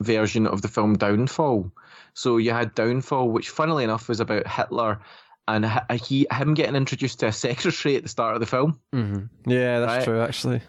[0.00, 1.70] version of the film Downfall.
[2.14, 5.00] So you had Downfall, which, funnily enough, was about Hitler
[5.48, 5.66] and
[6.00, 9.50] he him getting introduced to a secretary at the start of the film, Mm-hmm.
[9.50, 10.04] Yeah, that's Right.
[10.04, 10.60] true actually.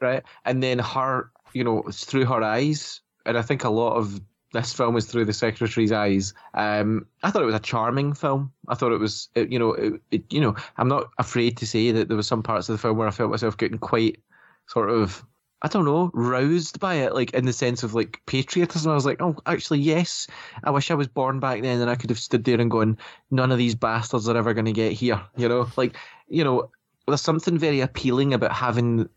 [0.00, 0.22] right?
[0.46, 4.20] And then her, you know, it's through her eyes, and I think a lot of
[4.52, 6.34] this film is through the secretary's eyes.
[6.54, 8.52] Um, I thought it was a charming film.
[8.68, 11.66] I thought it was, it, you know, it, it, you know, I'm not afraid to
[11.66, 14.20] say that there was some parts of the film where I felt myself getting quite
[14.66, 15.24] sort of,
[15.62, 18.90] I don't know, roused by it, like in the sense of like patriotism.
[18.90, 20.26] I was like, oh, actually, yes.
[20.64, 22.98] I wish I was born back then, and I could have stood there and gone,
[23.30, 25.20] none of these bastards are ever going to get here.
[25.36, 25.96] You know, like,
[26.26, 26.70] you know,
[27.06, 29.08] there's something very appealing about having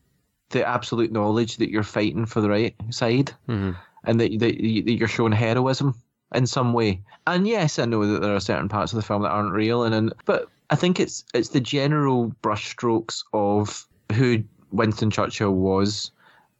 [0.53, 3.71] the absolute knowledge that you're fighting for the right side Mm-hmm.
[4.05, 5.95] and that, that, that you're showing heroism
[6.33, 7.01] in some way.
[7.27, 9.83] And yes, I know that there are certain parts of the film that aren't real,
[9.83, 16.11] and, and but I think it's it's the general brushstrokes of who Winston Churchill was,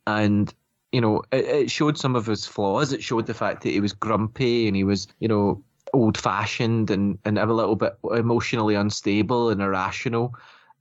[0.05, 0.53] and
[0.91, 2.93] you know it, it showed some of his flaws.
[2.93, 5.63] It showed the fact that he was grumpy and he was you know
[5.93, 10.35] old fashioned and and a little bit emotionally unstable and irrational.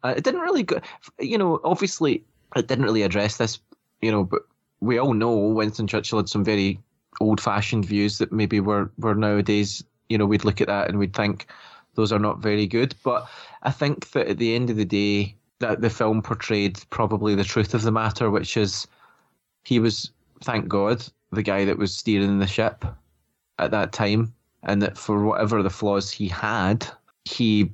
[0.05, 0.81] Uh, it didn't really go,
[1.21, 2.25] you know, obviously
[2.57, 3.59] it didn't really address this,
[4.01, 4.43] you know, but
[4.81, 6.79] we all know Winston Churchill had some very
[7.21, 10.99] old fashioned views that maybe were, were nowadays, you know, we'd look at that and
[10.99, 11.47] we'd think
[11.95, 12.95] those are not very good.
[13.05, 13.29] But
[13.63, 17.45] I think that at the end of the day, that the film portrayed probably the
[17.45, 18.87] truth of the matter, which is
[19.65, 20.11] he was,
[20.43, 22.85] thank God, the guy that was steering the ship
[23.59, 24.35] at that time,
[24.65, 26.87] and that for whatever the flaws he had,
[27.25, 27.71] he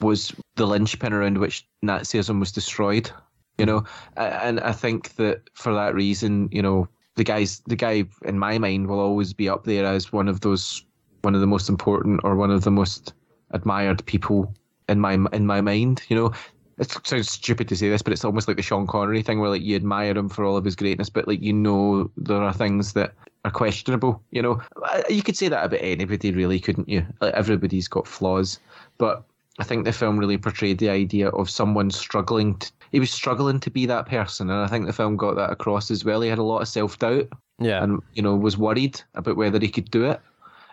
[0.00, 3.10] was the linchpin around which Nazism was destroyed.
[3.58, 3.84] You know,
[4.16, 8.58] and I think that for that reason, you know, the guys, the guy in my
[8.58, 10.84] mind will always be up there as one of those,
[11.22, 13.14] one of the most important or one of the most
[13.52, 14.52] admired people
[14.88, 16.02] in my in my mind.
[16.08, 16.32] You know,
[16.78, 19.50] it sounds stupid to say this, but it's almost like the Sean Connery thing, where
[19.50, 22.52] like you admire him for all of his greatness, but like you know there are
[22.52, 23.14] things that
[23.44, 24.22] are questionable.
[24.30, 24.60] You know,
[25.08, 27.06] you could say that about anybody, really, couldn't you?
[27.20, 28.58] Like everybody's got flaws,
[28.98, 29.24] but
[29.58, 32.56] I think the film really portrayed the idea of someone struggling.
[32.58, 35.50] To, he was struggling to be that person, and I think the film got that
[35.50, 36.20] across as well.
[36.20, 37.26] He had a lot of self doubt,
[37.58, 37.82] Yeah.
[37.82, 40.20] and you know was worried about whether he could do it.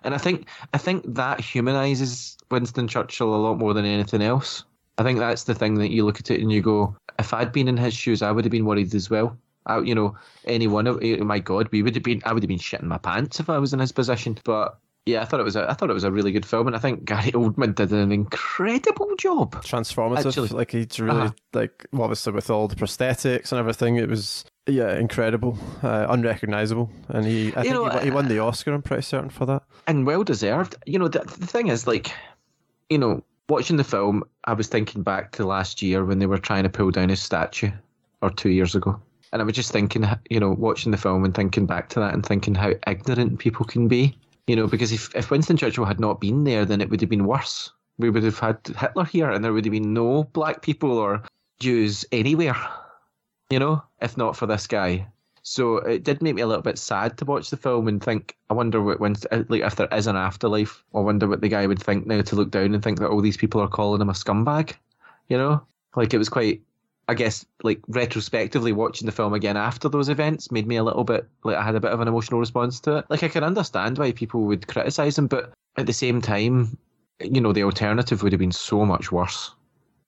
[0.04, 4.66] And I think I think that humanizes Winston Churchill a lot more than anything else.
[5.00, 7.52] I think that's the thing that you look at it and you go, if I'd
[7.52, 9.36] been in his shoes, I would have been worried as well.
[9.66, 10.16] I, you know,
[10.46, 12.22] anyone, of oh my God, we would have been.
[12.24, 14.38] I would have been shitting my pants if I was in his position.
[14.44, 15.56] But yeah, I thought it was.
[15.56, 17.92] A, I thought it was a really good film, and I think Gary Oldman did
[17.92, 19.54] an incredible job.
[19.64, 20.26] transformative.
[20.28, 21.32] Actually- like he's really Uh-huh.
[21.54, 27.26] like obviously with all the prosthetics and everything, it was yeah incredible, uh, unrecognizable, and
[27.26, 28.74] he I think know, he, won- he won the Oscar.
[28.74, 29.64] I'm pretty certain for that.
[29.88, 30.76] and well deserved.
[30.86, 32.12] You know, the, the thing is, like,
[32.90, 36.38] you know, watching the film, I was thinking back to last year when they were
[36.38, 37.72] trying to pull down his statue,
[38.22, 39.02] or two years ago.
[39.34, 42.14] And I was just thinking, you know, watching the film and thinking back to that
[42.14, 44.16] and thinking how ignorant people can be.
[44.48, 47.10] You know, because if, if Winston Churchill had not been there, then it would have
[47.10, 47.72] been worse.
[47.98, 51.24] We would have had Hitler here and there would have been no black people or
[51.60, 52.56] Jews anywhere,
[53.50, 55.08] you know, if not for this guy.
[55.44, 58.36] So it did make me a little bit sad to watch the film and think,
[58.50, 61.50] I wonder what when uh, like if there is an afterlife, I wonder what the
[61.50, 64.02] guy would think now to look down and think that all these people are calling
[64.02, 64.74] him a scumbag.
[65.30, 65.66] You know,
[65.96, 66.62] like it was quite.
[67.08, 71.04] I guess like retrospectively watching the film again after those events made me a little
[71.04, 73.06] bit like I had a bit of an emotional response to it.
[73.10, 76.78] Like I can understand why people would criticize him, but at the same time,
[77.20, 79.52] you know, the alternative would have been so much worse.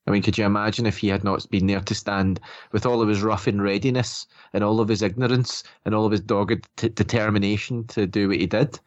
[0.06, 2.40] I mean, could you imagine if he had not been there to stand
[2.74, 6.11] with all of his rough and readiness and all of his ignorance and all of
[6.11, 8.80] his dogged t- determination to do what he did?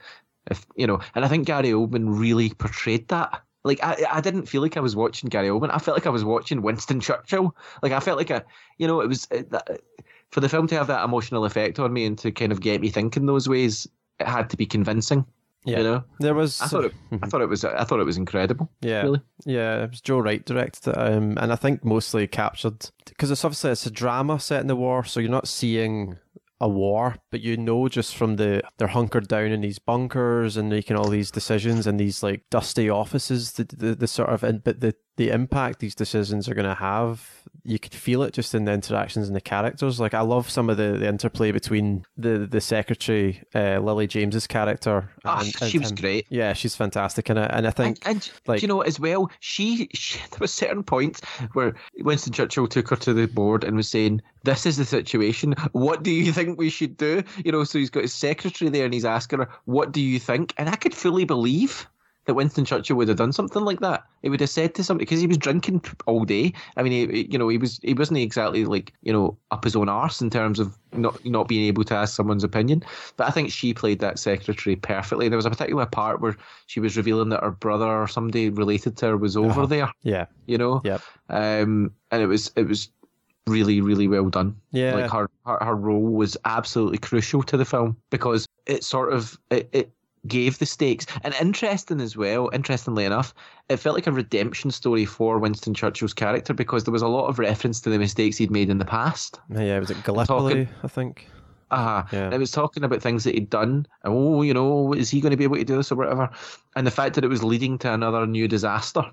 [0.50, 3.42] If you know, and I think Gary Oldman really portrayed that.
[3.66, 5.70] Like I, I didn't feel like I was watching Gary Oldman.
[5.72, 7.54] I felt like I was watching Winston Churchill.
[7.82, 8.44] Like I felt like a,
[8.78, 9.80] you know, it was it, that,
[10.30, 12.80] for the film to have that emotional effect on me and to kind of get
[12.80, 13.86] me thinking those ways.
[14.18, 15.26] It had to be convincing.
[15.66, 15.78] Yeah.
[15.78, 16.60] You know, There was.
[16.62, 18.70] I thought it, I thought it was I thought it was incredible.
[18.80, 19.20] Yeah, Really?
[19.44, 19.82] yeah.
[19.82, 23.72] It was Joe Wright directed it, um, and I think mostly captured because it's obviously
[23.72, 26.16] it's a drama set in the war, so you're not seeing
[26.60, 30.68] a war, but you know just from the they're hunkered down in these bunkers and
[30.68, 33.52] making all these decisions in these like dusty offices.
[33.52, 36.74] The the, the sort of and but the the impact these decisions are going to
[36.74, 37.28] have,
[37.64, 39.98] you could feel it just in the interactions and the characters.
[39.98, 44.46] Like I love some of the, the interplay between the the secretary uh, Lily James's
[44.46, 45.10] character.
[45.24, 45.96] Ah, and- and she was him.
[45.96, 46.26] great.
[46.28, 49.00] Yeah, she's fantastic in it, and I think and, and like- do you know as
[49.00, 49.30] well?
[49.40, 51.20] She, she there was certain points
[51.54, 55.54] where Winston Churchill took her to the board and was saying, "This is the situation.
[55.72, 58.84] What do you think we should do?" You know, so he's got his secretary there
[58.84, 61.86] and he's asking her, "What do you think?" And I could fully believe
[62.26, 64.04] that Winston Churchill would have done something like that.
[64.22, 66.52] He would have said to somebody because he was drinking all day.
[66.76, 69.74] I mean, he, you know, he was he wasn't exactly like you know up his
[69.76, 72.82] own arse in terms of not not being able to ask someone's opinion.
[73.16, 75.28] But I think she played that secretary perfectly.
[75.28, 76.36] There was a particular part where
[76.66, 79.66] she was revealing that her brother or somebody related to her was over Uh-huh.
[79.66, 79.92] there.
[80.02, 81.00] yeah, You know, Yep.
[81.30, 82.90] um, and it was it was
[83.46, 84.56] really really well done.
[84.72, 89.12] yeah, Like her, her her role was absolutely crucial to the film because it sort
[89.12, 89.92] of it, it
[90.28, 92.50] gave the stakes and interesting as well.
[92.52, 93.34] Interestingly enough,
[93.68, 97.26] it felt like a redemption story for Winston Churchill's character because there was a lot
[97.26, 99.40] of reference to the mistakes he'd made in the past.
[99.50, 99.76] yeah.
[99.76, 100.68] It was it Gallipoli?
[100.82, 101.28] I think.
[101.70, 102.32] Uh, Yeah.
[102.32, 103.86] It was talking about things that he'd done.
[104.04, 106.30] And, oh, you know, is he going to be able to do this or whatever?
[106.76, 109.04] And the fact that it was leading to another new disaster.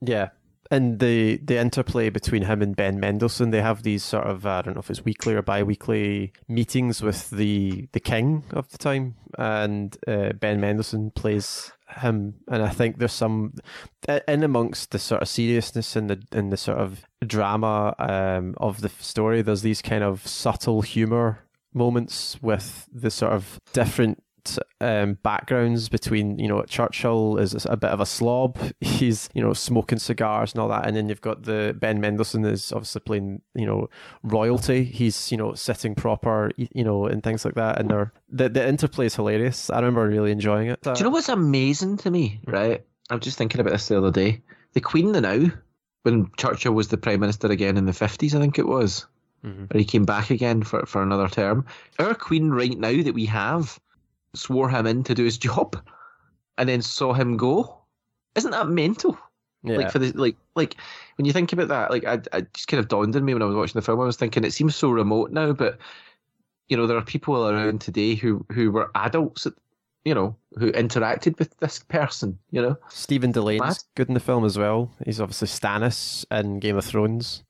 [0.00, 0.28] Yeah.
[0.70, 4.62] And the the interplay between him and Ben Mendelsohn, they have these sort of I
[4.62, 9.16] don't know if it's weekly or bi-weekly meetings with the the king of the time,
[9.38, 13.54] and uh, Ben Mendelsohn plays him, and I think there's some
[14.26, 18.80] in amongst the sort of seriousness and the and the sort of drama um, of
[18.80, 19.42] the story.
[19.42, 21.40] There's these kind of subtle humor
[21.72, 24.22] moments with the sort of different
[24.80, 28.58] um, backgrounds between you know Churchill is a bit of a slob.
[28.80, 32.44] He's you know smoking cigars and all that, and then you've got the Ben Mendelsohn
[32.44, 33.88] is obviously playing you know
[34.22, 34.84] royalty.
[34.84, 37.78] He's you know sitting proper, you know, and things like that.
[37.78, 39.70] And they're, the the interplay is hilarious.
[39.70, 40.80] I remember really enjoying it.
[40.82, 42.84] Do you know what's amazing to me, right?
[43.10, 44.42] I'm just thinking about this the other day.
[44.72, 45.50] The Queen the now,
[46.02, 49.06] when Churchill was the Prime Minister again in the 50s, I think it was,
[49.44, 49.72] Mhm.
[49.74, 51.64] or he came back again for, for another term.
[52.00, 53.78] Our Queen right now that we have
[54.36, 55.76] swore him in to do his job
[56.58, 57.78] and then saw him go.
[58.34, 59.18] Isn't that mental?
[59.62, 60.76] Yeah, Like for the like like
[61.16, 63.42] when you think about that, like I, I just kind of dawned on me when
[63.42, 64.00] I was watching the film.
[64.00, 65.78] I was thinking it seems so remote now, but
[66.68, 69.46] you know there are people around today who who were adults,
[70.04, 72.38] you know, who interacted with this person.
[72.50, 74.92] You know, Stephen Dillane's good in the film as well.
[75.04, 77.42] He's obviously Stannis in Game of Thrones.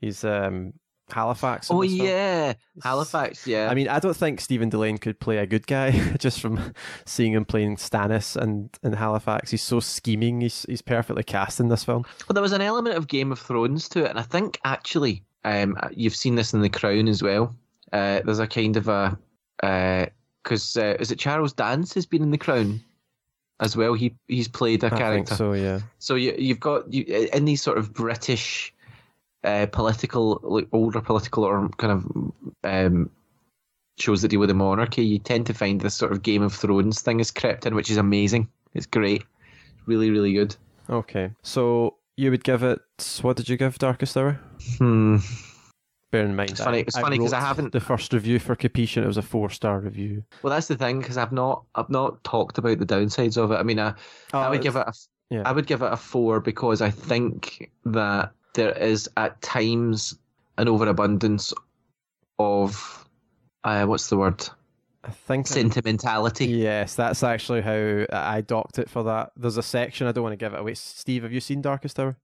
[0.00, 0.74] He's um,
[1.12, 1.68] Halifax.
[1.70, 2.06] oh this film.
[2.08, 2.52] yeah,
[2.82, 3.46] Halifax.
[3.46, 6.72] Yeah, I mean, I don't think Stephen Dillane could play a good guy just from
[7.06, 9.50] seeing him playing Stannis and in Halifax.
[9.50, 10.40] He's so scheming.
[10.40, 12.04] He's he's perfectly cast in this film.
[12.28, 15.22] well, there was an element of Game of Thrones to it, and I think actually,
[15.44, 17.54] um, you've seen this in The Crown as well.
[17.92, 19.18] Uh, there's a kind of a
[20.42, 22.80] because uh, is it Charles Dance has been in The Crown
[23.60, 23.94] as well.
[23.94, 25.34] He he's played a I character.
[25.34, 25.52] so.
[25.52, 25.80] Yeah.
[25.98, 28.72] So you you've got you in these sort of British
[29.44, 32.32] uh, political, like older political or kind of
[32.64, 33.10] um,
[33.98, 35.04] shows that deal with the monarchy.
[35.04, 37.90] You tend to find this sort of Game of Thrones thing has crept in, which
[37.90, 38.48] is amazing.
[38.74, 39.24] It's great,
[39.86, 40.56] really, really good.
[40.90, 41.30] Okay.
[41.42, 42.80] So you would give it.
[43.22, 44.40] What did you give Darkest Hour?
[44.78, 45.18] Hmm.
[46.10, 48.38] Bear in mind, It's funny- I- it's funny 'cause I wrote haven't- the first review
[48.38, 50.24] for Capiche, and it was a four star review.
[50.42, 53.56] Well, that's the thing because I've not I've not talked about the downsides of it.
[53.56, 53.92] I mean, I,
[54.32, 54.92] I would give it a
[55.28, 55.42] yeah.
[55.44, 60.18] I would give it a four because I think that there is at times
[60.56, 61.52] an overabundance
[62.38, 63.04] of
[63.64, 64.48] uh, what's the word
[65.04, 65.46] I think.
[65.50, 66.46] I- sentimentality.
[66.46, 69.32] Yes, that's actually how I docked it for that.
[69.36, 70.74] There's a section I don't want to give it away.
[70.74, 72.16] Steve, have you seen Darkest Hour?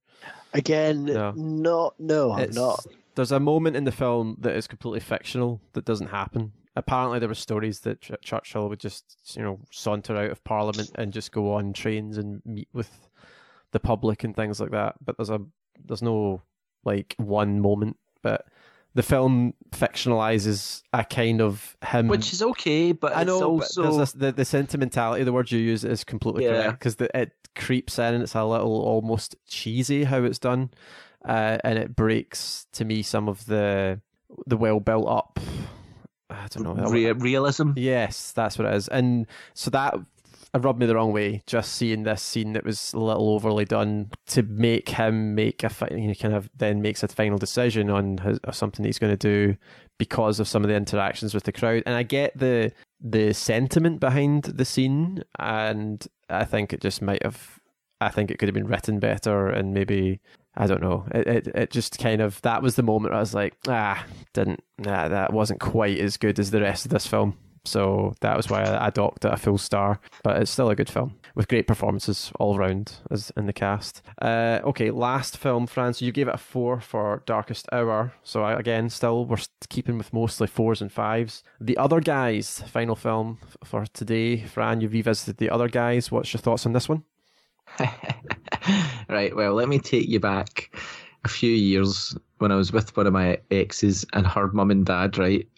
[0.52, 1.32] Again, No.
[1.32, 2.84] not no, I'm It's- not.
[3.16, 6.52] There's a moment in the film that is completely fictional that doesn't happen.
[6.74, 10.90] Apparently, there were stories that Ch- Churchill would just, you know, saunter out of Parliament
[10.96, 12.90] and just go on trains and meet with
[13.70, 14.96] the public and things like that.
[15.04, 15.38] But there's a
[15.84, 16.42] there's no
[16.84, 17.96] like one moment.
[18.22, 18.46] But
[18.94, 23.82] the film fictionalizes a kind of him, which is okay, but I it's know, also
[23.90, 25.24] but this, the the sentimentality.
[25.24, 26.62] The word you use is completely Yeah.
[26.62, 30.70] correct because it creeps in and it's a little almost cheesy how it's done.
[31.26, 34.00] uh, and it breaks to me some of the
[34.46, 35.40] the well built up.
[36.30, 37.72] I don't know Re- realism.
[37.76, 39.94] Yes, that's what it is, and so that
[40.58, 41.42] rubbed me the wrong way.
[41.46, 45.70] Just seeing this scene that was a little overly done to make him make a
[45.90, 49.56] you kind of then makes a final decision on his, something he's going to do
[49.98, 51.82] because of some of the interactions with the crowd.
[51.86, 57.22] And I get the the sentiment behind the scene, and I think it just might
[57.22, 57.60] have.
[58.00, 60.20] I think it could have been written better, and maybe
[60.56, 61.06] I don't know.
[61.12, 64.62] It, it it just kind of that was the moment I was like, ah, didn't
[64.78, 67.38] nah, that wasn't quite as good as the rest of this film.
[67.64, 70.00] So that was why I, docked it a full star.
[70.22, 74.02] But it's still a good film with great performances all round as in the cast.
[74.20, 75.94] Uh, okay, last film, Fran.
[75.94, 78.12] So you gave it a four for Darkest Hour.
[78.22, 79.38] So I, again, still we're
[79.68, 81.42] keeping with mostly fours and fives.
[81.60, 84.42] The Other Guys, final film for today.
[84.42, 86.10] Fran, you've revisited The Other Guys.
[86.10, 87.04] What's your thoughts on this one?
[89.08, 89.34] right.
[89.34, 90.74] Well, let me take you back
[91.24, 94.84] a few years when I was with one of my exes and her mum and
[94.84, 95.18] dad.
[95.18, 95.48] Right,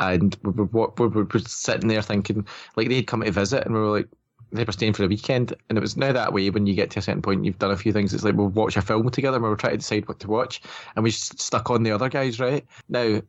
[0.00, 2.46] and we were, we were, sitting there thinking
[2.76, 4.08] like they'd come to visit, and we were like.
[4.52, 6.48] They were staying for the weekend, and it was now that way.
[6.48, 8.14] When you get to a certain point, you've done a few things.
[8.14, 10.28] It's like we'll watch a film together, and we were trying to decide what to
[10.28, 10.62] watch,
[10.94, 12.38] and we just stuck on the other guys.
[12.38, 13.20] Right now,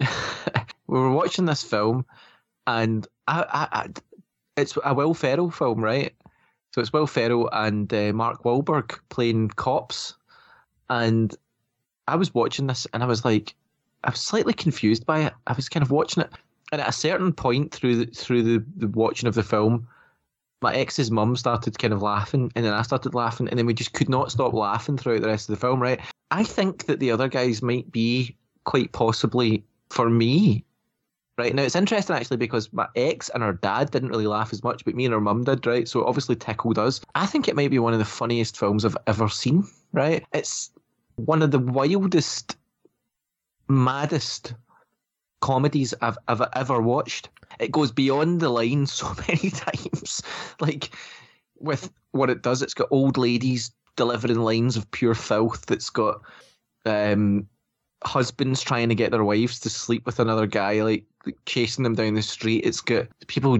[0.00, 0.06] we
[0.98, 2.04] were watching this film,
[2.66, 3.88] and I, I, I,
[4.56, 6.12] it's a Will Ferrell film, right?
[6.74, 10.14] So it's Will Ferrell and uh, Mark Wahlberg playing cops,
[10.90, 11.32] and
[12.08, 13.54] I was watching this and I was like,
[14.04, 15.32] I was slightly confused by it.
[15.46, 16.30] I was kind of watching it,
[16.72, 19.86] and at a certain point through the, through the, the watching of the film,
[20.60, 23.74] my ex's mum started kind of laughing, and then I started laughing, and then we
[23.74, 25.80] just could not stop laughing throughout the rest of the film.
[25.80, 26.00] Right?
[26.30, 30.64] I think that the other guys might be quite possibly for me
[31.38, 34.64] Right now, it's interesting actually because my ex and her dad didn't really laugh as
[34.64, 35.64] much, but me and her mum did.
[35.64, 37.00] Right, so it obviously tickled us.
[37.14, 39.64] I think it might be one of the funniest films I've ever seen.
[39.92, 40.70] Right, it's
[41.14, 42.56] one of the wildest,
[43.68, 44.54] maddest
[45.40, 47.28] comedies I've, I've ever watched.
[47.60, 50.22] It goes beyond the line so many times.
[50.60, 50.90] like
[51.58, 55.70] with what it does, it's got old ladies delivering lines of pure filth.
[55.70, 56.20] It's got
[56.86, 57.48] um,
[58.04, 61.04] husbands trying to get their wives to sleep with another guy, like,
[61.46, 62.64] chasing them down the street.
[62.64, 63.58] It's got people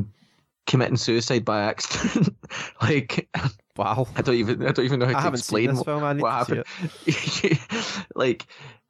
[0.66, 2.36] committing suicide by accident.
[2.82, 3.28] like,
[3.76, 5.86] wow, I don't even I don't even know how I to explain seen this what,
[5.86, 6.04] film.
[6.04, 6.64] I need what happened.
[8.14, 8.46] like,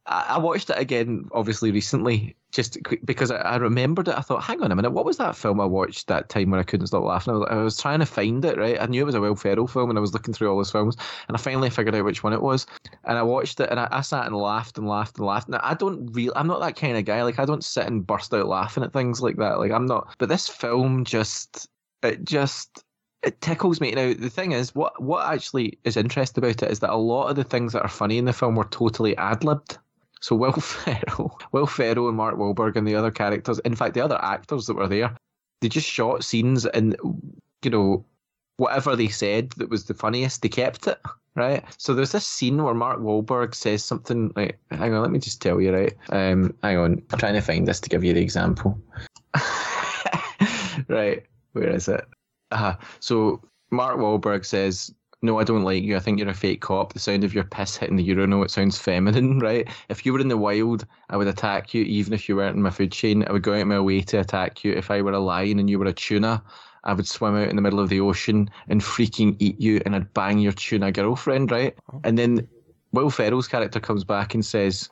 [0.08, 4.16] I, watched it again, obviously recently, just because I, I remembered it.
[4.16, 6.60] I thought, hang on a minute, what was that film I watched that time when
[6.60, 7.34] I couldn't stop laughing?
[7.34, 8.80] I was, I was trying to find it, right?
[8.80, 10.70] I knew it was a Will Ferrell film, and I was looking through all his
[10.70, 10.96] films,
[11.28, 12.66] and I finally figured out which one it was.
[13.04, 15.50] And I watched it, and I, I sat and laughed and laughed and laughed.
[15.50, 17.22] Now I don't real, I'm not that kind of guy.
[17.22, 19.58] Like I don't sit and burst out laughing at things like that.
[19.58, 20.14] Like I'm not.
[20.16, 21.68] But this film just,
[22.02, 22.82] it just
[23.22, 23.90] it tickles me.
[23.92, 27.28] Now the thing is, what what actually is interesting about it is that a lot
[27.28, 29.76] of the things that are funny in the film were totally ad libbed.
[30.20, 34.04] So Will Ferrell, Will Ferrell and Mark Wahlberg and the other characters, in fact the
[34.04, 35.16] other actors that were there,
[35.60, 36.96] they just shot scenes and
[37.62, 38.04] you know
[38.56, 41.00] whatever they said that was the funniest, they kept it.
[41.34, 41.62] Right.
[41.76, 45.40] So there's this scene where Mark Wahlberg says something like, hang on, let me just
[45.40, 45.94] tell you, right?
[46.08, 48.76] Um, hang on, I'm trying to find this to give you the example.
[50.88, 52.04] right, where is it?
[52.50, 53.40] Uh, so
[53.70, 55.96] Mark Wahlberg says, "No, I don't like you.
[55.96, 56.92] I think you're a fake cop.
[56.92, 59.68] The sound of your piss hitting the urinal, it sounds feminine, right?
[59.88, 62.62] If you were in the wild, I would attack you, even if you weren't in
[62.62, 63.24] my food chain.
[63.26, 64.72] I would go out of my way to attack you.
[64.72, 66.42] If I were a lion and you were a tuna,
[66.84, 69.94] I would swim out in the middle of the ocean and freaking eat you, and
[69.96, 71.76] I'd bang your tuna girlfriend, right?
[71.92, 72.00] Oh.
[72.04, 72.48] And then
[72.92, 74.88] Will Ferrell's character comes back and says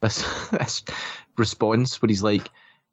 [0.00, 0.84] this this
[1.36, 2.48] response where he's like,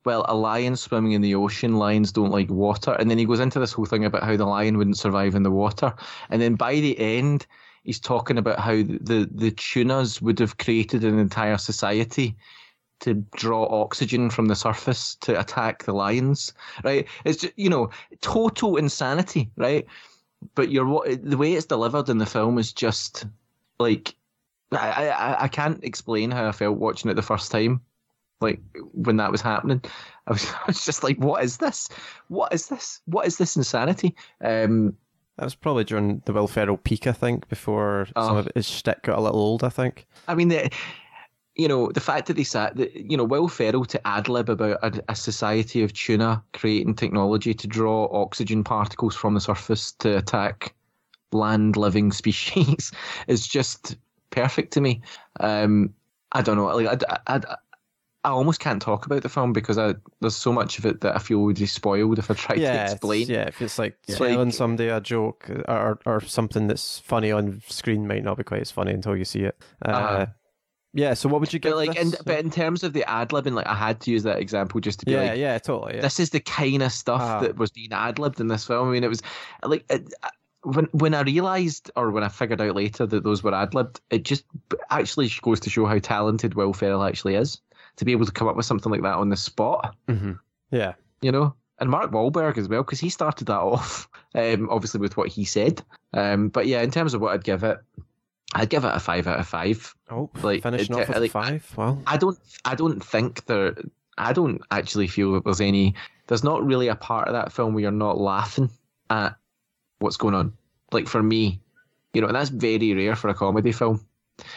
[0.06, 3.40] "Well, a lion swimming in the ocean, lions don't like water," and then he goes
[3.40, 5.94] into this whole thing about how the lion wouldn't survive in the water,
[6.30, 7.48] and then by the end,
[7.84, 12.36] he's talking about how the the tunas would have created an entire society
[13.02, 16.54] to draw oxygen from the surface to attack the lions,
[16.84, 17.08] right?
[17.26, 17.90] It's just, you know
[18.22, 19.86] total insanity, right?
[20.56, 23.26] But you're the way it's delivered in the film is just
[23.80, 24.16] like
[24.72, 27.82] I, I I can't explain how I felt watching it the first time,
[28.42, 28.60] like
[28.94, 29.82] when that was happening.
[30.28, 31.90] I was I was just like, what is this?
[32.28, 33.02] What is this?
[33.06, 34.16] What is this insanity?
[34.44, 34.96] Um,
[35.38, 38.38] That was probably during the Will Ferrell peak, I think, before some Oh.
[38.38, 39.64] of his shtick got a little old.
[39.64, 40.06] I think.
[40.28, 40.70] I mean, the,
[41.56, 44.50] you know, the fact that they sat, the, you know, Will Ferrell to ad lib
[44.50, 49.94] about a, a society of tuna creating technology to draw oxygen particles from the surface
[50.00, 50.74] to attack
[51.32, 52.92] land living species
[53.28, 53.96] is just
[54.32, 55.02] perfect to me.
[55.40, 55.94] Um,
[56.32, 57.56] I don't know, like I, I, I
[58.30, 61.20] almost can't talk about the film because I, there's so much of it that I
[61.20, 63.28] feel would be spoiled if I tried yeah, to explain.
[63.28, 67.62] yeah, if it's like It's telling somebody a joke or or something that's funny on
[67.68, 69.58] screen might not be quite as funny until you see it.
[69.86, 70.26] Uh, Uh-huh.
[70.98, 71.14] Yeah.
[71.14, 71.72] So what would you get?
[71.72, 74.24] But like, in, but in terms of the ad libbing, like I had to use
[74.24, 75.96] that example just to be yeah, like, yeah, totally.
[75.96, 76.02] Yeah.
[76.02, 77.40] this is the kind of stuff Ah.
[77.42, 78.88] that was being ad libbed in this film.
[78.88, 79.22] I mean, it was
[79.64, 80.14] like it,
[80.64, 84.00] when when I realised or when I figured out later that those were ad libbed,
[84.10, 84.46] it just
[84.90, 87.60] actually goes to show how talented Will Ferrell actually is
[87.98, 89.96] to be able to come up with something like that on the spot.
[90.08, 90.34] hmm
[90.72, 90.94] Yeah.
[91.22, 91.56] You know.
[91.80, 95.44] And Mark Wahlberg as well, because he started that off, um, obviously with what he
[95.44, 95.84] said.
[96.14, 97.78] Um, but yeah, in terms of what I'd give it,
[98.54, 99.94] I'd give it a five out of five.
[100.10, 101.70] Oh, Like, finishing it- off with like, five.
[101.76, 103.76] Well, I don't I don't think there
[104.18, 105.96] I don't actually feel that there's any
[106.28, 108.70] there's not really a part of that film where you're not laughing
[109.10, 109.36] at
[110.00, 110.54] what's going on.
[110.94, 111.60] Like for me,
[112.14, 114.06] you know, and that's very rare for a comedy film.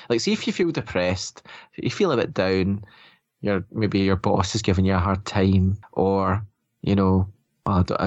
[0.08, 1.42] Like see if you feel depressed,
[1.76, 2.84] you feel a bit down,
[3.40, 6.44] your maybe your boss is giving you a hard time or,
[6.82, 7.28] you know,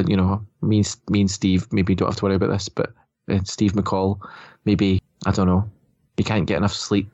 [0.08, 2.94] you know, me and, me and Steve maybe don't have to worry about this, but
[3.30, 4.20] uh, Steve McCall,
[4.66, 5.70] maybe I don't know,
[6.18, 7.10] you can't get enough sleep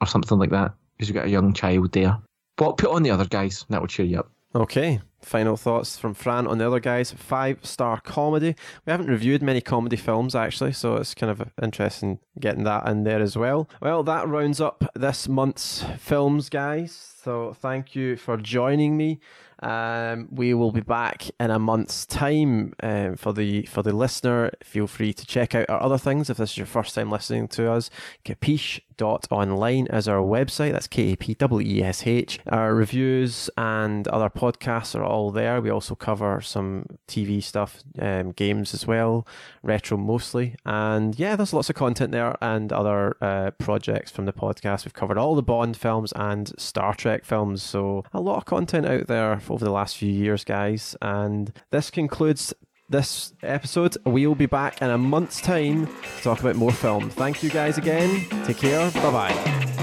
[0.00, 2.18] or something like that because you've got a young child there.
[2.56, 4.30] But put on the other guys, that would cheer you up.
[4.54, 5.00] Okay.
[5.22, 7.12] Final thoughts from Fran on the other guys.
[7.12, 8.54] Five star comedy.
[8.84, 13.04] We haven't reviewed many comedy films actually, so it's kind of interesting getting that in
[13.04, 13.68] there as well.
[13.80, 17.12] Well, that rounds up this month's films, guys.
[17.22, 19.20] So thank you for joining me.
[19.62, 22.74] Um, we will be back in a month's time.
[22.82, 26.36] Um, for the for the listener, feel free to check out our other things if
[26.36, 27.88] this is your first time listening to us.
[28.96, 30.72] Capiche.online is our website.
[30.72, 32.38] That's K A P W E S H.
[32.46, 35.60] Our reviews and other podcasts are all there.
[35.60, 39.26] We also cover some TV stuff, um, games as well,
[39.62, 40.56] retro mostly.
[40.64, 44.84] And yeah, there's lots of content there and other uh, projects from the podcast.
[44.84, 47.62] We've covered all the Bond films and Star Trek films.
[47.62, 50.96] So a lot of content out there over the last few years, guys.
[51.00, 52.54] And this concludes
[52.88, 53.96] this episode.
[54.04, 57.10] We'll be back in a month's time to talk about more film.
[57.10, 58.26] Thank you guys again.
[58.44, 58.90] Take care.
[58.90, 59.81] Bye bye.